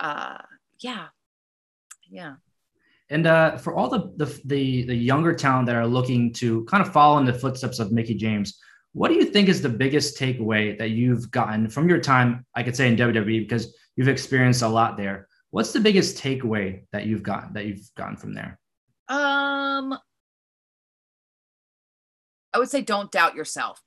uh, 0.01 0.39
yeah. 0.81 1.07
Yeah 2.09 2.35
and 3.11 3.27
uh, 3.27 3.57
for 3.57 3.75
all 3.75 3.89
the, 3.89 4.13
the, 4.17 4.41
the 4.45 4.83
the 4.85 4.95
younger 4.95 5.33
talent 5.33 5.67
that 5.67 5.77
are 5.77 5.87
looking 5.87 6.33
to 6.35 6.65
kind 6.65 6.87
of 6.87 6.93
follow 6.93 7.19
in 7.19 7.25
the 7.25 7.33
footsteps 7.33 7.79
of 7.79 7.91
Mickie 7.91 8.15
James, 8.15 8.59
what 8.93 9.09
do 9.09 9.15
you 9.15 9.25
think 9.25 9.49
is 9.49 9.63
the 9.63 9.69
biggest 9.69 10.19
takeaway 10.19 10.77
that 10.79 10.91
you've 10.91 11.31
gotten 11.31 11.69
from 11.69 11.89
your 11.89 12.01
time? 12.01 12.45
I 12.55 12.63
could 12.63 12.77
say 12.77 12.89
in 12.89 12.97
WWE 12.97 13.41
because 13.41 13.75
you've 13.97 14.09
experienced 14.09 14.63
a 14.63 14.69
lot 14.69 14.97
there. 14.97 15.29
What's 15.51 15.73
the 15.73 15.81
biggest 15.81 16.19
takeaway 16.19 16.83
that 16.93 17.07
you've 17.07 17.23
gotten 17.23 17.55
that 17.55 17.65
you've 17.65 17.89
gotten 17.97 18.17
from 18.17 18.35
there? 18.35 18.59
Um, 19.09 19.99
I 22.53 22.59
would 22.59 22.69
say 22.69 22.83
don't 22.83 23.11
doubt 23.11 23.35
yourself. 23.35 23.81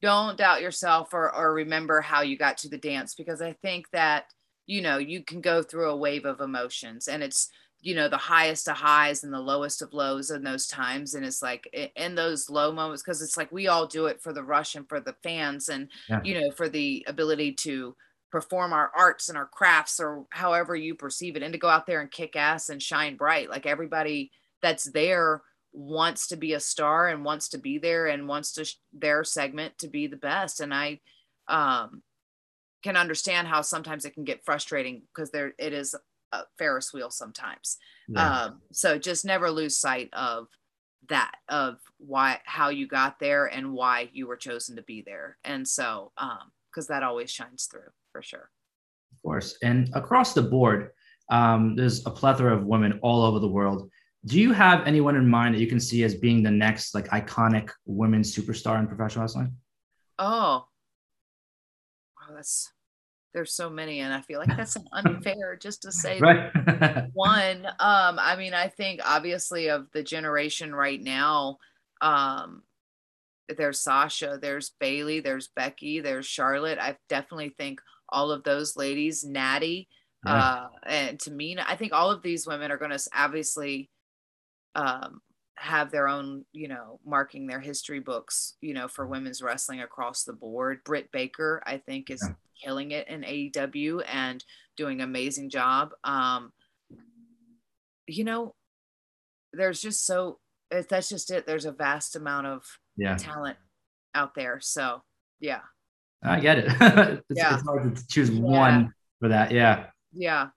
Don't 0.00 0.38
doubt 0.38 0.62
yourself 0.62 1.12
or 1.12 1.34
or 1.34 1.52
remember 1.52 2.00
how 2.00 2.22
you 2.22 2.38
got 2.38 2.56
to 2.58 2.70
the 2.70 2.78
dance 2.78 3.14
because 3.14 3.42
I 3.42 3.52
think 3.52 3.90
that 3.92 4.24
you 4.66 4.80
know 4.80 4.96
you 4.96 5.22
can 5.22 5.42
go 5.42 5.62
through 5.62 5.90
a 5.90 5.96
wave 5.96 6.24
of 6.24 6.40
emotions 6.40 7.06
and 7.06 7.22
it's 7.22 7.50
you 7.82 7.94
know 7.94 8.08
the 8.08 8.16
highest 8.16 8.68
of 8.68 8.76
highs 8.76 9.24
and 9.24 9.32
the 9.32 9.40
lowest 9.40 9.82
of 9.82 9.92
lows 9.92 10.30
in 10.30 10.42
those 10.42 10.66
times 10.66 11.14
and 11.14 11.24
it's 11.24 11.42
like 11.42 11.68
in 11.96 12.14
those 12.14 12.50
low 12.50 12.72
moments 12.72 13.02
because 13.02 13.22
it's 13.22 13.36
like 13.36 13.50
we 13.50 13.68
all 13.68 13.86
do 13.86 14.06
it 14.06 14.20
for 14.20 14.32
the 14.32 14.42
rush 14.42 14.74
and 14.74 14.88
for 14.88 15.00
the 15.00 15.14
fans 15.22 15.68
and 15.68 15.88
yeah. 16.08 16.20
you 16.22 16.38
know 16.38 16.50
for 16.50 16.68
the 16.68 17.04
ability 17.08 17.52
to 17.52 17.96
perform 18.30 18.72
our 18.72 18.92
arts 18.96 19.28
and 19.28 19.36
our 19.36 19.46
crafts 19.46 19.98
or 19.98 20.24
however 20.30 20.76
you 20.76 20.94
perceive 20.94 21.36
it 21.36 21.42
and 21.42 21.52
to 21.52 21.58
go 21.58 21.68
out 21.68 21.86
there 21.86 22.00
and 22.00 22.10
kick 22.10 22.36
ass 22.36 22.68
and 22.68 22.82
shine 22.82 23.16
bright 23.16 23.48
like 23.48 23.66
everybody 23.66 24.30
that's 24.62 24.84
there 24.84 25.42
wants 25.72 26.28
to 26.28 26.36
be 26.36 26.52
a 26.52 26.60
star 26.60 27.08
and 27.08 27.24
wants 27.24 27.48
to 27.48 27.58
be 27.58 27.78
there 27.78 28.08
and 28.08 28.28
wants 28.28 28.52
to 28.52 28.64
sh- 28.64 28.74
their 28.92 29.24
segment 29.24 29.76
to 29.78 29.88
be 29.88 30.06
the 30.06 30.16
best 30.16 30.60
and 30.60 30.74
i 30.74 31.00
um 31.48 32.02
can 32.82 32.96
understand 32.96 33.46
how 33.46 33.60
sometimes 33.60 34.04
it 34.04 34.14
can 34.14 34.24
get 34.24 34.44
frustrating 34.44 35.02
because 35.14 35.30
there 35.30 35.52
it 35.58 35.72
is 35.72 35.94
a 36.32 36.42
Ferris 36.58 36.92
wheel 36.92 37.10
sometimes. 37.10 37.78
Yeah. 38.08 38.42
Um, 38.42 38.60
so 38.72 38.98
just 38.98 39.24
never 39.24 39.50
lose 39.50 39.76
sight 39.76 40.10
of 40.12 40.48
that, 41.08 41.32
of 41.48 41.78
why, 41.98 42.40
how 42.44 42.68
you 42.68 42.86
got 42.86 43.18
there 43.18 43.46
and 43.46 43.72
why 43.72 44.10
you 44.12 44.26
were 44.26 44.36
chosen 44.36 44.76
to 44.76 44.82
be 44.82 45.02
there. 45.02 45.38
And 45.44 45.66
so, 45.66 46.12
um, 46.18 46.52
because 46.70 46.86
that 46.86 47.02
always 47.02 47.30
shines 47.30 47.66
through 47.66 47.90
for 48.12 48.22
sure. 48.22 48.50
Of 49.12 49.22
course. 49.22 49.58
And 49.62 49.90
across 49.94 50.34
the 50.34 50.42
board, 50.42 50.90
um, 51.30 51.74
there's 51.76 52.06
a 52.06 52.10
plethora 52.10 52.56
of 52.56 52.64
women 52.64 52.98
all 53.02 53.22
over 53.22 53.38
the 53.38 53.48
world. 53.48 53.90
Do 54.26 54.38
you 54.38 54.52
have 54.52 54.86
anyone 54.86 55.16
in 55.16 55.28
mind 55.28 55.54
that 55.54 55.60
you 55.60 55.66
can 55.66 55.80
see 55.80 56.04
as 56.04 56.14
being 56.14 56.42
the 56.42 56.50
next 56.50 56.94
like 56.94 57.08
iconic 57.08 57.70
women 57.86 58.22
superstar 58.22 58.78
in 58.78 58.86
professional 58.86 59.22
wrestling? 59.22 59.54
Oh, 60.18 60.66
wow 62.16 62.34
that's 62.34 62.70
there's 63.32 63.52
so 63.52 63.70
many 63.70 64.00
and 64.00 64.12
i 64.12 64.20
feel 64.20 64.38
like 64.38 64.56
that's 64.56 64.76
unfair 64.92 65.56
just 65.56 65.82
to 65.82 65.92
say 65.92 66.18
right. 66.18 66.50
one 67.12 67.66
um 67.78 68.18
i 68.18 68.34
mean 68.36 68.54
i 68.54 68.68
think 68.68 69.00
obviously 69.04 69.68
of 69.68 69.86
the 69.92 70.02
generation 70.02 70.74
right 70.74 71.00
now 71.00 71.58
um 72.00 72.62
there's 73.56 73.80
sasha 73.80 74.38
there's 74.40 74.72
bayley 74.80 75.20
there's 75.20 75.48
becky 75.48 76.00
there's 76.00 76.26
charlotte 76.26 76.78
i 76.78 76.96
definitely 77.08 77.54
think 77.58 77.80
all 78.08 78.30
of 78.30 78.42
those 78.44 78.76
ladies 78.76 79.24
natty 79.24 79.88
yeah. 80.24 80.34
uh 80.34 80.68
and 80.86 81.18
tamina 81.18 81.64
i 81.66 81.76
think 81.76 81.92
all 81.92 82.10
of 82.10 82.22
these 82.22 82.46
women 82.46 82.70
are 82.70 82.78
going 82.78 82.90
to 82.90 83.00
obviously 83.16 83.90
um 84.74 85.20
have 85.60 85.90
their 85.90 86.08
own, 86.08 86.44
you 86.52 86.68
know, 86.68 86.98
marking 87.04 87.46
their 87.46 87.60
history 87.60 88.00
books, 88.00 88.56
you 88.60 88.74
know, 88.74 88.88
for 88.88 89.06
women's 89.06 89.42
wrestling 89.42 89.80
across 89.80 90.24
the 90.24 90.32
board. 90.32 90.80
Britt 90.84 91.12
Baker, 91.12 91.62
I 91.64 91.78
think, 91.78 92.10
is 92.10 92.24
yeah 92.26 92.34
killing 92.62 92.90
it 92.90 93.08
in 93.08 93.22
AEW 93.22 94.02
and 94.12 94.44
doing 94.76 95.00
an 95.00 95.08
amazing 95.08 95.50
job. 95.50 95.90
Um, 96.04 96.52
you 98.06 98.24
know, 98.24 98.54
there's 99.52 99.80
just 99.80 100.06
so 100.06 100.38
it's 100.70 100.88
that's 100.88 101.08
just 101.08 101.30
it. 101.30 101.46
There's 101.46 101.64
a 101.64 101.72
vast 101.72 102.16
amount 102.16 102.46
of 102.46 102.64
yeah. 102.96 103.16
talent 103.16 103.56
out 104.14 104.34
there. 104.34 104.60
So 104.60 105.02
yeah. 105.40 105.60
I 106.22 106.40
get 106.40 106.58
it. 106.58 106.66
it's, 106.80 107.22
yeah. 107.30 107.54
it's 107.54 107.64
hard 107.64 107.96
to 107.96 108.06
choose 108.06 108.30
yeah. 108.30 108.40
one 108.40 108.94
for 109.20 109.28
that. 109.28 109.52
Yeah. 109.52 109.86
Yeah. 110.12 110.48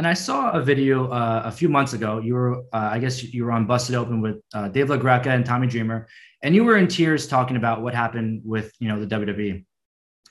And 0.00 0.06
I 0.06 0.14
saw 0.14 0.52
a 0.52 0.62
video 0.62 1.10
uh, 1.10 1.42
a 1.44 1.52
few 1.52 1.68
months 1.68 1.92
ago. 1.92 2.20
You 2.20 2.32
were, 2.32 2.60
uh, 2.72 2.88
I 2.90 2.98
guess, 2.98 3.22
you 3.22 3.44
were 3.44 3.52
on 3.52 3.66
Busted 3.66 3.94
Open 3.94 4.22
with 4.22 4.40
uh, 4.54 4.68
Dave 4.68 4.86
LaGreca 4.86 5.26
and 5.26 5.44
Tommy 5.44 5.66
Dreamer, 5.66 6.08
and 6.40 6.54
you 6.54 6.64
were 6.64 6.78
in 6.78 6.88
tears 6.88 7.28
talking 7.28 7.58
about 7.58 7.82
what 7.82 7.94
happened 7.94 8.40
with 8.42 8.72
you 8.78 8.88
know 8.88 8.98
the 8.98 9.14
WWE. 9.14 9.62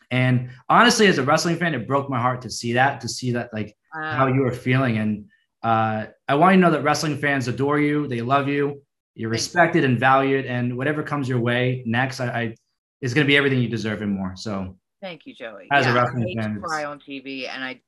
And 0.10 0.50
honestly, 0.70 1.06
as 1.06 1.20
a 1.20 1.24
wrestling 1.24 1.58
fan, 1.58 1.76
it 1.76 1.88
broke 1.88 2.10
my 2.10 2.20
heart 2.20 2.42
to 2.42 2.50
see 2.50 2.74
that, 2.74 3.02
to 3.02 3.08
see 3.08 3.34
that 3.34 3.54
like 3.54 3.78
wow. 3.94 4.14
how 4.14 4.26
you 4.26 4.42
were 4.42 4.52
feeling. 4.52 4.98
And 4.98 5.26
uh, 5.62 6.08
I 6.28 6.34
want 6.34 6.56
you 6.56 6.62
to 6.62 6.68
know 6.68 6.72
that 6.72 6.82
wrestling 6.82 7.20
fans 7.20 7.48
adore 7.48 7.80
you, 7.80 8.08
they 8.08 8.22
love 8.22 8.48
you, 8.48 8.82
you're 9.14 9.30
respected 9.30 9.84
and 9.84 10.00
valued, 10.00 10.48
and 10.48 10.78
whatever 10.78 11.04
comes 11.04 11.30
your 11.30 11.42
way 11.42 11.84
next, 11.86 12.22
I, 12.22 12.26
I 12.26 12.56
is 13.02 13.14
going 13.14 13.24
to 13.24 13.30
be 13.30 13.38
everything 13.38 13.62
you 13.62 13.70
deserve 13.70 14.02
and 14.02 14.12
more. 14.12 14.34
So 14.36 14.80
thank 15.00 15.28
you, 15.28 15.36
Joey. 15.36 15.68
As 15.72 15.86
yeah, 15.86 15.92
a 15.92 15.94
wrestling 15.94 16.24
I 16.24 16.28
hate 16.28 16.42
fan, 16.42 16.56
to 16.56 16.60
cry 16.60 16.86
on 16.86 17.00
TV, 17.00 17.48
and 17.48 17.64
I 17.64 17.82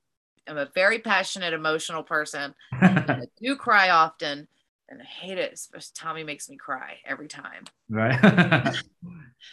am 0.46 0.58
a 0.58 0.68
very 0.74 0.98
passionate, 0.98 1.52
emotional 1.54 2.02
person. 2.02 2.54
I 2.72 3.20
do 3.40 3.56
cry 3.56 3.90
often 3.90 4.48
and 4.92 5.00
I 5.00 5.04
hate 5.04 5.38
it. 5.38 5.58
Tommy 5.94 6.22
makes 6.22 6.48
me 6.48 6.56
cry 6.56 6.98
every 7.06 7.26
time. 7.26 7.64
Right. 7.88 8.18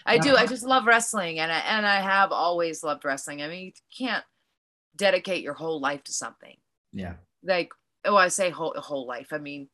I 0.06 0.18
do. 0.18 0.36
I 0.36 0.46
just 0.48 0.64
love 0.64 0.86
wrestling, 0.86 1.40
and 1.40 1.52
I 1.52 1.60
and 1.60 1.86
I 1.86 2.02
have 2.02 2.32
always 2.32 2.84
loved 2.84 3.06
wrestling. 3.06 3.42
I 3.42 3.48
mean, 3.48 3.66
you 3.68 3.72
can't 3.98 4.24
dedicate 4.96 5.42
your 5.42 5.54
whole 5.54 5.80
life 5.80 6.04
to 6.04 6.14
something. 6.14 6.58
Yeah. 6.92 7.14
Like, 7.44 7.72
oh, 8.06 8.18
I 8.18 8.28
say 8.28 8.50
whole 8.50 8.74
whole 8.78 9.08
life. 9.08 9.30
I 9.32 9.38
mean, 9.38 9.70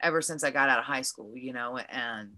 ever 0.00 0.22
since 0.22 0.44
I 0.44 0.52
got 0.52 0.68
out 0.68 0.78
of 0.78 0.84
high 0.84 1.02
school, 1.02 1.36
you 1.36 1.52
know, 1.52 1.76
and 1.76 2.30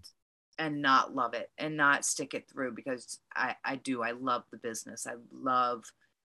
and 0.57 0.81
not 0.81 1.15
love 1.15 1.33
it 1.33 1.49
and 1.57 1.77
not 1.77 2.05
stick 2.05 2.33
it 2.33 2.49
through 2.51 2.73
because 2.73 3.19
I 3.35 3.55
I 3.63 3.75
do. 3.75 4.01
I 4.01 4.11
love 4.11 4.43
the 4.51 4.57
business. 4.57 5.05
I 5.07 5.13
love 5.31 5.83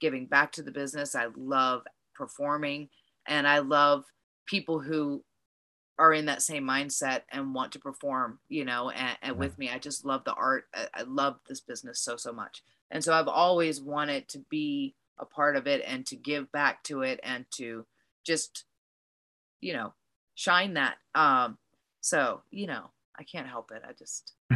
giving 0.00 0.26
back 0.26 0.52
to 0.52 0.62
the 0.62 0.70
business. 0.70 1.14
I 1.14 1.28
love 1.36 1.82
performing 2.14 2.88
and 3.26 3.46
I 3.46 3.58
love 3.58 4.04
people 4.46 4.80
who 4.80 5.22
are 5.98 6.12
in 6.12 6.26
that 6.26 6.42
same 6.42 6.64
mindset 6.64 7.22
and 7.30 7.54
want 7.54 7.72
to 7.72 7.78
perform, 7.78 8.38
you 8.48 8.64
know, 8.64 8.90
and, 8.90 9.18
and 9.22 9.38
with 9.38 9.58
me. 9.58 9.70
I 9.70 9.78
just 9.78 10.04
love 10.04 10.24
the 10.24 10.34
art. 10.34 10.64
I, 10.74 10.88
I 10.94 11.02
love 11.02 11.38
this 11.48 11.60
business 11.60 12.00
so, 12.00 12.16
so 12.16 12.32
much. 12.32 12.62
And 12.90 13.02
so 13.02 13.12
I've 13.12 13.28
always 13.28 13.80
wanted 13.80 14.28
to 14.28 14.38
be 14.50 14.94
a 15.18 15.24
part 15.24 15.56
of 15.56 15.66
it 15.66 15.82
and 15.86 16.04
to 16.06 16.16
give 16.16 16.52
back 16.52 16.82
to 16.84 17.02
it 17.02 17.18
and 17.22 17.46
to 17.52 17.86
just, 18.24 18.64
you 19.60 19.72
know, 19.72 19.94
shine 20.34 20.74
that. 20.74 20.96
Um, 21.14 21.56
so, 22.02 22.42
you 22.50 22.66
know, 22.66 22.90
I 23.18 23.24
can't 23.24 23.48
help 23.48 23.72
it. 23.72 23.82
I 23.88 23.92
just, 23.92 24.34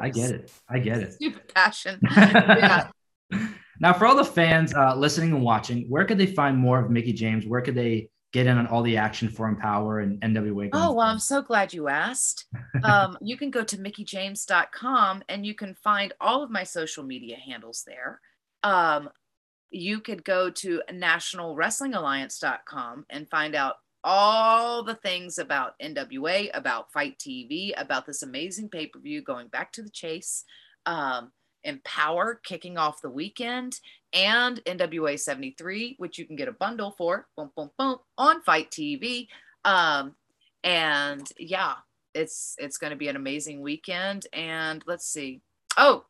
I 0.00 0.10
get 0.10 0.30
it. 0.30 0.52
I 0.68 0.78
get 0.78 0.98
it. 0.98 1.12
Stupid 1.14 1.54
passion. 1.54 1.98
yeah. 2.16 2.90
Now, 3.80 3.94
for 3.94 4.06
all 4.06 4.14
the 4.14 4.24
fans 4.24 4.74
uh, 4.74 4.94
listening 4.94 5.32
and 5.32 5.42
watching, 5.42 5.88
where 5.88 6.04
could 6.04 6.18
they 6.18 6.26
find 6.26 6.56
more 6.56 6.78
of 6.78 6.90
Mickie 6.90 7.14
James? 7.14 7.46
Where 7.46 7.62
could 7.62 7.74
they 7.74 8.10
get 8.32 8.46
in 8.46 8.58
on 8.58 8.66
all 8.68 8.82
the 8.82 8.96
action 8.96 9.28
for 9.28 9.52
EmPowerrr 9.52 10.02
and 10.02 10.20
NWA? 10.20 10.70
Oh, 10.72 10.92
well, 10.92 11.06
I'm 11.06 11.18
so 11.18 11.42
glad 11.42 11.72
you 11.72 11.88
asked. 11.88 12.46
Um, 12.84 13.18
you 13.20 13.36
can 13.36 13.50
go 13.50 13.64
to 13.64 13.76
mickiejames.com 13.76 15.24
and 15.28 15.44
you 15.44 15.54
can 15.54 15.74
find 15.74 16.12
all 16.20 16.42
of 16.42 16.50
my 16.50 16.62
social 16.62 17.04
media 17.04 17.36
handles 17.36 17.84
there. 17.86 18.20
Um, 18.62 19.10
you 19.70 20.00
could 20.00 20.24
go 20.24 20.50
to 20.50 20.82
nationalwrestlingalliance.com 20.90 23.06
and 23.10 23.30
find 23.30 23.54
out 23.54 23.76
all 24.02 24.82
the 24.82 24.96
things 24.96 25.38
about 25.38 25.74
NWA, 25.82 26.50
about 26.54 26.92
FITE 26.92 27.18
TV, 27.18 27.72
about 27.76 28.06
this 28.06 28.22
amazing 28.22 28.68
pay 28.68 28.86
per 28.86 28.98
view 28.98 29.22
going 29.22 29.48
back 29.48 29.72
to 29.72 29.82
the 29.82 29.90
chase. 29.90 30.44
Um, 30.86 31.32
EmPowerrr 31.66 32.42
kicking 32.42 32.78
off 32.78 33.02
the 33.02 33.10
weekend 33.10 33.80
and 34.12 34.62
NWA 34.64 35.18
73, 35.18 35.96
which 35.98 36.18
you 36.18 36.26
can 36.26 36.36
get 36.36 36.48
a 36.48 36.52
bundle 36.52 36.92
for 36.96 37.26
boom, 37.36 37.50
boom, 37.56 37.70
boom, 37.78 37.96
on 38.18 38.42
FITE 38.42 38.70
TV. 38.70 39.28
Um, 39.64 40.14
and 40.64 41.28
yeah, 41.38 41.74
it's 42.14 42.56
it's 42.58 42.78
going 42.78 42.90
to 42.90 42.96
be 42.96 43.08
an 43.08 43.16
amazing 43.16 43.60
weekend. 43.60 44.26
And 44.32 44.82
let's 44.86 45.06
see. 45.06 45.42
Oh, 45.76 46.04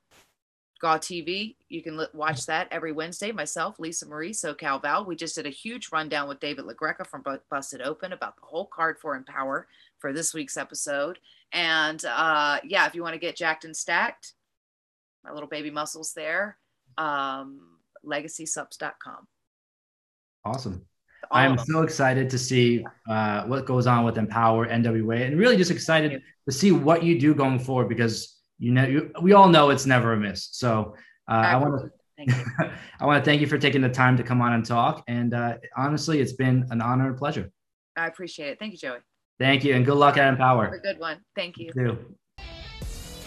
GAW 0.80 0.96
TV. 0.96 1.56
You 1.68 1.82
can 1.82 2.00
watch 2.14 2.46
that 2.46 2.68
every 2.70 2.92
Wednesday. 2.92 3.32
Myself, 3.32 3.78
Lisa 3.78 4.06
Marie, 4.06 4.32
SoCal 4.32 4.80
Val. 4.80 5.04
We 5.04 5.14
just 5.14 5.34
did 5.34 5.46
a 5.46 5.50
huge 5.50 5.90
rundown 5.92 6.28
with 6.28 6.40
David 6.40 6.64
LaGreca 6.64 7.06
from 7.06 7.22
Busted 7.50 7.82
Open 7.82 8.12
about 8.12 8.36
the 8.36 8.46
whole 8.46 8.66
card 8.66 8.98
for 8.98 9.18
EmPowerrr 9.18 9.64
for 9.98 10.12
this 10.12 10.32
week's 10.32 10.56
episode. 10.56 11.18
And 11.52 12.02
uh, 12.04 12.58
yeah, 12.64 12.86
if 12.86 12.94
you 12.94 13.02
want 13.02 13.14
to 13.14 13.20
get 13.20 13.36
jacked 13.36 13.64
and 13.64 13.76
stacked, 13.76 14.32
my 15.24 15.32
little 15.32 15.48
baby 15.48 15.70
muscles 15.70 16.12
there. 16.14 16.56
Um, 16.98 17.78
legacysubs.com. 18.04 19.26
Awesome. 20.44 20.86
I 21.30 21.44
am 21.44 21.58
so 21.58 21.82
excited 21.82 22.30
to 22.30 22.38
see 22.38 22.84
uh, 23.08 23.44
what 23.44 23.66
goes 23.66 23.86
on 23.86 24.04
with 24.04 24.16
EmPowerrr 24.16 24.70
NWA 24.70 25.26
and 25.26 25.38
really 25.38 25.56
just 25.56 25.70
excited 25.70 26.22
to 26.48 26.52
see 26.52 26.72
what 26.72 27.04
you 27.04 27.20
do 27.20 27.34
going 27.34 27.58
forward 27.58 27.88
because 27.88 28.38
you 28.58 28.72
know 28.72 28.84
you, 28.84 29.12
we 29.22 29.32
all 29.32 29.48
know 29.48 29.70
it's 29.70 29.86
never 29.86 30.12
a 30.14 30.16
miss. 30.16 30.48
So 30.52 30.94
uh, 31.28 31.34
I 31.34 31.56
want 31.56 31.82
to 31.82 31.90
I 33.00 33.06
want 33.06 33.22
to 33.22 33.30
thank 33.30 33.40
you 33.40 33.46
for 33.46 33.58
taking 33.58 33.80
the 33.80 33.88
time 33.88 34.16
to 34.16 34.22
come 34.22 34.40
on 34.40 34.54
and 34.54 34.64
talk. 34.64 35.04
And 35.08 35.32
uh, 35.32 35.58
honestly, 35.76 36.20
it's 36.20 36.32
been 36.32 36.66
an 36.70 36.80
honor 36.80 37.08
and 37.08 37.16
pleasure. 37.16 37.50
I 37.96 38.06
appreciate 38.06 38.50
it. 38.50 38.58
Thank 38.58 38.72
you, 38.72 38.78
Joey. 38.78 38.98
Thank 39.38 39.64
you, 39.64 39.74
and 39.74 39.86
good 39.86 39.96
luck 39.96 40.16
at 40.18 40.36
EmPowerrr. 40.36 40.64
Have 40.64 40.74
a 40.74 40.78
good 40.78 40.98
one. 40.98 41.20
Thank 41.34 41.58
you. 41.58 41.70
you 41.74 42.16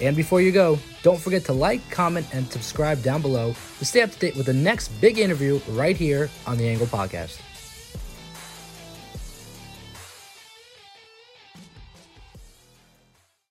and 0.02 0.16
before 0.16 0.42
you 0.42 0.52
go, 0.52 0.80
don't 1.02 1.20
forget 1.20 1.46
to 1.46 1.54
like, 1.54 1.88
comment, 1.90 2.28
and 2.34 2.52
subscribe 2.52 3.02
down 3.02 3.22
below 3.22 3.56
to 3.80 3.86
stay 3.86 4.02
up 4.02 4.12
to 4.12 4.20
date 4.20 4.36
with 4.36 4.48
the 4.48 4.54
next 4.54 4.90
big 5.00 5.20
interview 5.20 5.60
right 5.70 5.98
here 5.98 6.30
on 6.48 6.58
the 6.58 6.68
Angle 6.68 6.88
Podcast. 6.88 7.40